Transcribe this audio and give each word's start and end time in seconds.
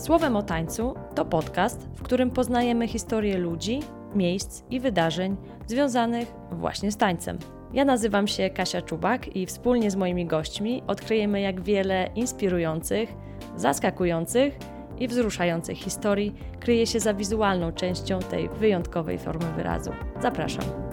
Słowem 0.00 0.36
o 0.36 0.42
tańcu 0.42 0.94
to 1.14 1.24
podcast, 1.24 1.88
w 1.94 2.02
którym 2.02 2.30
poznajemy 2.30 2.88
historię 2.88 3.38
ludzi, 3.38 3.80
miejsc 4.14 4.62
i 4.70 4.80
wydarzeń 4.80 5.36
związanych 5.66 6.32
właśnie 6.52 6.92
z 6.92 6.96
tańcem. 6.96 7.38
Ja 7.72 7.84
nazywam 7.84 8.28
się 8.28 8.50
Kasia 8.50 8.82
Czubak 8.82 9.36
i 9.36 9.46
wspólnie 9.46 9.90
z 9.90 9.96
moimi 9.96 10.26
gośćmi 10.26 10.82
odkryjemy, 10.86 11.40
jak 11.40 11.60
wiele 11.60 12.08
inspirujących, 12.14 13.14
zaskakujących 13.56 14.58
i 14.98 15.08
wzruszających 15.08 15.78
historii 15.78 16.34
kryje 16.60 16.86
się 16.86 17.00
za 17.00 17.14
wizualną 17.14 17.72
częścią 17.72 18.18
tej 18.18 18.48
wyjątkowej 18.48 19.18
formy 19.18 19.52
wyrazu. 19.56 19.90
Zapraszam. 20.22 20.89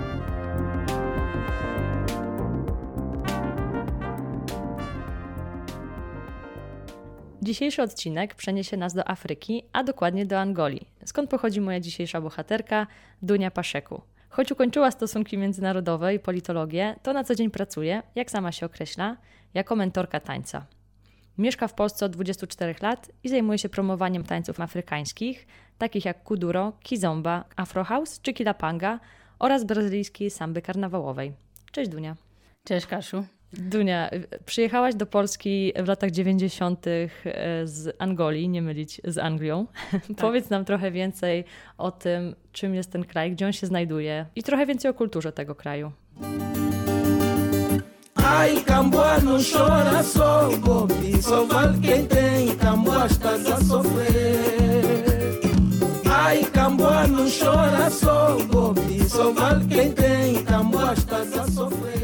Dzisiejszy 7.47 7.81
odcinek 7.81 8.35
przeniesie 8.35 8.77
nas 8.77 8.93
do 8.93 9.09
Afryki, 9.09 9.63
a 9.73 9.83
dokładnie 9.83 10.25
do 10.25 10.39
Angolii, 10.39 10.87
skąd 11.05 11.29
pochodzi 11.29 11.61
moja 11.61 11.79
dzisiejsza 11.79 12.21
bohaterka, 12.21 12.87
Dunia 13.21 13.51
Paszeku. 13.51 14.01
Choć 14.29 14.51
ukończyła 14.51 14.91
stosunki 14.91 15.37
międzynarodowe 15.37 16.15
i 16.15 16.19
politologię, 16.19 16.95
to 17.03 17.13
na 17.13 17.23
co 17.23 17.35
dzień 17.35 17.51
pracuje, 17.51 18.03
jak 18.15 18.31
sama 18.31 18.51
się 18.51 18.65
określa, 18.65 19.17
jako 19.53 19.75
mentorka 19.75 20.19
tańca. 20.19 20.65
Mieszka 21.37 21.67
w 21.67 21.73
Polsce 21.73 22.05
od 22.05 22.11
24 22.11 22.75
lat 22.81 23.11
i 23.23 23.29
zajmuje 23.29 23.57
się 23.57 23.69
promowaniem 23.69 24.23
tańców 24.23 24.59
afrykańskich, 24.59 25.47
takich 25.77 26.05
jak 26.05 26.23
kuduro, 26.23 26.73
kizomba, 26.83 27.45
afro 27.55 27.83
house 27.83 28.21
czy 28.21 28.33
kilapanga 28.33 28.99
oraz 29.39 29.63
brazylijskiej 29.63 30.29
samby 30.29 30.61
karnawałowej. 30.61 31.33
Cześć 31.71 31.89
Dunia. 31.89 32.15
Cześć 32.63 32.85
Kasiu. 32.85 33.36
Dunia, 33.53 34.09
przyjechałaś 34.45 34.95
do 34.95 35.05
Polski 35.05 35.73
w 35.83 35.87
latach 35.87 36.11
90. 36.11 36.85
z 37.63 37.95
Angolii, 37.99 38.49
nie 38.49 38.61
mylić 38.61 39.01
z 39.03 39.17
Anglią. 39.17 39.65
Tak. 39.91 40.01
Powiedz 40.17 40.49
nam 40.49 40.65
trochę 40.65 40.91
więcej 40.91 41.43
o 41.77 41.91
tym, 41.91 42.35
czym 42.51 42.75
jest 42.75 42.91
ten 42.91 43.03
kraj, 43.03 43.31
gdzie 43.31 43.45
on 43.45 43.53
się 43.53 43.67
znajduje 43.67 44.25
i 44.35 44.43
trochę 44.43 44.65
więcej 44.65 44.91
o 44.91 44.93
kulturze 44.93 45.31
tego 45.31 45.55
kraju. 45.55 45.91
Ai, 48.15 48.63
Camboa 48.63 49.19
não 49.19 49.37
chora 49.43 50.03
só, 50.03 50.49
Bobi, 50.59 51.21
só 51.21 51.45
vale 51.45 51.77
quem 51.79 52.05
tem, 52.05 52.55
Camboa 52.57 53.05
estás 53.05 53.45
a 53.45 53.57
sofrer. 53.61 54.35
Ai, 56.11 56.43
Camboa 56.45 57.07
não 57.07 57.25
chora 57.29 57.89
só, 57.89 58.37
Bobi, 58.51 59.09
só 59.09 59.31
vale 59.31 59.65
quem 59.67 59.93
tem, 59.93 60.43
Camboa 60.43 60.93
estás 60.93 61.37
a 61.37 61.47
sofrer. 61.47 61.96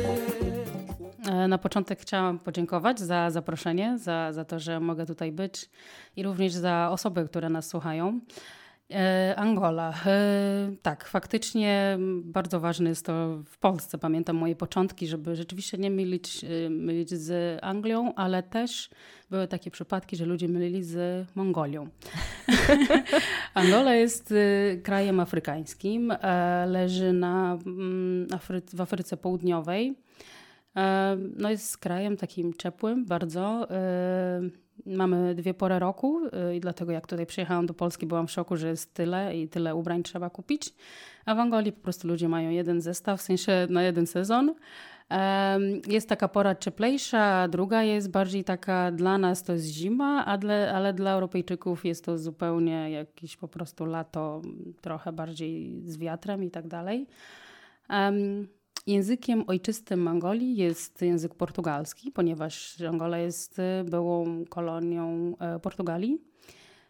E, 1.43 1.47
na 1.47 1.57
początek 1.57 1.99
chciałam 1.99 2.39
podziękować 2.39 2.99
za 2.99 3.29
zaproszenie, 3.29 3.97
za, 3.97 4.33
za 4.33 4.45
to, 4.45 4.59
że 4.59 4.79
mogę 4.79 5.05
tutaj 5.05 5.31
być 5.31 5.69
i 6.15 6.23
również 6.23 6.53
za 6.53 6.89
osoby, 6.91 7.25
które 7.25 7.49
nas 7.49 7.67
słuchają. 7.67 8.19
E, 8.91 9.35
Angola. 9.37 9.93
E, 10.05 10.75
tak, 10.81 11.05
faktycznie 11.07 11.97
bardzo 12.23 12.59
ważne 12.59 12.89
jest 12.89 13.05
to 13.05 13.37
w 13.45 13.57
Polsce. 13.57 13.97
Pamiętam 13.97 14.35
moje 14.35 14.55
początki, 14.55 15.07
żeby 15.07 15.35
rzeczywiście 15.35 15.77
nie 15.77 15.91
mylić, 15.91 16.45
mylić 16.69 17.09
z 17.09 17.59
Anglią, 17.63 18.15
ale 18.15 18.43
też 18.43 18.89
były 19.29 19.47
takie 19.47 19.71
przypadki, 19.71 20.15
że 20.15 20.25
ludzie 20.25 20.47
mylili 20.47 20.83
z 20.83 21.27
Mongolią. 21.35 21.87
Angola 23.53 23.95
jest 23.95 24.33
krajem 24.83 25.19
afrykańskim, 25.19 26.13
leży 26.67 27.13
na, 27.13 27.57
Afry 28.33 28.61
w 28.73 28.81
Afryce 28.81 29.17
Południowej. 29.17 30.02
No 31.37 31.49
jest 31.49 31.77
krajem 31.77 32.17
takim 32.17 32.53
ciepłym 32.53 33.05
bardzo. 33.05 33.67
Mamy 34.85 35.35
dwie 35.35 35.53
pory 35.53 35.79
roku 35.79 36.21
i 36.55 36.59
dlatego 36.59 36.91
jak 36.91 37.07
tutaj 37.07 37.25
przyjechałam 37.25 37.65
do 37.65 37.73
Polski 37.73 38.05
byłam 38.05 38.27
w 38.27 38.31
szoku, 38.31 38.57
że 38.57 38.67
jest 38.67 38.93
tyle 38.93 39.37
i 39.37 39.49
tyle 39.49 39.75
ubrań 39.75 40.03
trzeba 40.03 40.29
kupić. 40.29 40.73
A 41.25 41.35
w 41.35 41.39
Angolii 41.39 41.71
po 41.71 41.81
prostu 41.81 42.07
ludzie 42.07 42.29
mają 42.29 42.49
jeden 42.49 42.81
zestaw, 42.81 43.19
w 43.19 43.23
sensie 43.23 43.67
na 43.69 43.83
jeden 43.83 44.07
sezon. 44.07 44.55
Jest 45.87 46.09
taka 46.09 46.27
pora 46.27 46.55
cieplejsza, 46.55 47.47
druga 47.47 47.83
jest 47.83 48.11
bardziej 48.11 48.43
taka 48.43 48.91
dla 48.91 49.17
nas 49.17 49.43
to 49.43 49.53
jest 49.53 49.65
zima, 49.65 50.25
ale 50.25 50.93
dla 50.93 51.11
Europejczyków 51.11 51.85
jest 51.85 52.05
to 52.05 52.17
zupełnie 52.17 52.91
jakieś 52.91 53.37
po 53.37 53.47
prostu 53.47 53.85
lato, 53.85 54.41
trochę 54.81 55.11
bardziej 55.11 55.81
z 55.85 55.97
wiatrem 55.97 56.43
i 56.43 56.51
tak 56.51 56.67
dalej. 56.67 57.07
Językiem 58.87 59.43
ojczystym 59.47 60.07
Angolii 60.07 60.55
jest 60.55 61.01
język 61.01 61.35
portugalski, 61.35 62.11
ponieważ 62.11 62.81
Angola 62.81 63.17
jest 63.17 63.59
e, 63.59 63.83
byłą 63.83 64.45
kolonią 64.49 65.35
e, 65.39 65.59
Portugalii. 65.59 66.21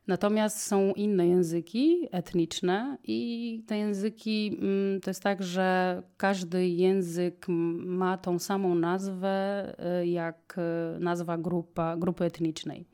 Natomiast 0.07 0.59
są 0.61 0.93
inne 0.93 1.27
języki 1.27 2.07
etniczne, 2.11 2.97
i 3.03 3.63
te 3.67 3.77
języki 3.77 4.57
mm, 4.61 5.01
to 5.01 5.09
jest 5.09 5.23
tak, 5.23 5.43
że 5.43 6.03
każdy 6.17 6.67
język 6.67 7.45
ma 7.85 8.17
tą 8.17 8.39
samą 8.39 8.75
nazwę 8.75 9.65
e, 9.79 10.07
jak 10.07 10.55
nazwa 10.99 11.37
grupa, 11.37 11.97
grupy 11.97 12.25
etnicznej. 12.25 12.85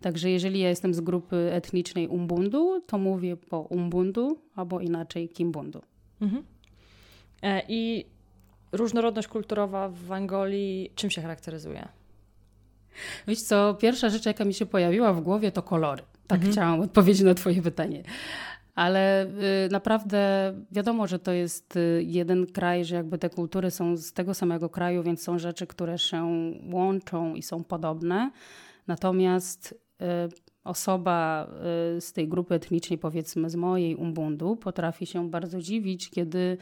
Także 0.00 0.30
jeżeli 0.30 0.60
ja 0.60 0.68
jestem 0.68 0.94
z 0.94 1.00
grupy 1.00 1.36
etnicznej 1.52 2.08
Umbundu, 2.08 2.80
to 2.86 2.98
mówię 2.98 3.36
po 3.36 3.60
Umbundu 3.60 4.38
albo 4.54 4.80
inaczej 4.80 5.28
Kimbundu. 5.28 5.82
Mhm. 6.20 6.44
I 7.68 8.13
różnorodność 8.76 9.28
kulturowa 9.28 9.88
w 9.88 10.12
Angolii 10.12 10.92
czym 10.94 11.10
się 11.10 11.22
charakteryzuje? 11.22 11.88
Wiesz 13.28 13.42
co, 13.42 13.74
pierwsza 13.74 14.08
rzecz, 14.08 14.26
jaka 14.26 14.44
mi 14.44 14.54
się 14.54 14.66
pojawiła 14.66 15.12
w 15.12 15.20
głowie, 15.20 15.52
to 15.52 15.62
kolory. 15.62 16.02
Tak 16.26 16.38
mhm. 16.38 16.52
chciałam 16.52 16.80
odpowiedzieć 16.80 17.22
na 17.22 17.34
Twoje 17.34 17.62
pytanie. 17.62 18.02
Ale 18.74 19.26
y, 19.66 19.70
naprawdę 19.70 20.52
wiadomo, 20.70 21.06
że 21.06 21.18
to 21.18 21.32
jest 21.32 21.76
y, 21.76 22.02
jeden 22.06 22.46
kraj, 22.46 22.84
że 22.84 22.96
jakby 22.96 23.18
te 23.18 23.30
kultury 23.30 23.70
są 23.70 23.96
z 23.96 24.12
tego 24.12 24.34
samego 24.34 24.68
kraju, 24.68 25.02
więc 25.02 25.22
są 25.22 25.38
rzeczy, 25.38 25.66
które 25.66 25.98
się 25.98 26.52
łączą 26.72 27.34
i 27.34 27.42
są 27.42 27.64
podobne. 27.64 28.30
Natomiast 28.86 29.74
y, 30.00 30.04
osoba 30.64 31.48
z 32.00 32.12
tej 32.12 32.28
grupy 32.28 32.54
etnicznej, 32.54 32.98
powiedzmy 32.98 33.50
z 33.50 33.56
mojej 33.56 33.96
Umbundu, 33.96 34.56
potrafi 34.56 35.06
się 35.06 35.30
bardzo 35.30 35.60
dziwić, 35.60 36.10
kiedy 36.10 36.58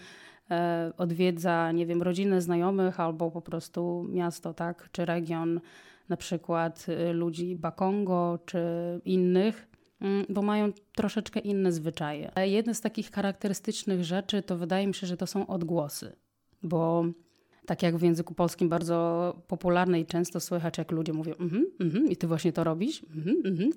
odwiedza, 0.97 1.72
nie 1.72 1.86
wiem, 1.86 2.03
rodzinę 2.03 2.41
znajomych 2.41 3.00
albo 3.00 3.30
po 3.30 3.42
prostu 3.42 4.06
miasto, 4.08 4.54
tak, 4.54 4.88
czy 4.92 5.04
region, 5.04 5.60
na 6.08 6.16
przykład 6.16 6.86
y, 6.88 7.12
ludzi 7.12 7.56
Bakongo 7.56 8.38
czy 8.47 8.60
innych, 9.04 9.69
mm, 10.00 10.26
bo 10.28 10.42
mają 10.42 10.72
troszeczkę 10.97 11.41
inne 11.41 11.72
zwyczaje. 11.72 12.30
Jedna 12.36 12.75
z 12.75 12.80
takich 12.80 13.10
charakterystycznych 13.10 14.04
rzeczy 14.04 14.42
to 14.42 14.56
wydaje 14.56 14.86
mi 14.86 14.94
się, 14.94 15.06
że 15.06 15.16
to 15.16 15.26
są 15.26 15.47
odgłosy, 15.47 16.16
bo 16.62 17.04
tak 17.66 17.82
jak 17.82 17.97
w 17.97 18.03
języku 18.03 18.34
polskim 18.34 18.69
bardzo 18.69 19.36
popularne 19.48 20.00
i 20.00 20.06
często 20.06 20.41
słychać, 20.41 20.78
jak 20.78 20.91
ludzie 20.91 21.12
mówią 21.12 21.34
mhm, 21.34 21.66
mhm 21.80 22.10
i 22.10 22.16
ty 22.16 22.26
właśnie 22.26 22.53
to 22.53 22.64
robisz, 22.64 23.03
mhm, 23.16 23.36
mhm 23.44 23.70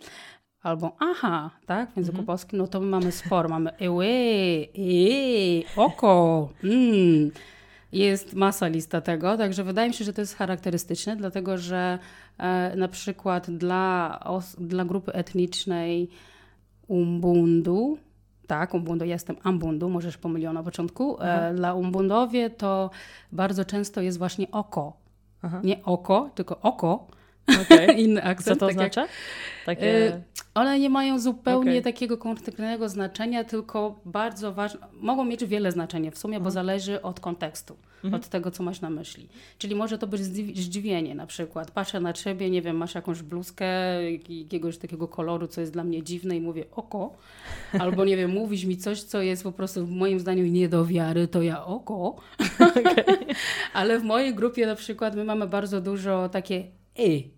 albo 0.65 0.95
aha, 0.99 1.49
tak, 1.65 1.91
w 1.91 1.97
języku 1.97 2.17
mhm. 2.17 2.25
polskim, 2.25 2.59
no 2.59 2.67
to 2.67 2.79
my 2.79 2.85
mamy 2.85 3.11
sporo, 3.11 3.49
mamy 3.49 3.69
ewe, 3.87 4.05
e, 4.05 5.81
oko, 5.81 6.49
mm. 6.63 7.31
Jest 7.91 8.33
masa 8.33 8.67
lista 8.67 9.01
tego, 9.01 9.37
także 9.37 9.63
wydaje 9.63 9.87
mi 9.87 9.93
się, 9.93 10.05
że 10.05 10.13
to 10.13 10.21
jest 10.21 10.35
charakterystyczne, 10.35 11.15
dlatego 11.15 11.57
że 11.57 11.99
e, 12.37 12.75
na 12.75 12.87
przykład 12.87 13.51
dla, 13.51 14.19
os, 14.23 14.55
dla 14.59 14.85
grupy 14.85 15.13
etnicznej 15.13 16.09
Umbundu, 16.87 17.97
tak, 18.47 18.73
Umbundu, 18.73 19.05
jestem 19.05 19.35
Ambundu, 19.43 19.89
możesz 19.89 20.17
pomyliła 20.17 20.53
na 20.53 20.63
początku. 20.63 21.21
E, 21.21 21.53
dla 21.53 21.73
Umbundowie 21.73 22.49
to 22.49 22.89
bardzo 23.31 23.65
często 23.65 24.01
jest 24.01 24.17
właśnie 24.17 24.51
oko. 24.51 24.97
Aha. 25.41 25.61
Nie 25.63 25.83
oko, 25.83 26.29
tylko 26.35 26.59
oko. 26.59 27.07
Okay. 27.61 27.85
Inny 28.03 28.23
akcent. 28.23 28.59
Co 28.59 28.65
to 28.65 28.67
tak 28.67 28.75
oznacza? 28.75 29.01
Jak, 29.01 29.09
Takie... 29.65 30.21
One 30.55 30.79
nie 30.79 30.89
mają 30.89 31.19
zupełnie 31.19 31.71
okay. 31.71 31.81
takiego 31.81 32.17
konkretnego 32.17 32.89
znaczenia, 32.89 33.43
tylko 33.43 33.99
bardzo 34.05 34.53
ważne, 34.53 34.87
mogą 34.93 35.25
mieć 35.25 35.45
wiele 35.45 35.71
znaczenia 35.71 36.11
w 36.11 36.17
sumie, 36.17 36.35
mhm. 36.35 36.43
bo 36.43 36.51
zależy 36.51 37.01
od 37.01 37.19
kontekstu, 37.19 37.75
mhm. 38.03 38.13
od 38.13 38.29
tego, 38.29 38.51
co 38.51 38.63
masz 38.63 38.81
na 38.81 38.89
myśli. 38.89 39.27
Czyli 39.57 39.75
może 39.75 39.97
to 39.97 40.07
być 40.07 40.21
zdziwienie 40.57 41.15
na 41.15 41.25
przykład. 41.25 41.71
Patrzę 41.71 41.99
na 41.99 42.13
ciebie, 42.13 42.49
nie 42.49 42.61
wiem, 42.61 42.77
masz 42.77 42.95
jakąś 42.95 43.21
bluzkę 43.21 43.67
jakiegoś 44.11 44.77
takiego 44.77 45.07
koloru, 45.07 45.47
co 45.47 45.61
jest 45.61 45.73
dla 45.73 45.83
mnie 45.83 46.03
dziwne 46.03 46.35
i 46.35 46.41
mówię 46.41 46.65
oko. 46.71 47.13
Albo 47.79 48.05
nie 48.05 48.17
wiem, 48.17 48.31
mówisz 48.31 48.65
mi 48.65 48.77
coś, 48.77 49.03
co 49.03 49.21
jest 49.21 49.43
po 49.43 49.51
prostu 49.51 49.85
w 49.85 49.91
moim 49.91 50.19
zdaniu 50.19 50.45
nie 50.45 50.69
do 50.69 50.85
wiary, 50.85 51.27
to 51.27 51.41
ja 51.41 51.65
oko. 51.65 52.15
Okay. 52.75 53.15
Ale 53.73 53.99
w 53.99 54.03
mojej 54.03 54.35
grupie 54.35 54.65
na 54.65 54.75
przykład 54.75 55.15
my 55.15 55.23
mamy 55.23 55.47
bardzo 55.47 55.81
dużo 55.81 56.29
takie 56.29 56.63
y 56.99 57.34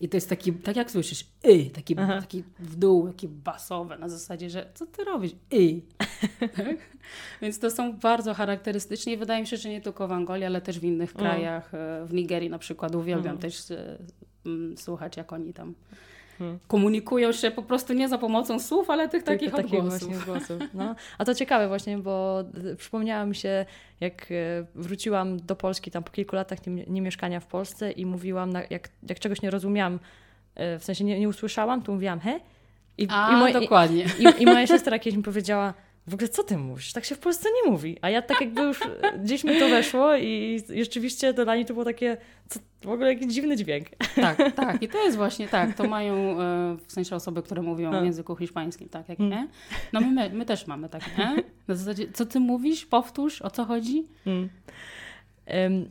i 0.00 0.08
to 0.08 0.16
jest 0.16 0.28
taki, 0.28 0.52
tak 0.52 0.76
jak 0.76 0.90
słyszysz, 0.90 1.26
y, 1.46 1.70
taki, 1.70 1.96
taki 1.96 2.44
w 2.58 2.76
dół, 2.76 3.08
takie 3.08 3.28
basowe, 3.28 3.98
na 3.98 4.08
zasadzie, 4.08 4.50
że 4.50 4.70
co 4.74 4.86
ty 4.86 5.04
robisz? 5.04 5.32
Y. 5.54 5.82
tak? 6.38 6.76
Więc 7.42 7.58
to 7.58 7.70
są 7.70 7.92
bardzo 7.92 8.34
charakterystyczne 8.34 9.12
i 9.12 9.16
wydaje 9.16 9.40
mi 9.40 9.46
się, 9.46 9.56
że 9.56 9.68
nie 9.68 9.80
tylko 9.80 10.08
w 10.08 10.12
Angolii, 10.12 10.44
ale 10.44 10.60
też 10.60 10.80
w 10.80 10.84
innych 10.84 11.16
mm. 11.16 11.20
krajach. 11.20 11.74
E, 11.74 12.06
w 12.06 12.14
Nigerii 12.14 12.50
na 12.50 12.58
przykład 12.58 12.94
uwielbiam 12.94 13.30
mm. 13.30 13.38
też 13.38 13.70
e, 13.70 13.98
słuchać, 14.76 15.16
jak 15.16 15.32
oni 15.32 15.52
tam 15.52 15.74
hmm. 16.40 16.58
komunikują 16.68 17.32
się 17.32 17.50
po 17.50 17.62
prostu 17.62 17.92
nie 17.92 18.08
za 18.08 18.18
pomocą 18.18 18.60
słów, 18.60 18.90
ale 18.90 19.08
tych 19.08 19.22
takich 19.22 19.52
takich 19.52 19.74
odgłosów. 19.74 20.08
właśnie 20.08 20.32
głosów. 20.32 20.58
No. 20.74 20.94
A 21.18 21.24
to 21.24 21.34
ciekawe 21.34 21.68
właśnie, 21.68 21.98
bo 21.98 22.44
przypomniała 22.76 23.26
mi 23.26 23.34
się, 23.34 23.66
jak 24.00 24.32
e, 24.32 24.66
wróciłam 24.74 25.40
do 25.40 25.56
Polski 25.56 25.90
tam 25.90 26.04
po 26.04 26.10
kilku 26.10 26.36
latach 26.36 26.66
nie, 26.66 26.84
nie 26.84 27.02
mieszkania 27.02 27.40
w 27.40 27.46
Polsce 27.46 27.92
i 27.92 28.06
mówiłam, 28.06 28.52
jak, 28.70 28.88
jak 29.08 29.18
czegoś 29.18 29.42
nie 29.42 29.50
rozumiałam, 29.50 29.98
e, 30.54 30.78
w 30.78 30.84
sensie 30.84 31.04
nie, 31.04 31.20
nie 31.20 31.28
usłyszałam, 31.28 31.82
to 31.82 31.92
mówiłam 31.92 32.20
he? 32.20 32.40
I, 32.98 33.06
A, 33.10 33.32
i 33.32 33.36
moje, 33.36 33.52
dokładnie. 33.52 34.04
I, 34.18 34.42
I 34.42 34.46
moja 34.46 34.66
siostra 34.66 34.98
kiedyś 34.98 35.16
mi 35.16 35.22
powiedziała, 35.22 35.74
w 36.06 36.14
ogóle 36.14 36.28
co 36.28 36.42
ty 36.42 36.56
mówisz? 36.58 36.92
Tak 36.92 37.04
się 37.04 37.14
w 37.14 37.18
Polsce 37.18 37.48
nie 37.64 37.70
mówi. 37.70 37.98
A 38.02 38.10
ja 38.10 38.22
tak 38.22 38.40
jakby 38.40 38.62
już 38.62 38.80
gdzieś 39.24 39.44
mi 39.44 39.58
to 39.58 39.68
weszło 39.68 40.16
i, 40.16 40.60
rzeczywiście 40.76 41.34
to 41.34 41.44
dla 41.44 41.56
niej 41.56 41.64
to 41.64 41.72
było 41.72 41.84
takie 41.84 42.16
co, 42.48 42.60
w 42.82 42.88
ogóle 42.88 43.12
jakiś 43.14 43.34
dziwny 43.34 43.56
dźwięk. 43.56 43.86
Tak, 44.14 44.52
tak. 44.56 44.82
I 44.82 44.88
to 44.88 45.04
jest 45.04 45.16
właśnie 45.16 45.48
tak. 45.48 45.76
To 45.76 45.88
mają 45.88 46.14
e, 46.40 46.76
w 46.86 46.92
sensie 46.92 47.16
osoby, 47.16 47.42
które 47.42 47.62
mówią 47.62 48.00
w 48.00 48.04
języku 48.04 48.36
hiszpańskim, 48.36 48.88
tak 48.88 49.08
jak 49.08 49.18
hmm. 49.18 49.38
nie. 49.38 49.48
No 49.92 50.00
my, 50.00 50.30
my 50.30 50.44
też 50.44 50.66
mamy 50.66 50.88
takie, 50.88 51.10
nie? 51.18 51.42
Na 51.68 51.74
zasadzie, 51.74 52.12
co 52.12 52.26
ty 52.26 52.40
mówisz? 52.40 52.86
Powtórz, 52.86 53.42
o 53.42 53.50
co 53.50 53.64
chodzi? 53.64 54.06
Hmm. 54.24 54.48
Um, 55.46 55.90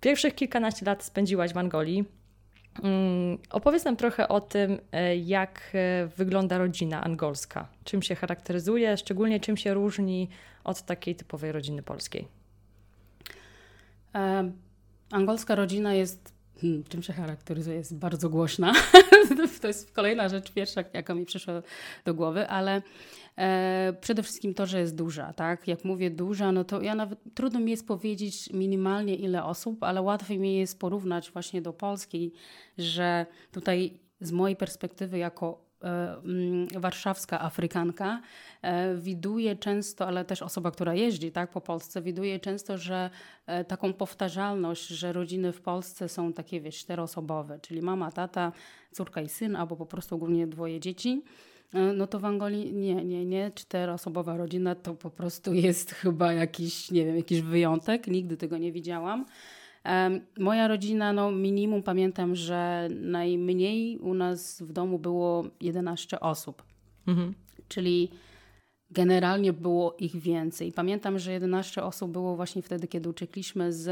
pierwszych 0.00 0.34
kilkanaście 0.34 0.86
lat 0.86 1.04
spędziłaś 1.04 1.52
w 1.52 1.58
Angolii. 1.58 2.04
Mm, 2.78 3.38
opowiedz 3.50 3.84
nam 3.84 3.96
trochę 3.96 4.28
o 4.28 4.40
tym, 4.40 4.78
e, 4.92 5.16
jak 5.16 5.70
e, 5.74 6.06
wygląda 6.16 6.58
rodzina 6.58 7.04
angolska. 7.04 7.68
Czym 7.84 8.02
się 8.02 8.14
charakteryzuje, 8.14 8.96
szczególnie 8.96 9.40
czym 9.40 9.56
się 9.56 9.74
różni 9.74 10.28
od 10.64 10.82
takiej 10.82 11.14
typowej 11.14 11.52
rodziny 11.52 11.82
polskiej. 11.82 12.28
E, 14.14 14.50
angolska 15.10 15.54
rodzina 15.54 15.94
jest, 15.94 16.32
hmm, 16.60 16.84
czym 16.84 17.02
się 17.02 17.12
charakteryzuje, 17.12 17.76
jest 17.76 17.96
bardzo 17.96 18.28
głośna. 18.28 18.72
to 19.60 19.66
jest 19.66 19.92
kolejna 19.92 20.28
rzecz 20.28 20.52
pierwsza, 20.52 20.84
jaka 20.92 21.14
mi 21.14 21.24
przyszła 21.24 21.62
do 22.04 22.14
głowy, 22.14 22.48
ale 22.48 22.82
E, 23.40 23.92
przede 24.00 24.22
wszystkim 24.22 24.54
to, 24.54 24.66
że 24.66 24.80
jest 24.80 24.96
duża, 24.96 25.32
tak? 25.32 25.68
Jak 25.68 25.84
mówię 25.84 26.10
duża, 26.10 26.52
no 26.52 26.64
to 26.64 26.82
ja 26.82 26.94
nawet 26.94 27.18
trudno 27.34 27.60
mi 27.60 27.70
jest 27.70 27.86
powiedzieć 27.86 28.52
minimalnie 28.52 29.14
ile 29.14 29.44
osób, 29.44 29.82
ale 29.82 30.02
łatwiej 30.02 30.38
mi 30.38 30.56
jest 30.56 30.78
porównać 30.78 31.30
właśnie 31.30 31.62
do 31.62 31.72
Polski, 31.72 32.32
że 32.78 33.26
tutaj 33.52 34.00
z 34.20 34.32
mojej 34.32 34.56
perspektywy 34.56 35.18
jako 35.18 35.69
warszawska 36.76 37.40
Afrykanka 37.40 38.20
e, 38.62 38.94
widuje 38.94 39.56
często, 39.56 40.06
ale 40.06 40.24
też 40.24 40.42
osoba, 40.42 40.70
która 40.70 40.94
jeździ 40.94 41.32
tak, 41.32 41.50
po 41.50 41.60
Polsce, 41.60 42.02
widuje 42.02 42.40
często, 42.40 42.78
że 42.78 43.10
taką 43.68 43.92
powtarzalność, 43.92 44.86
że 44.86 45.12
rodziny 45.12 45.52
w 45.52 45.60
Polsce 45.60 46.08
są 46.08 46.32
takie, 46.32 46.60
wiesz, 46.60 46.78
czteroosobowe, 46.78 47.58
czyli 47.58 47.82
mama, 47.82 48.12
tata, 48.12 48.52
córka 48.92 49.20
i 49.20 49.28
syn, 49.28 49.56
albo 49.56 49.76
po 49.76 49.86
prostu 49.86 50.14
ogólnie 50.14 50.46
dwoje 50.46 50.80
dzieci. 50.80 51.22
E, 51.74 51.92
no 51.92 52.06
to 52.06 52.18
w 52.18 52.24
Angolii 52.24 52.72
nie, 52.72 53.04
nie, 53.04 53.24
nie. 53.24 53.50
Czteroosobowa 53.54 54.36
rodzina 54.36 54.74
to 54.74 54.94
po 54.94 55.10
prostu 55.10 55.54
jest 55.54 55.90
chyba 56.00 56.32
jakiś, 56.32 56.90
nie 56.90 57.04
wiem, 57.04 57.16
jakiś 57.16 57.40
wyjątek. 57.40 58.06
Nigdy 58.06 58.36
tego 58.36 58.58
nie 58.58 58.72
widziałam. 58.72 59.26
Moja 60.38 60.68
rodzina, 60.68 61.12
no 61.12 61.32
minimum 61.32 61.82
pamiętam, 61.82 62.34
że 62.34 62.88
najmniej 62.90 63.98
u 63.98 64.14
nas 64.14 64.62
w 64.62 64.72
domu 64.72 64.98
było 64.98 65.44
11 65.60 66.20
osób. 66.20 66.62
Mhm. 67.06 67.34
Czyli 67.68 68.10
generalnie 68.90 69.52
było 69.52 69.96
ich 69.98 70.16
więcej. 70.16 70.72
Pamiętam, 70.72 71.18
że 71.18 71.32
11 71.32 71.82
osób 71.82 72.10
było 72.10 72.36
właśnie 72.36 72.62
wtedy, 72.62 72.88
kiedy 72.88 73.08
uciekliśmy 73.08 73.72
z, 73.72 73.84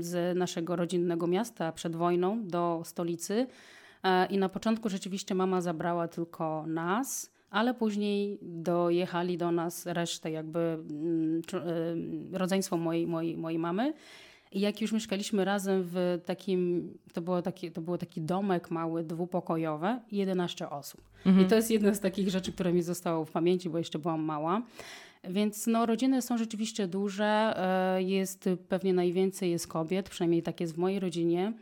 z 0.00 0.36
naszego 0.38 0.76
rodzinnego 0.76 1.26
miasta 1.26 1.72
przed 1.72 1.96
wojną 1.96 2.46
do 2.46 2.82
stolicy. 2.84 3.46
E, 4.02 4.26
I 4.26 4.38
na 4.38 4.48
początku 4.48 4.88
rzeczywiście 4.88 5.34
mama 5.34 5.60
zabrała 5.60 6.08
tylko 6.08 6.64
nas, 6.66 7.32
ale 7.50 7.74
później 7.74 8.38
dojechali 8.42 9.38
do 9.38 9.52
nas 9.52 9.86
resztę, 9.86 10.30
jakby 10.30 10.58
mm, 10.60 11.42
rodzeństwo 12.32 12.76
mojej, 12.76 13.06
mojej, 13.06 13.36
mojej 13.36 13.58
mamy. 13.58 13.92
I 14.56 14.60
jak 14.60 14.80
już 14.80 14.92
mieszkaliśmy 14.92 15.44
razem 15.44 15.82
w 15.84 16.20
takim, 16.24 16.90
to 17.12 17.20
było 17.20 17.42
taki, 17.42 17.70
to 17.70 17.80
było 17.80 17.98
taki 17.98 18.20
domek 18.20 18.70
mały, 18.70 19.04
dwupokojowy, 19.04 20.00
11 20.12 20.70
osób. 20.70 21.00
Mhm. 21.26 21.46
I 21.46 21.48
to 21.48 21.56
jest 21.56 21.70
jedna 21.70 21.94
z 21.94 22.00
takich 22.00 22.30
rzeczy, 22.30 22.52
które 22.52 22.72
mi 22.72 22.82
zostało 22.82 23.24
w 23.24 23.30
pamięci, 23.30 23.70
bo 23.70 23.78
jeszcze 23.78 23.98
byłam 23.98 24.20
mała. 24.20 24.62
Więc 25.24 25.66
no, 25.66 25.86
rodziny 25.86 26.22
są 26.22 26.38
rzeczywiście 26.38 26.86
duże. 26.86 27.54
E, 27.96 28.02
jest 28.02 28.48
pewnie 28.68 28.94
najwięcej 28.94 29.50
jest 29.50 29.68
kobiet, 29.68 30.10
przynajmniej 30.10 30.42
tak 30.42 30.60
jest 30.60 30.74
w 30.74 30.78
mojej 30.78 31.00
rodzinie. 31.00 31.52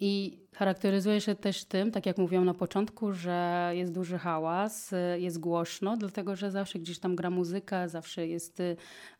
I 0.00 0.38
charakteryzuje 0.54 1.20
się 1.20 1.34
też 1.34 1.64
tym, 1.64 1.90
tak 1.90 2.06
jak 2.06 2.18
mówiłam 2.18 2.44
na 2.44 2.54
początku, 2.54 3.12
że 3.12 3.70
jest 3.74 3.92
duży 3.92 4.18
hałas, 4.18 4.94
jest 5.16 5.40
głośno, 5.40 5.96
dlatego 5.96 6.36
że 6.36 6.50
zawsze 6.50 6.78
gdzieś 6.78 6.98
tam 6.98 7.16
gra 7.16 7.30
muzyka, 7.30 7.88
zawsze 7.88 8.26
jest, 8.26 8.62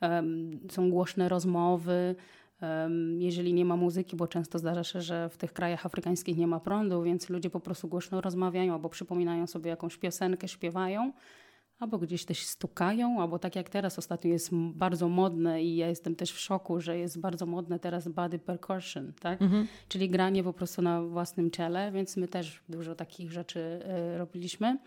um, 0.00 0.60
są 0.70 0.90
głośne 0.90 1.28
rozmowy. 1.28 2.14
Um, 2.62 3.22
jeżeli 3.22 3.54
nie 3.54 3.64
ma 3.64 3.76
muzyki, 3.76 4.16
bo 4.16 4.26
często 4.26 4.58
zdarza 4.58 4.84
się, 4.84 5.00
że 5.00 5.28
w 5.28 5.36
tych 5.36 5.52
krajach 5.52 5.86
afrykańskich 5.86 6.36
nie 6.36 6.46
ma 6.46 6.60
prądu, 6.60 7.02
więc 7.02 7.30
ludzie 7.30 7.50
po 7.50 7.60
prostu 7.60 7.88
głośno 7.88 8.20
rozmawiają 8.20 8.72
albo 8.72 8.88
przypominają 8.88 9.46
sobie 9.46 9.70
jakąś 9.70 9.96
piosenkę, 9.96 10.48
śpiewają 10.48 11.12
albo 11.78 11.98
gdzieś 11.98 12.24
też 12.24 12.44
stukają, 12.46 13.20
albo 13.20 13.38
tak 13.38 13.56
jak 13.56 13.68
teraz 13.68 13.98
ostatnio 13.98 14.30
jest 14.30 14.54
bardzo 14.54 15.08
modne 15.08 15.62
i 15.62 15.76
ja 15.76 15.88
jestem 15.88 16.16
też 16.16 16.32
w 16.32 16.38
szoku, 16.38 16.80
że 16.80 16.98
jest 16.98 17.20
bardzo 17.20 17.46
modne 17.46 17.78
teraz 17.78 18.08
body 18.08 18.38
percussion, 18.38 19.12
tak? 19.20 19.42
Mhm. 19.42 19.66
Czyli 19.88 20.10
granie 20.10 20.44
po 20.44 20.52
prostu 20.52 20.82
na 20.82 21.02
własnym 21.02 21.50
ciele, 21.50 21.92
więc 21.92 22.16
my 22.16 22.28
też 22.28 22.62
dużo 22.68 22.94
takich 22.94 23.32
rzeczy 23.32 23.60
y, 24.14 24.18
robiliśmy. 24.18 24.78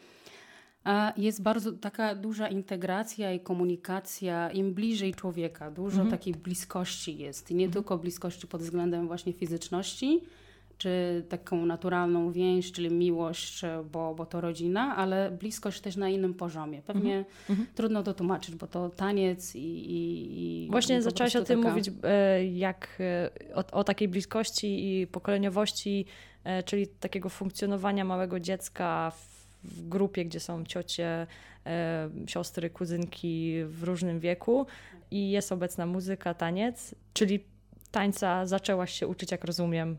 A 0.84 1.14
jest 1.18 1.42
bardzo 1.42 1.72
taka 1.72 2.16
duża 2.16 2.48
integracja 2.48 3.34
i 3.34 3.40
komunikacja 3.40 4.52
im 4.52 4.74
bliżej 4.74 5.14
człowieka, 5.14 5.72
dużo 5.72 6.02
mhm. 6.02 6.12
takiej 6.12 6.34
bliskości 6.34 7.18
jest. 7.18 7.52
I 7.52 7.56
nie 7.56 7.66
mhm. 7.66 7.74
tylko 7.74 7.98
bliskości 7.98 8.48
pod 8.48 8.62
względem 8.62 9.08
właśnie 9.08 9.34
fizyczności, 9.34 10.22
czy 10.82 11.24
taką 11.30 11.66
naturalną 11.66 12.32
więź, 12.32 12.72
czyli 12.72 12.90
miłość, 12.92 13.62
bo, 13.92 14.16
bo 14.16 14.26
to 14.26 14.42
rodzina, 14.42 14.96
ale 14.96 15.32
bliskość 15.32 15.82
też 15.82 15.96
na 15.96 16.10
innym 16.10 16.34
poziomie. 16.34 16.82
Pewnie 16.82 17.26
mm-hmm. 17.50 17.66
trudno 17.76 18.04
to 18.04 18.14
tłumaczyć, 18.14 18.56
bo 18.56 18.68
to 18.68 18.90
taniec 18.90 19.56
i. 19.56 19.60
i, 19.60 20.66
i 20.66 20.70
Właśnie 20.72 21.02
zaczęłaś 21.02 21.36
o 21.36 21.44
tym 21.44 21.60
taka... 21.60 21.70
mówić, 21.70 21.92
e, 22.04 22.46
jak 22.46 22.98
e, 23.00 23.30
o, 23.56 23.64
o, 23.72 23.84
takiej 23.84 24.08
bliskości 24.08 25.02
i 25.02 25.08
pokoleniowości, 25.08 26.06
e, 26.44 26.64
czyli 26.64 26.88
takiego 26.88 27.30
funkcjonowania 27.30 28.06
małego 28.06 28.40
dziecka 28.40 29.12
w 29.64 29.88
grupie, 29.88 30.26
gdzie 30.26 30.40
są 30.40 30.66
ciocie, 30.66 31.28
siostry, 32.28 32.70
kuzynki 32.70 33.56
w 33.66 33.84
różnym 33.84 34.20
wieku 34.20 34.66
i 35.12 35.32
jest 35.32 35.52
obecna 35.52 35.86
muzyka, 35.86 36.34
taniec, 36.34 36.96
czyli 37.14 37.40
tańca 37.92 38.46
zaczęłaś 38.46 38.94
się 38.94 39.08
uczyć, 39.08 39.32
jak 39.32 39.44
rozumiem, 39.44 39.98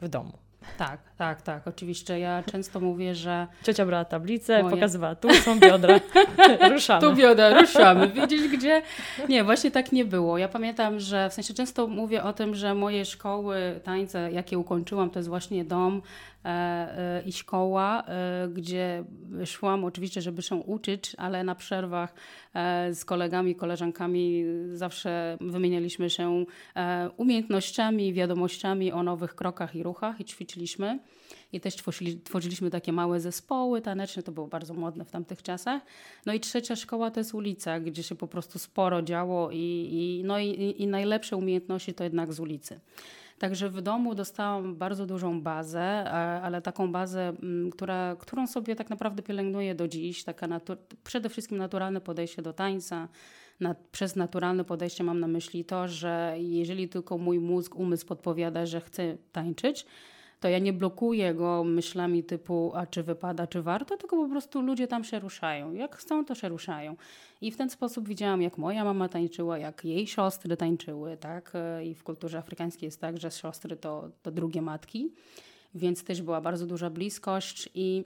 w 0.00 0.08
domu. 0.08 0.32
Tak, 0.78 1.00
tak, 1.16 1.42
tak. 1.42 1.68
Oczywiście 1.68 2.18
ja 2.18 2.42
często 2.42 2.80
mówię, 2.80 3.14
że. 3.14 3.46
Ciocia 3.62 3.86
brała 3.86 4.04
tablicę, 4.04 4.62
moje... 4.62 4.74
pokazywała, 4.74 5.14
tu 5.14 5.34
są 5.34 5.60
biodra, 5.60 6.00
ruszamy. 6.70 7.00
Tu 7.00 7.14
biodra, 7.14 7.60
ruszamy. 7.60 8.08
Widzisz 8.08 8.48
gdzie? 8.48 8.82
Nie, 9.28 9.44
właśnie 9.44 9.70
tak 9.70 9.92
nie 9.92 10.04
było. 10.04 10.38
Ja 10.38 10.48
pamiętam, 10.48 11.00
że 11.00 11.30
w 11.30 11.32
sensie 11.32 11.54
często 11.54 11.86
mówię 11.86 12.22
o 12.22 12.32
tym, 12.32 12.54
że 12.54 12.74
moje 12.74 13.04
szkoły 13.04 13.80
tańce, 13.84 14.32
jakie 14.32 14.58
ukończyłam, 14.58 15.10
to 15.10 15.18
jest 15.18 15.28
właśnie 15.28 15.64
dom 15.64 16.02
i 17.26 17.32
szkoła, 17.32 18.04
e, 18.06 18.48
gdzie 18.48 19.04
szłam 19.44 19.84
oczywiście, 19.84 20.22
żeby 20.22 20.42
się 20.42 20.54
uczyć, 20.54 21.14
ale 21.18 21.44
na 21.44 21.54
przerwach 21.54 22.14
e, 22.54 22.94
z 22.94 23.04
kolegami, 23.04 23.54
koleżankami 23.54 24.44
zawsze 24.72 25.38
wymienialiśmy 25.40 26.10
się 26.10 26.44
e, 26.76 27.10
umiejętnościami, 27.16 28.12
wiadomościami 28.12 28.92
o 28.92 29.02
nowych 29.02 29.34
krokach 29.34 29.74
i 29.74 29.82
ruchach 29.82 30.20
i 30.20 30.24
ćwiczyliśmy 30.24 30.98
i 31.52 31.60
też 31.60 31.76
tworzyli, 31.76 32.20
tworzyliśmy 32.20 32.70
takie 32.70 32.92
małe 32.92 33.20
zespoły 33.20 33.80
taneczne, 33.80 34.22
to 34.22 34.32
było 34.32 34.46
bardzo 34.46 34.74
modne 34.74 35.04
w 35.04 35.10
tamtych 35.10 35.42
czasach. 35.42 35.82
No 36.26 36.32
i 36.32 36.40
trzecia 36.40 36.76
szkoła 36.76 37.10
to 37.10 37.20
jest 37.20 37.34
ulica, 37.34 37.80
gdzie 37.80 38.02
się 38.02 38.14
po 38.14 38.28
prostu 38.28 38.58
sporo 38.58 39.02
działo 39.02 39.50
i, 39.52 39.88
i 39.92 40.22
no 40.24 40.38
i, 40.38 40.74
i 40.78 40.86
najlepsze 40.86 41.36
umiejętności 41.36 41.94
to 41.94 42.04
jednak 42.04 42.32
z 42.32 42.40
ulicy. 42.40 42.80
Także 43.38 43.68
w 43.68 43.80
domu 43.80 44.14
dostałam 44.14 44.76
bardzo 44.76 45.06
dużą 45.06 45.42
bazę, 45.42 46.10
ale 46.42 46.62
taką 46.62 46.92
bazę, 46.92 47.28
mm, 47.28 47.70
która, 47.70 48.16
którą 48.18 48.46
sobie 48.46 48.76
tak 48.76 48.90
naprawdę 48.90 49.22
pielęgnuję 49.22 49.74
do 49.74 49.88
dziś. 49.88 50.24
Taka 50.24 50.60
przede 51.04 51.28
wszystkim 51.28 51.58
naturalne 51.58 52.00
podejście 52.00 52.42
do 52.42 52.52
tańca. 52.52 53.08
Na, 53.60 53.74
przez 53.92 54.16
naturalne 54.16 54.64
podejście 54.64 55.04
mam 55.04 55.20
na 55.20 55.28
myśli 55.28 55.64
to, 55.64 55.88
że 55.88 56.34
jeżeli 56.38 56.88
tylko 56.88 57.18
mój 57.18 57.40
mózg, 57.40 57.74
umysł 57.74 58.06
podpowiada, 58.06 58.66
że 58.66 58.80
chcę 58.80 59.16
tańczyć, 59.32 59.86
to 60.40 60.48
ja 60.48 60.58
nie 60.58 60.72
blokuję 60.72 61.34
go 61.34 61.64
myślami 61.64 62.24
typu, 62.24 62.72
a 62.74 62.86
czy 62.86 63.02
wypada, 63.02 63.46
czy 63.46 63.62
warto, 63.62 63.96
tylko 63.96 64.16
po 64.16 64.28
prostu 64.28 64.60
ludzie 64.60 64.88
tam 64.88 65.04
się 65.04 65.18
ruszają. 65.18 65.72
Jak 65.72 65.96
chcą, 65.96 66.24
to 66.24 66.34
się 66.34 66.48
ruszają. 66.48 66.96
I 67.40 67.50
w 67.50 67.56
ten 67.56 67.70
sposób 67.70 68.08
widziałam, 68.08 68.42
jak 68.42 68.58
moja 68.58 68.84
mama 68.84 69.08
tańczyła, 69.08 69.58
jak 69.58 69.84
jej 69.84 70.06
siostry 70.06 70.56
tańczyły, 70.56 71.16
tak? 71.16 71.52
I 71.84 71.94
w 71.94 72.04
kulturze 72.04 72.38
afrykańskiej 72.38 72.86
jest 72.86 73.00
tak, 73.00 73.18
że 73.18 73.30
siostry 73.30 73.76
to, 73.76 74.10
to 74.22 74.30
drugie 74.30 74.62
matki. 74.62 75.12
więc 75.74 76.04
też 76.04 76.22
była 76.22 76.40
bardzo 76.40 76.66
duża 76.66 76.90
bliskość 76.90 77.68
i 77.74 78.04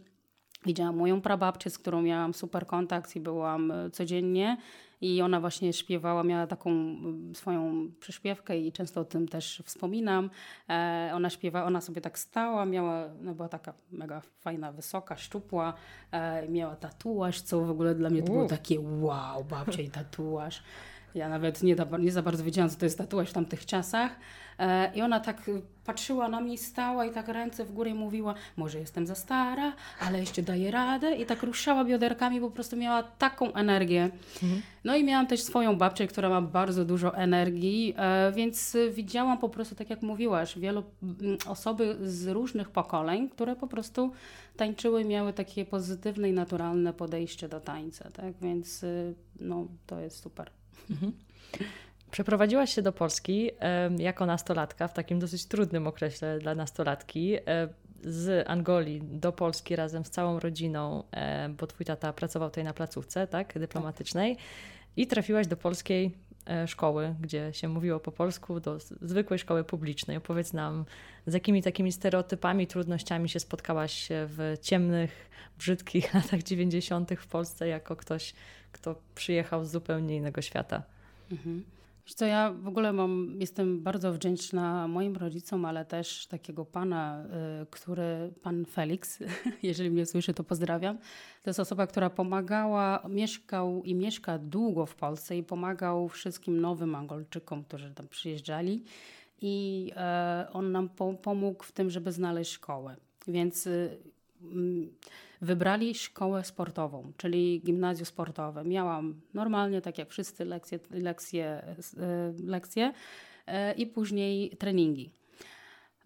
widziałam 0.67 0.97
moją 0.97 1.21
prababcię, 1.21 1.71
z 1.71 1.79
którą 1.79 2.03
miałam 2.03 2.35
super 2.35 2.67
kontakt 2.67 3.17
i 3.17 3.21
byłam 3.21 3.71
e, 3.71 3.91
codziennie 3.91 4.57
i 5.03 5.23
ona 5.23 5.41
właśnie 5.41 5.73
śpiewała, 5.73 6.23
miała 6.23 6.47
taką 6.47 6.71
mm, 6.71 7.35
swoją 7.35 7.91
przyśpiewkę 8.01 8.59
i 8.59 8.73
często 8.73 9.01
o 9.01 9.05
tym 9.05 9.29
też 9.29 9.63
wspominam. 9.65 10.31
E, 10.69 11.11
ona 11.15 11.31
śpiewa, 11.31 11.65
ona 11.65 11.81
sobie 11.81 12.01
tak 12.01 12.19
stała, 12.19 12.67
miała, 12.67 13.09
no 13.21 13.35
była 13.35 13.49
taka 13.49 13.75
mega 13.91 14.23
fajna, 14.39 14.73
wysoka, 14.73 15.17
szczupła, 15.17 15.75
e, 16.11 16.49
miała 16.49 16.77
tatuaż, 16.77 17.41
co 17.41 17.61
w 17.61 17.71
ogóle 17.71 17.95
dla 17.95 18.11
mnie 18.11 18.23
to 18.23 18.33
było 18.33 18.47
takie 18.47 18.81
wow, 18.81 19.45
babcia 19.45 19.83
i 19.83 19.91
tatuaż. 19.91 20.63
Ja 21.15 21.29
nawet 21.29 21.63
nie, 21.63 21.77
nie 21.99 22.13
za 22.13 22.23
bardzo 22.23 22.45
wiedziałam, 22.45 22.71
co 22.71 22.77
to 22.77 22.87
jest 22.87 22.99
tatuaż 22.99 23.31
w 23.31 23.33
tamtych 23.33 23.67
czasach. 23.67 24.17
E, 24.59 24.95
I 24.95 25.03
ona 25.03 25.21
tak 25.21 25.51
patrzyła 25.85 26.29
na 26.29 26.41
mnie, 26.41 26.59
stała 26.59 27.07
i 27.07 27.11
tak 27.11 27.29
ręce 27.29 27.65
w 27.65 27.73
górę 27.73 27.91
i 27.91 27.95
mówiła, 27.95 28.35
może 28.57 28.79
jestem 28.79 29.07
za 29.07 29.15
stara, 29.15 29.73
ale 30.01 30.21
jeszcze 30.21 30.43
daję 30.43 30.71
radę. 30.71 31.17
I 31.17 31.27
tak 31.27 31.43
ruszała 31.43 31.85
bioderkami, 31.85 32.41
po 32.41 32.51
prostu 32.51 32.77
miała 32.77 33.03
taką 33.03 33.53
energię. 33.53 34.11
Mhm. 34.43 34.63
No 34.85 34.97
i 34.97 35.05
miałam 35.05 35.27
też 35.27 35.43
swoją 35.43 35.77
babcię, 35.77 36.07
która 36.07 36.29
ma 36.29 36.43
bardzo 36.43 36.85
dużo 36.85 37.17
energii, 37.17 37.95
e, 37.97 38.33
więc 38.33 38.77
widziałam 38.93 39.39
po 39.39 39.49
prostu, 39.49 39.75
tak 39.75 39.91
jak 39.91 40.03
mówiłaś, 40.03 40.59
wielu 40.59 40.83
mm, 41.03 41.39
osoby 41.47 41.97
z 42.03 42.27
różnych 42.27 42.71
pokoleń, 42.71 43.29
które 43.29 43.57
po 43.57 43.67
prostu 43.67 44.13
tańczyły, 44.57 45.05
miały 45.05 45.33
takie 45.33 45.65
pozytywne 45.65 46.31
i 46.31 46.33
naturalne 46.33 46.93
podejście 46.93 47.49
do 47.49 47.61
tańca, 47.61 48.11
tak? 48.11 48.35
Więc 48.43 48.83
y, 48.83 49.15
no, 49.41 49.67
to 49.87 50.01
jest 50.01 50.23
super. 50.23 50.62
Mhm. 50.91 51.13
Przeprowadziłaś 52.11 52.75
się 52.75 52.83
do 52.83 52.93
Polski 52.93 53.51
jako 53.99 54.27
nastolatka, 54.27 54.89
w 54.89 54.93
takim 54.93 55.19
dosyć 55.19 55.45
trudnym 55.45 55.87
okresie 55.87 56.39
dla 56.41 56.55
nastolatki, 56.55 57.37
z 58.05 58.49
Angolii 58.49 59.01
do 59.03 59.33
Polski 59.33 59.77
razem 59.77 60.05
z 60.05 60.11
całą 60.11 60.41
rodziną, 60.41 61.03
bo 61.59 61.67
twój 61.67 61.87
tata 61.87 62.13
pracował 62.13 62.51
tutaj 62.51 62.65
na 62.65 62.75
placówce 62.75 63.27
tak, 63.27 63.59
dyplomatycznej 63.59 64.37
i 64.97 65.07
trafiłaś 65.07 65.47
do 65.47 65.57
polskiej 65.57 66.11
szkoły, 66.67 67.15
gdzie 67.21 67.53
się 67.53 67.69
mówiło 67.69 68.01
po 68.01 68.13
polsku, 68.13 68.61
do 68.61 68.79
zwykłej 69.03 69.39
szkoły 69.39 69.65
publicznej. 69.65 70.17
Opowiedz 70.17 70.53
nam, 70.53 70.85
z 71.27 71.35
jakimi 71.35 71.63
takimi 71.63 71.93
stereotypami, 71.93 72.67
trudnościami 72.67 73.29
się 73.29 73.41
spotkałaś 73.41 74.09
w 74.11 74.57
ciemnych, 74.63 75.31
brzydkich 75.59 76.15
latach 76.15 76.43
90. 76.43 77.11
w 77.17 77.27
Polsce, 77.27 77.69
jako 77.69 77.97
ktoś, 77.97 78.35
kto 78.73 78.95
przyjechał 79.15 79.65
z 79.65 79.71
zupełnie 79.71 80.17
innego 80.17 80.43
świata. 80.43 80.83
Mhm. 81.33 81.65
Co, 82.07 82.27
ja 82.27 82.53
w 82.53 82.69
ogóle 82.69 82.93
mam, 82.93 83.37
jestem 83.41 83.83
bardzo 83.83 84.13
wdzięczna 84.13 84.89
moim 84.89 85.17
rodzicom, 85.17 85.65
ale 85.65 85.85
też 85.85 86.27
takiego 86.27 86.65
pana, 86.65 87.25
y, 87.63 87.67
który, 87.67 88.33
pan 88.43 88.65
Felix, 88.65 89.19
jeżeli 89.63 89.91
mnie 89.91 90.07
słyszy, 90.07 90.35
to 90.35 90.45
pozdrawiam. 90.45 90.99
To 91.43 91.51
jest 91.51 91.61
osoba, 91.61 91.87
która 91.87 92.11
pomagała, 92.11 93.07
mieszkał 93.09 93.83
i 93.85 93.95
mieszka 93.95 94.39
długo 94.39 94.87
w 94.87 94.95
Polsce 94.95 95.37
i 95.37 95.43
pomagał 95.43 96.09
wszystkim 96.09 96.61
nowym 96.61 96.95
Angolczykom, 96.95 97.65
którzy 97.65 97.91
tam 97.91 98.09
przyjeżdżali. 98.09 98.85
I 99.41 99.91
e, 99.97 100.47
on 100.53 100.73
nam 100.73 100.89
pomógł 101.23 101.65
w 101.65 101.73
tym, 101.73 101.91
żeby 101.91 102.13
znaleźć 102.13 102.53
szkołę. 102.53 102.97
Więc 103.29 103.67
y, 103.67 103.99
wybrali 105.43 105.95
szkołę 105.95 106.45
sportową, 106.45 107.13
czyli 107.17 107.61
gimnazjum 107.65 108.07
sportowe. 108.07 108.65
Miałam 108.65 109.21
normalnie, 109.35 109.81
tak 109.81 109.99
jak 109.99 110.11
wszyscy, 110.11 110.45
lekcje, 110.45 110.79
lekcje, 110.91 111.45
e, 111.45 112.33
lekcje 112.47 112.93
e, 113.47 113.73
i 113.73 113.87
później 113.87 114.51
treningi. 114.51 115.11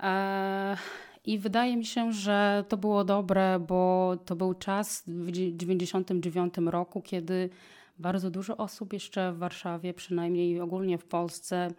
E, 0.00 0.76
I 1.24 1.38
wydaje 1.38 1.76
mi 1.76 1.84
się, 1.84 2.12
że 2.12 2.64
to 2.68 2.76
było 2.76 3.04
dobre, 3.04 3.58
bo 3.58 4.12
to 4.24 4.36
był 4.36 4.54
czas 4.54 5.02
w 5.06 5.26
1999 5.26 6.54
roku, 6.58 7.02
kiedy 7.02 7.50
bardzo 7.98 8.30
dużo 8.30 8.56
osób 8.56 8.92
jeszcze 8.92 9.32
w 9.32 9.38
Warszawie, 9.38 9.94
przynajmniej 9.94 10.60
ogólnie 10.60 10.98
w 10.98 11.04
Polsce, 11.04 11.70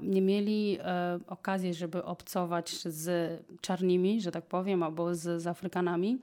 nie 0.00 0.22
mieli 0.22 0.78
okazji, 1.26 1.74
żeby 1.74 2.04
obcować 2.04 2.70
z 2.70 3.40
czarnymi, 3.60 4.20
że 4.20 4.30
tak 4.30 4.46
powiem, 4.46 4.82
albo 4.82 5.14
z, 5.14 5.42
z 5.42 5.46
Afrykanami. 5.46 6.18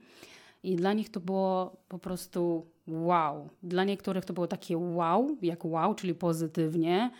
I 0.62 0.76
dla 0.76 0.92
nich 0.92 1.10
to 1.10 1.20
było 1.20 1.76
po 1.88 1.98
prostu 1.98 2.66
wow. 2.86 3.48
Dla 3.62 3.84
niektórych 3.84 4.24
to 4.24 4.32
było 4.32 4.46
takie 4.46 4.78
wow, 4.78 5.36
jak 5.42 5.64
wow, 5.64 5.94
czyli 5.94 6.14
pozytywnie, 6.14 7.10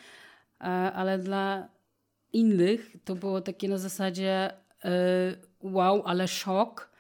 e, 0.61 0.65
ale 0.93 1.19
dla 1.19 1.69
innych 2.33 2.97
to 3.05 3.15
było 3.15 3.41
takie 3.41 3.69
na 3.69 3.79
zasadzie 3.79 4.53
e, 4.85 5.37
wow, 5.63 6.03
ale 6.05 6.29
szok. 6.29 6.93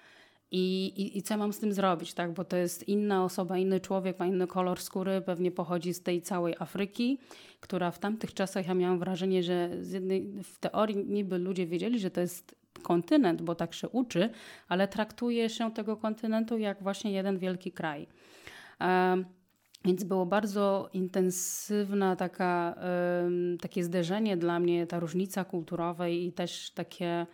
I, 0.54 0.86
i, 0.86 1.18
I 1.18 1.22
co 1.22 1.36
mam 1.36 1.52
z 1.52 1.58
tym 1.58 1.72
zrobić, 1.72 2.14
tak? 2.14 2.32
Bo 2.32 2.44
to 2.44 2.56
jest 2.56 2.88
inna 2.88 3.24
osoba, 3.24 3.58
inny 3.58 3.80
człowiek, 3.80 4.18
ma 4.18 4.26
inny 4.26 4.46
kolor 4.46 4.80
skóry, 4.80 5.20
pewnie 5.20 5.50
pochodzi 5.50 5.94
z 5.94 6.02
tej 6.02 6.22
całej 6.22 6.54
Afryki, 6.58 7.18
która 7.60 7.90
w 7.90 7.98
tamtych 7.98 8.34
czasach 8.34 8.66
ja 8.66 8.74
miałam 8.74 8.98
wrażenie, 8.98 9.42
że 9.42 9.70
z 9.80 9.92
jednej, 9.92 10.32
w 10.42 10.58
teorii 10.58 10.96
niby 10.96 11.38
ludzie 11.38 11.66
wiedzieli, 11.66 11.98
że 11.98 12.10
to 12.10 12.20
jest 12.20 12.61
kontynent, 12.82 13.42
bo 13.42 13.54
tak 13.54 13.74
się 13.74 13.88
uczy, 13.88 14.30
ale 14.68 14.88
traktuje 14.88 15.50
się 15.50 15.70
tego 15.70 15.96
kontynentu 15.96 16.58
jak 16.58 16.82
właśnie 16.82 17.12
jeden 17.12 17.38
wielki 17.38 17.72
kraj. 17.72 18.06
Więc 19.84 20.04
było 20.04 20.26
bardzo 20.26 20.90
intensywna 20.92 22.16
taka, 22.16 22.74
takie 23.60 23.84
zderzenie 23.84 24.36
dla 24.36 24.60
mnie, 24.60 24.86
ta 24.86 25.00
różnica 25.00 25.44
kulturowa 25.44 26.08
i 26.08 26.32
też 26.32 26.70
takie 26.70 27.26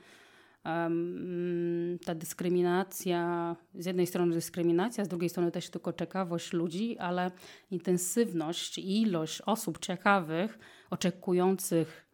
ta 2.05 2.15
dyskryminacja, 2.15 3.57
z 3.75 3.87
jednej 3.87 4.07
strony 4.07 4.35
dyskryminacja, 4.35 5.05
z 5.05 5.09
drugiej 5.09 5.29
strony 5.29 5.51
też 5.51 5.71
tylko 5.71 5.93
ciekawość 5.93 6.53
ludzi, 6.53 6.99
ale 6.99 7.31
intensywność 7.71 8.79
i 8.79 9.03
ilość 9.03 9.43
osób 9.47 9.79
ciekawych, 9.79 10.59
oczekujących 10.91 12.08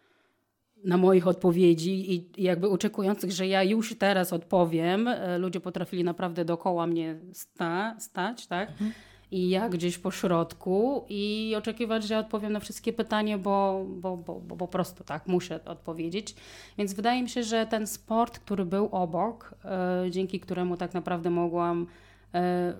na 0.84 0.96
moich 0.96 1.26
odpowiedzi 1.26 2.14
i 2.14 2.42
jakby 2.42 2.70
oczekujących, 2.70 3.32
że 3.32 3.46
ja 3.46 3.62
już 3.62 3.98
teraz 3.98 4.32
odpowiem. 4.32 5.08
E, 5.08 5.38
ludzie 5.38 5.60
potrafili 5.60 6.04
naprawdę 6.04 6.44
dookoła 6.44 6.86
mnie 6.86 7.16
sta, 7.32 7.96
stać, 7.98 8.46
tak? 8.46 8.70
Mhm. 8.70 8.92
I 9.30 9.48
ja 9.48 9.68
gdzieś 9.68 9.98
po 9.98 10.10
środku 10.10 11.04
i 11.08 11.54
oczekiwać, 11.58 12.04
że 12.04 12.18
odpowiem 12.18 12.52
na 12.52 12.60
wszystkie 12.60 12.92
pytania, 12.92 13.38
bo, 13.38 13.84
bo, 13.88 14.16
bo, 14.16 14.40
bo 14.40 14.56
po 14.56 14.68
prostu 14.68 15.04
tak, 15.04 15.26
muszę 15.26 15.64
odpowiedzieć. 15.64 16.34
Więc 16.78 16.94
wydaje 16.94 17.22
mi 17.22 17.28
się, 17.28 17.42
że 17.42 17.66
ten 17.66 17.86
sport, 17.86 18.38
który 18.38 18.64
był 18.64 18.88
obok, 18.92 19.54
e, 19.64 20.10
dzięki 20.10 20.40
któremu 20.40 20.76
tak 20.76 20.94
naprawdę 20.94 21.30
mogłam 21.30 21.86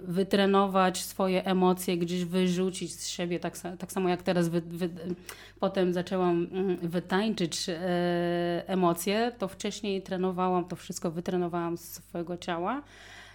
wytrenować 0.04 1.02
swoje 1.02 1.44
emocje, 1.44 1.98
gdzieś 1.98 2.24
wyrzucić 2.24 2.94
z 2.94 3.08
siebie, 3.08 3.40
tak, 3.40 3.58
tak 3.78 3.92
samo 3.92 4.08
jak 4.08 4.22
teraz 4.22 4.48
wy, 4.48 4.60
wy, 4.60 4.90
potem 5.60 5.92
zaczęłam 5.92 6.46
mm, 6.52 6.76
wytańczyć 6.76 7.68
e, 7.68 7.74
emocje, 8.66 9.32
to 9.38 9.48
wcześniej 9.48 10.02
trenowałam 10.02 10.64
to 10.64 10.76
wszystko, 10.76 11.10
wytrenowałam 11.10 11.78
z 11.78 11.94
swojego 11.94 12.36
ciała. 12.36 12.82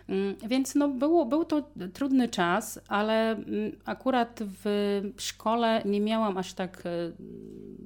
Mm, 0.09 0.35
więc 0.47 0.75
no 0.75 0.87
było, 0.87 1.25
był 1.25 1.45
to 1.45 1.63
trudny 1.93 2.27
czas, 2.27 2.79
ale 2.87 3.31
mm, 3.31 3.71
akurat 3.85 4.39
w 4.63 5.01
szkole 5.17 5.81
nie 5.85 6.01
miałam 6.01 6.37
aż 6.37 6.53
tak 6.53 6.83
e, 6.85 6.89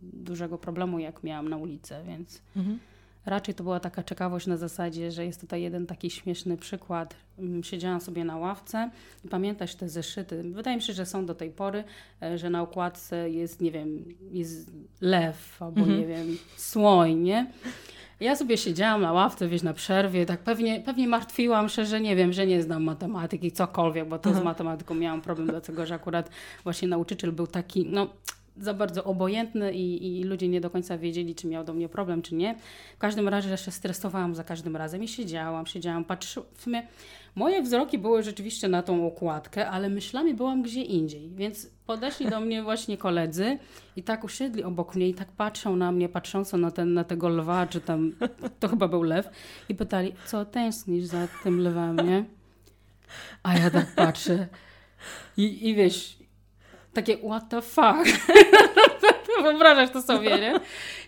dużego 0.03 0.57
problemu, 0.57 0.99
jak 0.99 1.23
miałam 1.23 1.49
na 1.49 1.57
ulicy, 1.57 1.95
więc... 2.07 2.41
Mhm. 2.55 2.79
Raczej 3.25 3.55
to 3.55 3.63
była 3.63 3.79
taka 3.79 4.03
ciekawość 4.03 4.47
na 4.47 4.57
zasadzie, 4.57 5.11
że 5.11 5.25
jest 5.25 5.41
tutaj 5.41 5.61
jeden 5.61 5.85
taki 5.85 6.09
śmieszny 6.09 6.57
przykład. 6.57 7.15
Mm, 7.39 7.63
siedziałam 7.63 8.01
sobie 8.01 8.23
na 8.23 8.37
ławce 8.37 8.89
i 9.25 9.27
pamiętasz 9.27 9.75
te 9.75 9.89
zeszyty. 9.89 10.43
Wydaje 10.43 10.75
mi 10.75 10.81
się, 10.81 10.93
że 10.93 11.05
są 11.05 11.25
do 11.25 11.35
tej 11.35 11.49
pory, 11.49 11.83
e, 12.21 12.37
że 12.37 12.49
na 12.49 12.61
okładce 12.61 13.29
jest, 13.29 13.61
nie 13.61 13.71
wiem, 13.71 14.05
jest 14.31 14.71
lew 15.01 15.61
albo 15.61 15.81
mhm. 15.81 15.99
nie 15.99 16.07
wiem, 16.07 16.37
słoń, 16.57 17.13
nie? 17.13 17.51
Ja 18.19 18.35
sobie 18.35 18.57
siedziałam 18.57 19.01
na 19.01 19.11
ławce, 19.11 19.47
wiesz, 19.47 19.63
na 19.63 19.73
przerwie, 19.73 20.25
tak 20.25 20.39
pewnie, 20.39 20.81
pewnie 20.81 21.07
martwiłam 21.07 21.69
się, 21.69 21.85
że 21.85 22.01
nie 22.01 22.15
wiem, 22.15 22.33
że 22.33 22.47
nie 22.47 22.61
znam 22.61 22.83
matematyki, 22.83 23.51
cokolwiek, 23.51 24.07
bo 24.07 24.19
to 24.19 24.29
Aha. 24.29 24.39
z 24.39 24.43
matematyką 24.43 24.95
miałam 24.95 25.21
problem, 25.21 25.47
dlatego 25.47 25.85
że 25.85 25.95
akurat 25.95 26.29
właśnie 26.63 26.87
nauczyciel 26.87 27.31
był 27.31 27.47
taki, 27.47 27.85
no 27.89 28.07
za 28.57 28.73
bardzo 28.73 29.03
obojętny 29.03 29.73
i, 29.73 30.19
i, 30.19 30.23
ludzie 30.23 30.47
nie 30.47 30.61
do 30.61 30.69
końca 30.69 30.97
wiedzieli, 30.97 31.35
czy 31.35 31.47
miał 31.47 31.63
do 31.63 31.73
mnie 31.73 31.89
problem, 31.89 32.21
czy 32.21 32.35
nie. 32.35 32.55
W 32.95 32.97
każdym 32.97 33.27
razie 33.27 33.57
się 33.57 33.71
stresowałam 33.71 34.35
za 34.35 34.43
każdym 34.43 34.75
razem 34.75 35.03
i 35.03 35.07
siedziałam, 35.07 35.65
siedziałam, 35.65 36.05
patrzyłam. 36.05 36.49
W 36.53 36.61
sumie 36.61 36.87
moje 37.35 37.61
wzroki 37.61 37.97
były 37.97 38.23
rzeczywiście 38.23 38.67
na 38.67 38.83
tą 38.83 39.07
okładkę, 39.07 39.69
ale 39.69 39.89
myślami 39.89 40.33
byłam 40.33 40.61
gdzie 40.61 40.81
indziej. 40.81 41.29
Więc 41.29 41.69
podeszli 41.85 42.29
do 42.29 42.39
mnie 42.39 42.63
właśnie 42.63 42.97
koledzy 42.97 43.57
i 43.95 44.03
tak 44.03 44.23
usiedli 44.23 44.63
obok 44.63 44.95
mnie 44.95 45.09
i 45.09 45.13
tak 45.13 45.31
patrzą 45.31 45.75
na 45.75 45.91
mnie, 45.91 46.09
patrząco 46.09 46.57
na, 46.57 46.71
ten, 46.71 46.93
na 46.93 47.03
tego 47.03 47.29
lwa, 47.29 47.67
czy 47.67 47.81
tam, 47.81 48.11
to 48.59 48.67
chyba 48.67 48.87
był 48.87 49.03
lew, 49.03 49.29
i 49.69 49.75
pytali, 49.75 50.13
co 50.25 50.45
tęsknisz 50.45 51.05
za 51.05 51.27
tym 51.43 51.67
lwem, 51.67 51.95
nie? 51.95 52.25
A 53.43 53.57
ja 53.57 53.69
tak 53.69 53.95
patrzę 53.95 54.47
i, 55.37 55.69
i 55.69 55.75
wiesz, 55.75 56.22
takie 56.93 57.17
what 57.17 57.49
the 57.49 57.61
fuck. 57.61 58.19
Wyobrażasz 59.43 59.89
to 59.89 60.01
sobie, 60.01 60.29
nie? 60.29 60.59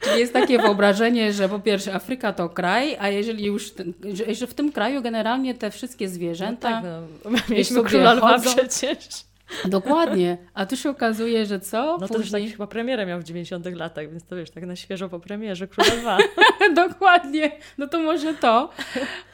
Czyli 0.02 0.20
jest 0.20 0.34
takie 0.34 0.60
wyobrażenie, 0.60 1.34
że 1.34 1.50
po 1.50 1.60
pierwsze 1.60 1.94
Afryka 1.94 2.34
to 2.34 2.50
kraj, 2.50 2.98
a 3.00 3.10
jeżeli 3.10 3.46
już, 3.46 3.74
że, 4.14 4.36
że 4.36 4.48
w 4.48 4.54
tym 4.54 4.72
kraju 4.72 5.02
generalnie 5.02 5.54
te 5.54 5.72
wszystkie 5.72 6.10
zwierzęta... 6.10 6.70
No 6.70 7.02
tak, 7.24 7.32
no. 7.32 7.40
Mieliśmy 7.50 7.84
króla 7.84 8.14
lwa 8.14 8.40
przecież. 8.40 9.26
Dokładnie. 9.66 10.38
A 10.54 10.66
tu 10.66 10.78
się 10.78 10.90
okazuje, 10.90 11.46
że 11.46 11.60
co? 11.60 11.98
No 12.02 12.08
to 12.08 12.14
Później... 12.14 12.22
już 12.22 12.32
tak 12.32 12.52
chyba 12.52 12.68
premierę 12.68 13.06
miał 13.06 13.20
w 13.20 13.24
90 13.24 13.66
latach, 13.66 14.10
więc 14.10 14.26
to 14.26 14.36
wiesz, 14.36 14.52
tak 14.52 14.66
na 14.66 14.76
świeżo 14.76 15.10
po 15.10 15.20
premierze 15.20 15.68
Króla 15.68 15.94
Lwa. 15.94 16.18
Dokładnie. 16.86 17.52
No 17.78 17.88
to 17.88 18.00
może 18.00 18.34
to. 18.34 18.70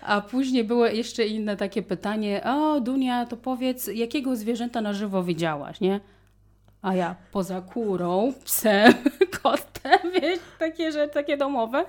A 0.01 0.21
później 0.21 0.63
było 0.63 0.85
jeszcze 0.85 1.25
inne 1.25 1.57
takie 1.57 1.81
pytanie. 1.81 2.43
O, 2.43 2.79
Dunia, 2.79 3.25
to 3.25 3.37
powiedz, 3.37 3.87
jakiego 3.87 4.35
zwierzęta 4.35 4.81
na 4.81 4.93
żywo 4.93 5.23
widziałaś, 5.23 5.81
nie? 5.81 5.99
A 6.81 6.95
ja 6.95 7.15
poza 7.31 7.61
kurą, 7.61 8.33
psem, 8.43 8.93
kotem, 9.41 10.11
wiesz, 10.21 10.39
takie 10.59 10.91
rzeczy, 10.91 11.13
takie 11.13 11.37
domowe. 11.37 11.85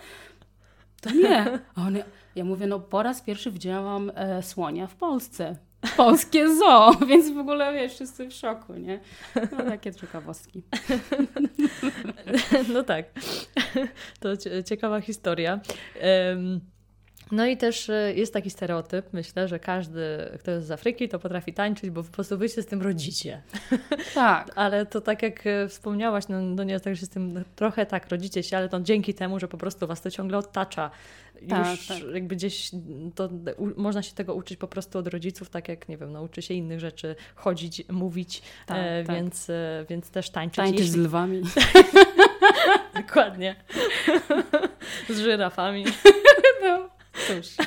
To 1.00 1.10
nie. 1.10 1.58
A 1.74 1.86
one, 1.86 2.04
ja 2.34 2.44
mówię, 2.44 2.66
no 2.66 2.80
po 2.80 3.02
raz 3.02 3.22
pierwszy 3.22 3.50
widziałam 3.50 4.12
e, 4.14 4.42
słonia 4.42 4.86
w 4.86 4.94
Polsce 4.94 5.56
polskie 5.96 6.56
zoo, 6.56 6.94
więc 7.08 7.30
w 7.30 7.38
ogóle 7.38 7.72
wiesz, 7.72 7.94
wszyscy 7.94 8.28
w 8.28 8.32
szoku, 8.32 8.74
nie? 8.74 9.00
No 9.52 9.64
takie 9.64 9.94
ciekawostki. 9.94 10.62
No 12.74 12.82
tak, 12.82 13.04
to 14.20 14.28
ciekawa 14.64 15.00
historia. 15.00 15.60
No 17.32 17.46
i 17.46 17.56
też 17.56 17.90
e, 17.90 18.14
jest 18.14 18.32
taki 18.32 18.50
stereotyp, 18.50 19.12
myślę, 19.12 19.48
że 19.48 19.58
każdy, 19.58 20.00
kto 20.38 20.50
jest 20.50 20.66
z 20.66 20.70
Afryki, 20.70 21.08
to 21.08 21.18
potrafi 21.18 21.52
tańczyć, 21.52 21.90
bo 21.90 22.02
po 22.02 22.10
prostu 22.10 22.38
wy 22.38 22.48
się 22.48 22.62
z 22.62 22.66
tym 22.66 22.82
rodzicie. 22.82 23.42
Tak. 24.14 24.50
ale 24.54 24.86
to 24.86 25.00
tak 25.00 25.22
jak 25.22 25.46
e, 25.46 25.68
wspomniałaś, 25.68 26.28
no, 26.28 26.40
no 26.40 26.64
nie 26.64 26.72
jest 26.72 26.84
tak, 26.84 26.96
że 26.96 27.06
z 27.06 27.08
tym 27.08 27.44
trochę 27.56 27.86
tak 27.86 28.08
rodzicie 28.08 28.42
się, 28.42 28.56
ale 28.56 28.68
to 28.68 28.80
dzięki 28.80 29.14
temu, 29.14 29.40
że 29.40 29.48
po 29.48 29.58
prostu 29.58 29.86
was 29.86 30.00
to 30.00 30.10
ciągle 30.10 30.38
otacza. 30.38 30.90
Tak, 31.48 31.70
Już 31.70 31.86
tak. 31.86 31.98
jakby 32.14 32.36
gdzieś 32.36 32.70
to 33.14 33.28
u, 33.56 33.80
można 33.80 34.02
się 34.02 34.14
tego 34.14 34.34
uczyć 34.34 34.58
po 34.58 34.68
prostu 34.68 34.98
od 34.98 35.06
rodziców, 35.06 35.50
tak 35.50 35.68
jak, 35.68 35.88
nie 35.88 35.96
wiem, 35.96 36.12
nauczy 36.12 36.42
się 36.42 36.54
innych 36.54 36.80
rzeczy, 36.80 37.16
chodzić, 37.34 37.82
mówić, 37.88 38.42
tak, 38.66 38.78
e, 38.80 39.04
tak. 39.04 39.16
Więc, 39.16 39.50
e, 39.50 39.84
więc 39.88 40.10
też 40.10 40.30
tańczyć. 40.30 40.56
Tańczyć 40.56 40.80
Jeśli... 40.80 40.92
z 40.92 40.96
lwami. 40.96 41.42
Dokładnie. 43.06 43.56
z 45.10 45.18
żyrafami. 45.18 45.84
no. 46.62 46.91
Cóż. 47.12 47.56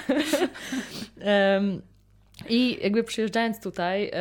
um, 1.55 1.81
I 2.49 2.77
jakby 2.83 3.03
przyjeżdżając 3.03 3.61
tutaj, 3.61 4.11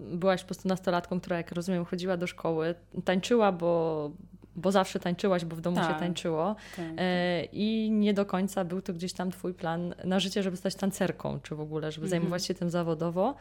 byłaś 0.00 0.40
po 0.40 0.46
prostu 0.46 0.68
nastolatką, 0.68 1.20
która, 1.20 1.36
jak 1.36 1.52
rozumiem, 1.52 1.84
chodziła 1.84 2.16
do 2.16 2.26
szkoły, 2.26 2.74
tańczyła, 3.04 3.52
bo, 3.52 4.10
bo 4.56 4.72
zawsze 4.72 5.00
tańczyłaś, 5.00 5.44
bo 5.44 5.56
w 5.56 5.60
domu 5.60 5.76
tak, 5.76 5.94
się 5.94 6.00
tańczyło. 6.00 6.56
Tak, 6.76 6.86
tak. 6.86 6.96
I 7.52 7.90
nie 7.90 8.14
do 8.14 8.26
końca 8.26 8.64
był 8.64 8.82
to 8.82 8.92
gdzieś 8.92 9.12
tam 9.12 9.30
Twój 9.30 9.54
plan 9.54 9.94
na 10.04 10.20
życie, 10.20 10.42
żeby 10.42 10.56
stać 10.56 10.74
tancerką, 10.74 11.40
czy 11.42 11.54
w 11.54 11.60
ogóle, 11.60 11.92
żeby 11.92 12.06
mhm. 12.06 12.10
zajmować 12.10 12.46
się 12.46 12.54
tym 12.54 12.70
zawodowo. 12.70 13.34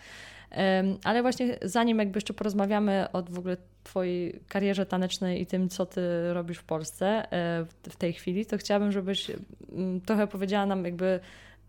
Ale 1.04 1.22
właśnie 1.22 1.58
zanim 1.62 2.00
jakby 2.00 2.18
jeszcze 2.18 2.34
porozmawiamy 2.34 3.08
o 3.14 3.24
w 3.24 3.40
ogóle 3.40 3.58
Twojej 3.84 4.40
karierze 4.48 4.86
tanecznej 4.86 5.42
i 5.42 5.46
tym, 5.46 5.70
co 5.70 5.86
Ty 5.86 6.34
robisz 6.34 6.58
w 6.58 6.64
Polsce 6.64 7.32
e, 7.32 7.66
w 7.90 7.96
tej 7.96 8.14
chwili, 8.14 8.46
to 8.46 8.58
chciałabym, 8.58 8.92
żebyś 8.92 9.32
mm, 9.72 10.02
trochę 10.02 10.28
powiedziała 10.28 10.66
nam 10.66 10.86
jakby 10.86 11.20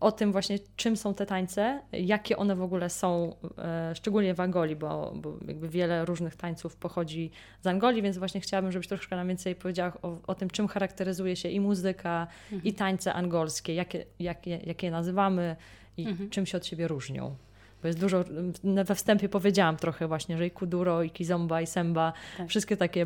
o 0.01 0.11
tym 0.11 0.31
właśnie, 0.31 0.59
czym 0.75 0.97
są 0.97 1.13
te 1.13 1.25
tańce, 1.25 1.81
jakie 1.91 2.37
one 2.37 2.55
w 2.55 2.61
ogóle 2.61 2.89
są, 2.89 3.35
e, 3.57 3.95
szczególnie 3.95 4.33
w 4.33 4.39
Angolii, 4.39 4.75
bo, 4.75 5.13
bo 5.15 5.37
jakby 5.47 5.69
wiele 5.69 6.05
różnych 6.05 6.35
tańców 6.35 6.75
pochodzi 6.75 7.31
z 7.61 7.67
Angolii, 7.67 8.01
więc 8.01 8.17
właśnie 8.17 8.41
chciałabym, 8.41 8.71
żebyś 8.71 8.87
troszkę 8.87 9.15
nam 9.15 9.27
więcej 9.27 9.55
powiedziała 9.55 9.93
o, 10.01 10.17
o 10.27 10.35
tym, 10.35 10.49
czym 10.49 10.67
charakteryzuje 10.67 11.35
się 11.35 11.49
i 11.49 11.59
muzyka, 11.59 12.27
mhm. 12.43 12.63
i 12.63 12.73
tańce 12.73 13.13
angolskie, 13.13 13.73
jakie, 13.73 14.05
jakie, 14.19 14.57
jakie 14.57 14.87
je 14.87 14.91
nazywamy 14.91 15.55
i 15.97 16.07
mhm. 16.07 16.29
czym 16.29 16.45
się 16.45 16.57
od 16.57 16.65
siebie 16.65 16.87
różnią. 16.87 17.35
Bo 17.81 17.87
jest 17.87 17.99
dużo, 17.99 18.23
we 18.63 18.95
wstępie 18.95 19.29
powiedziałam 19.29 19.77
trochę 19.77 20.07
właśnie, 20.07 20.37
że 20.37 20.45
i 20.45 20.51
kuduro, 20.51 21.03
i 21.03 21.09
kizomba, 21.09 21.61
i 21.61 21.67
semba, 21.67 22.13
tak. 22.37 22.47
wszystkie 22.49 22.77
takie 22.77 23.05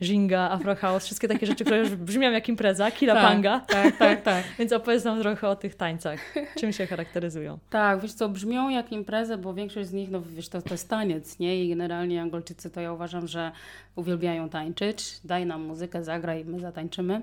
jinga, 0.00 0.50
afro 0.50 0.74
house, 0.76 1.04
wszystkie 1.04 1.28
takie 1.28 1.46
rzeczy, 1.46 1.64
które 1.64 1.78
już 1.78 1.90
brzmią 1.90 2.30
jak 2.30 2.48
impreza, 2.48 2.90
kilapanga. 2.90 3.60
Tak, 3.60 3.82
tak, 3.82 3.96
tak, 3.96 4.22
tak. 4.22 4.44
Więc 4.58 4.72
opowiedz 4.72 5.04
nam 5.04 5.20
trochę 5.20 5.48
o 5.48 5.56
tych 5.56 5.74
tańcach. 5.74 6.34
Czym 6.56 6.72
się 6.72 6.86
charakteryzują? 6.86 7.58
Tak, 7.70 8.00
wiesz 8.00 8.12
co, 8.12 8.28
brzmią 8.28 8.68
jak 8.68 8.92
imprezę, 8.92 9.38
bo 9.38 9.54
większość 9.54 9.88
z 9.88 9.92
nich, 9.92 10.10
no 10.10 10.22
wiesz, 10.22 10.48
to, 10.48 10.62
to 10.62 10.74
jest 10.74 10.88
taniec, 10.88 11.38
nie? 11.38 11.64
I 11.64 11.68
generalnie 11.68 12.22
Angolczycy 12.22 12.70
to 12.70 12.80
ja 12.80 12.92
uważam, 12.92 13.28
że 13.28 13.52
uwielbiają 13.96 14.48
tańczyć. 14.48 15.20
Daj 15.24 15.46
nam 15.46 15.62
muzykę, 15.62 16.04
zagraj, 16.04 16.44
my 16.44 16.60
zatańczymy. 16.60 17.22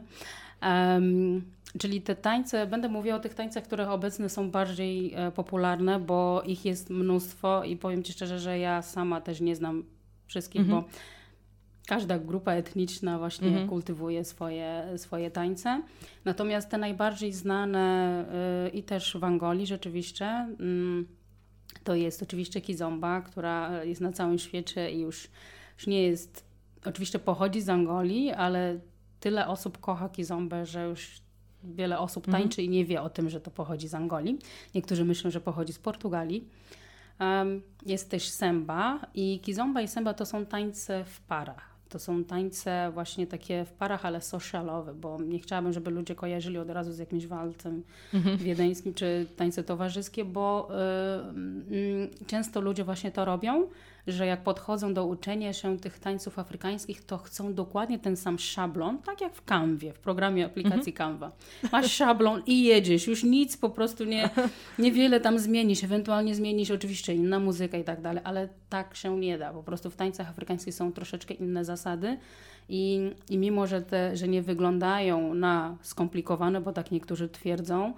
Czyli 1.79 2.01
te 2.01 2.15
tańce, 2.15 2.67
będę 2.67 2.89
mówiła 2.89 3.15
o 3.15 3.19
tych 3.19 3.33
tańcach, 3.33 3.63
które 3.63 3.89
obecnie 3.89 4.29
są 4.29 4.51
bardziej 4.51 5.13
e, 5.15 5.31
popularne, 5.31 5.99
bo 5.99 6.43
ich 6.45 6.65
jest 6.65 6.89
mnóstwo 6.89 7.63
i 7.63 7.77
powiem 7.77 8.03
Ci 8.03 8.13
szczerze, 8.13 8.39
że 8.39 8.59
ja 8.59 8.81
sama 8.81 9.21
też 9.21 9.41
nie 9.41 9.55
znam 9.55 9.83
wszystkich, 10.27 10.61
mhm. 10.61 10.81
bo 10.81 10.89
każda 11.87 12.19
grupa 12.19 12.53
etniczna 12.53 13.19
właśnie 13.19 13.47
mhm. 13.47 13.67
kultywuje 13.69 14.25
swoje, 14.25 14.83
swoje 14.97 15.31
tańce. 15.31 15.81
Natomiast 16.25 16.69
te 16.69 16.77
najbardziej 16.77 17.33
znane 17.33 18.25
y, 18.67 18.69
i 18.69 18.83
też 18.83 19.17
w 19.19 19.23
Angolii 19.23 19.67
rzeczywiście 19.67 20.47
y, 20.59 21.25
to 21.83 21.95
jest 21.95 22.23
oczywiście 22.23 22.61
kizomba, 22.61 23.21
która 23.21 23.83
jest 23.83 24.01
na 24.01 24.11
całym 24.11 24.39
świecie 24.39 24.91
i 24.91 24.99
już, 24.99 25.27
już 25.77 25.87
nie 25.87 26.03
jest, 26.03 26.45
oczywiście 26.85 27.19
pochodzi 27.19 27.61
z 27.61 27.69
Angolii, 27.69 28.31
ale 28.31 28.79
tyle 29.19 29.47
osób 29.47 29.77
kocha 29.77 30.09
kizombę, 30.09 30.65
że 30.65 30.85
już 30.85 31.21
wiele 31.63 31.99
osób 31.99 32.27
mhm. 32.27 32.43
tańczy 32.43 32.63
i 32.63 32.69
nie 32.69 32.85
wie 32.85 33.01
o 33.01 33.09
tym, 33.09 33.29
że 33.29 33.41
to 33.41 33.51
pochodzi 33.51 33.87
z 33.87 33.93
Angolii. 33.93 34.39
Niektórzy 34.75 35.05
myślą, 35.05 35.31
że 35.31 35.41
pochodzi 35.41 35.73
z 35.73 35.79
Portugalii. 35.79 36.47
Um, 37.19 37.61
jest 37.85 38.09
też 38.09 38.29
semba 38.29 38.99
i 39.13 39.39
kizomba 39.39 39.81
i 39.81 39.87
semba 39.87 40.13
to 40.13 40.25
są 40.25 40.45
tańce 40.45 41.05
w 41.05 41.21
parach. 41.21 41.75
To 41.89 41.99
są 41.99 42.23
tańce 42.23 42.91
właśnie 42.93 43.27
takie 43.27 43.65
w 43.65 43.71
parach, 43.71 44.05
ale 44.05 44.21
socialowe, 44.21 44.93
bo 44.93 45.21
nie 45.21 45.39
chciałabym, 45.39 45.73
żeby 45.73 45.91
ludzie 45.91 46.15
kojarzyli 46.15 46.57
od 46.57 46.69
razu 46.69 46.93
z 46.93 46.97
jakimś 46.97 47.27
walcem 47.27 47.83
mhm. 48.13 48.37
wiedeńskim 48.37 48.93
czy 48.93 49.25
tańce 49.35 49.63
towarzyskie, 49.63 50.25
bo 50.25 50.69
y, 51.69 51.75
y, 51.75 52.09
często 52.27 52.61
ludzie 52.61 52.83
właśnie 52.83 53.11
to 53.11 53.25
robią, 53.25 53.67
że 54.07 54.25
jak 54.25 54.43
podchodzą 54.43 54.93
do 54.93 55.05
uczenia 55.05 55.53
się 55.53 55.79
tych 55.79 55.99
tańców 55.99 56.39
afrykańskich, 56.39 57.05
to 57.05 57.17
chcą 57.17 57.53
dokładnie 57.53 57.99
ten 57.99 58.17
sam 58.17 58.39
szablon, 58.39 58.97
tak 58.97 59.21
jak 59.21 59.35
w 59.35 59.45
Canwie, 59.45 59.93
w 59.93 59.99
programie 59.99 60.45
aplikacji 60.45 60.91
mhm. 60.91 60.93
Canva. 60.93 61.31
Masz 61.71 61.91
szablon 61.91 62.41
i 62.45 62.63
jedziesz, 62.63 63.07
już 63.07 63.23
nic 63.23 63.57
po 63.57 63.69
prostu 63.69 64.03
nie, 64.03 64.29
niewiele 64.79 65.19
tam 65.19 65.39
zmienisz, 65.39 65.83
ewentualnie 65.83 66.35
zmienisz 66.35 66.71
oczywiście 66.71 67.13
inna 67.13 67.39
muzyka 67.39 67.77
i 67.77 67.83
tak 67.83 68.01
dalej, 68.01 68.21
ale 68.25 68.49
tak 68.69 68.95
się 68.95 69.17
nie 69.17 69.37
da. 69.37 69.53
Po 69.53 69.63
prostu 69.63 69.89
w 69.89 69.95
tańcach 69.95 70.29
afrykańskich 70.29 70.75
są 70.75 70.91
troszeczkę 70.91 71.33
inne 71.33 71.65
zasady. 71.65 72.17
I, 72.69 73.11
I 73.29 73.37
mimo, 73.37 73.67
że, 73.67 73.81
te, 73.81 74.17
że 74.17 74.27
nie 74.27 74.41
wyglądają 74.41 75.33
na 75.33 75.77
skomplikowane, 75.81 76.61
bo 76.61 76.73
tak 76.73 76.91
niektórzy 76.91 77.29
twierdzą, 77.29 77.93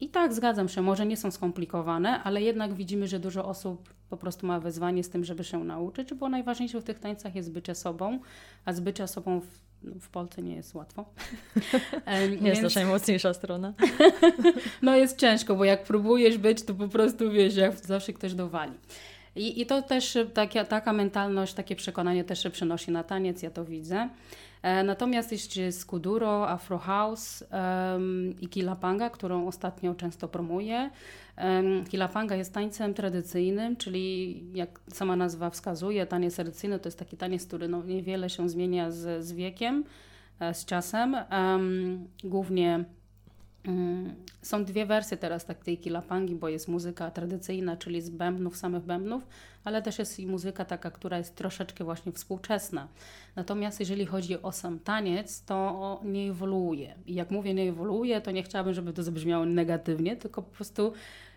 i 0.00 0.08
tak 0.08 0.34
zgadzam 0.34 0.68
się, 0.68 0.82
może 0.82 1.06
nie 1.06 1.16
są 1.16 1.30
skomplikowane, 1.30 2.22
ale 2.22 2.42
jednak 2.42 2.74
widzimy, 2.74 3.08
że 3.08 3.18
dużo 3.18 3.44
osób 3.44 3.94
po 4.10 4.16
prostu 4.16 4.46
ma 4.46 4.60
wyzwanie 4.60 5.04
z 5.04 5.10
tym, 5.10 5.24
żeby 5.24 5.44
się 5.44 5.64
nauczyć, 5.64 6.14
bo 6.14 6.28
najważniejsze 6.28 6.80
w 6.80 6.84
tych 6.84 6.98
tańcach 6.98 7.34
jest 7.34 7.52
bycie 7.52 7.74
sobą, 7.74 8.18
a 8.64 8.72
z 8.72 8.80
bycia 8.80 9.06
sobą 9.06 9.40
w, 9.40 9.46
no, 9.82 9.94
w 10.00 10.08
Polsce 10.08 10.42
nie 10.42 10.56
jest 10.56 10.74
łatwo. 10.74 11.04
nie 12.06 12.28
Więc... 12.28 12.42
jest 12.42 12.62
nasza 12.62 12.80
najmocniejsza 12.80 13.34
strona. 13.34 13.72
no 14.82 14.96
jest 14.96 15.18
ciężko, 15.18 15.56
bo 15.56 15.64
jak 15.64 15.84
próbujesz 15.84 16.38
być, 16.38 16.62
to 16.62 16.74
po 16.74 16.88
prostu 16.88 17.30
wiesz, 17.30 17.56
jak 17.56 17.76
zawsze 17.76 18.12
ktoś 18.12 18.34
dowali. 18.34 18.72
I, 19.36 19.60
i 19.60 19.66
to 19.66 19.82
też 19.82 20.18
taka, 20.34 20.64
taka 20.64 20.92
mentalność, 20.92 21.54
takie 21.54 21.76
przekonanie 21.76 22.24
też 22.24 22.42
się 22.42 22.50
przenosi 22.50 22.90
na 22.90 23.04
taniec, 23.04 23.42
ja 23.42 23.50
to 23.50 23.64
widzę. 23.64 24.08
E, 24.66 24.82
natomiast 24.82 25.32
jeszcze 25.32 25.62
jest 25.62 25.86
Kuduro, 25.86 26.50
Afro 26.50 26.78
House 26.78 27.44
um, 27.52 28.34
i 28.40 28.48
Kilapanga, 28.48 29.10
którą 29.10 29.46
ostatnio 29.46 29.94
często 29.94 30.28
promuję. 30.28 30.90
Um, 31.38 31.84
Kilapanga 31.84 32.36
jest 32.36 32.54
tańcem 32.54 32.94
tradycyjnym, 32.94 33.76
czyli 33.76 34.42
jak 34.54 34.80
sama 34.92 35.16
nazwa 35.16 35.50
wskazuje, 35.50 36.06
taniec 36.06 36.34
tradycyjny 36.34 36.78
to 36.78 36.88
jest 36.88 36.98
taki 36.98 37.16
taniec, 37.16 37.46
który 37.46 37.68
no, 37.68 37.82
niewiele 37.82 38.30
się 38.30 38.48
zmienia 38.48 38.90
z, 38.90 39.24
z 39.24 39.32
wiekiem, 39.32 39.84
e, 40.40 40.54
z 40.54 40.64
czasem. 40.64 41.16
Um, 41.30 42.08
głównie 42.24 42.84
Mm, 43.66 44.14
są 44.42 44.64
dwie 44.64 44.86
wersje 44.86 45.16
teraz 45.16 45.44
tak 45.44 45.64
tej 45.64 45.78
kilapangi, 45.78 46.34
bo 46.34 46.48
jest 46.48 46.68
muzyka 46.68 47.10
tradycyjna, 47.10 47.76
czyli 47.76 48.02
z 48.02 48.10
bębnów, 48.10 48.56
samych 48.56 48.82
bębnów, 48.82 49.26
ale 49.66 49.82
też 49.82 49.98
jest 49.98 50.20
i 50.20 50.26
muzyka 50.26 50.64
taka, 50.64 50.90
która 50.90 51.18
jest 51.18 51.34
troszeczkę 51.34 51.84
właśnie 51.84 52.12
współczesna. 52.12 52.88
Natomiast 53.36 53.80
jeżeli 53.80 54.06
chodzi 54.06 54.42
o 54.42 54.52
sam 54.52 54.78
taniec, 54.78 55.44
to 55.44 56.00
nie 56.04 56.30
ewoluuje. 56.30 56.94
I 57.06 57.14
jak 57.14 57.30
mówię 57.30 57.54
nie 57.54 57.68
ewoluuje, 57.68 58.20
to 58.20 58.30
nie 58.30 58.42
chciałabym, 58.42 58.74
żeby 58.74 58.92
to 58.92 59.02
zabrzmiało 59.02 59.44
negatywnie, 59.44 60.16
tylko 60.16 60.42
po 60.42 60.50
prostu 60.50 60.92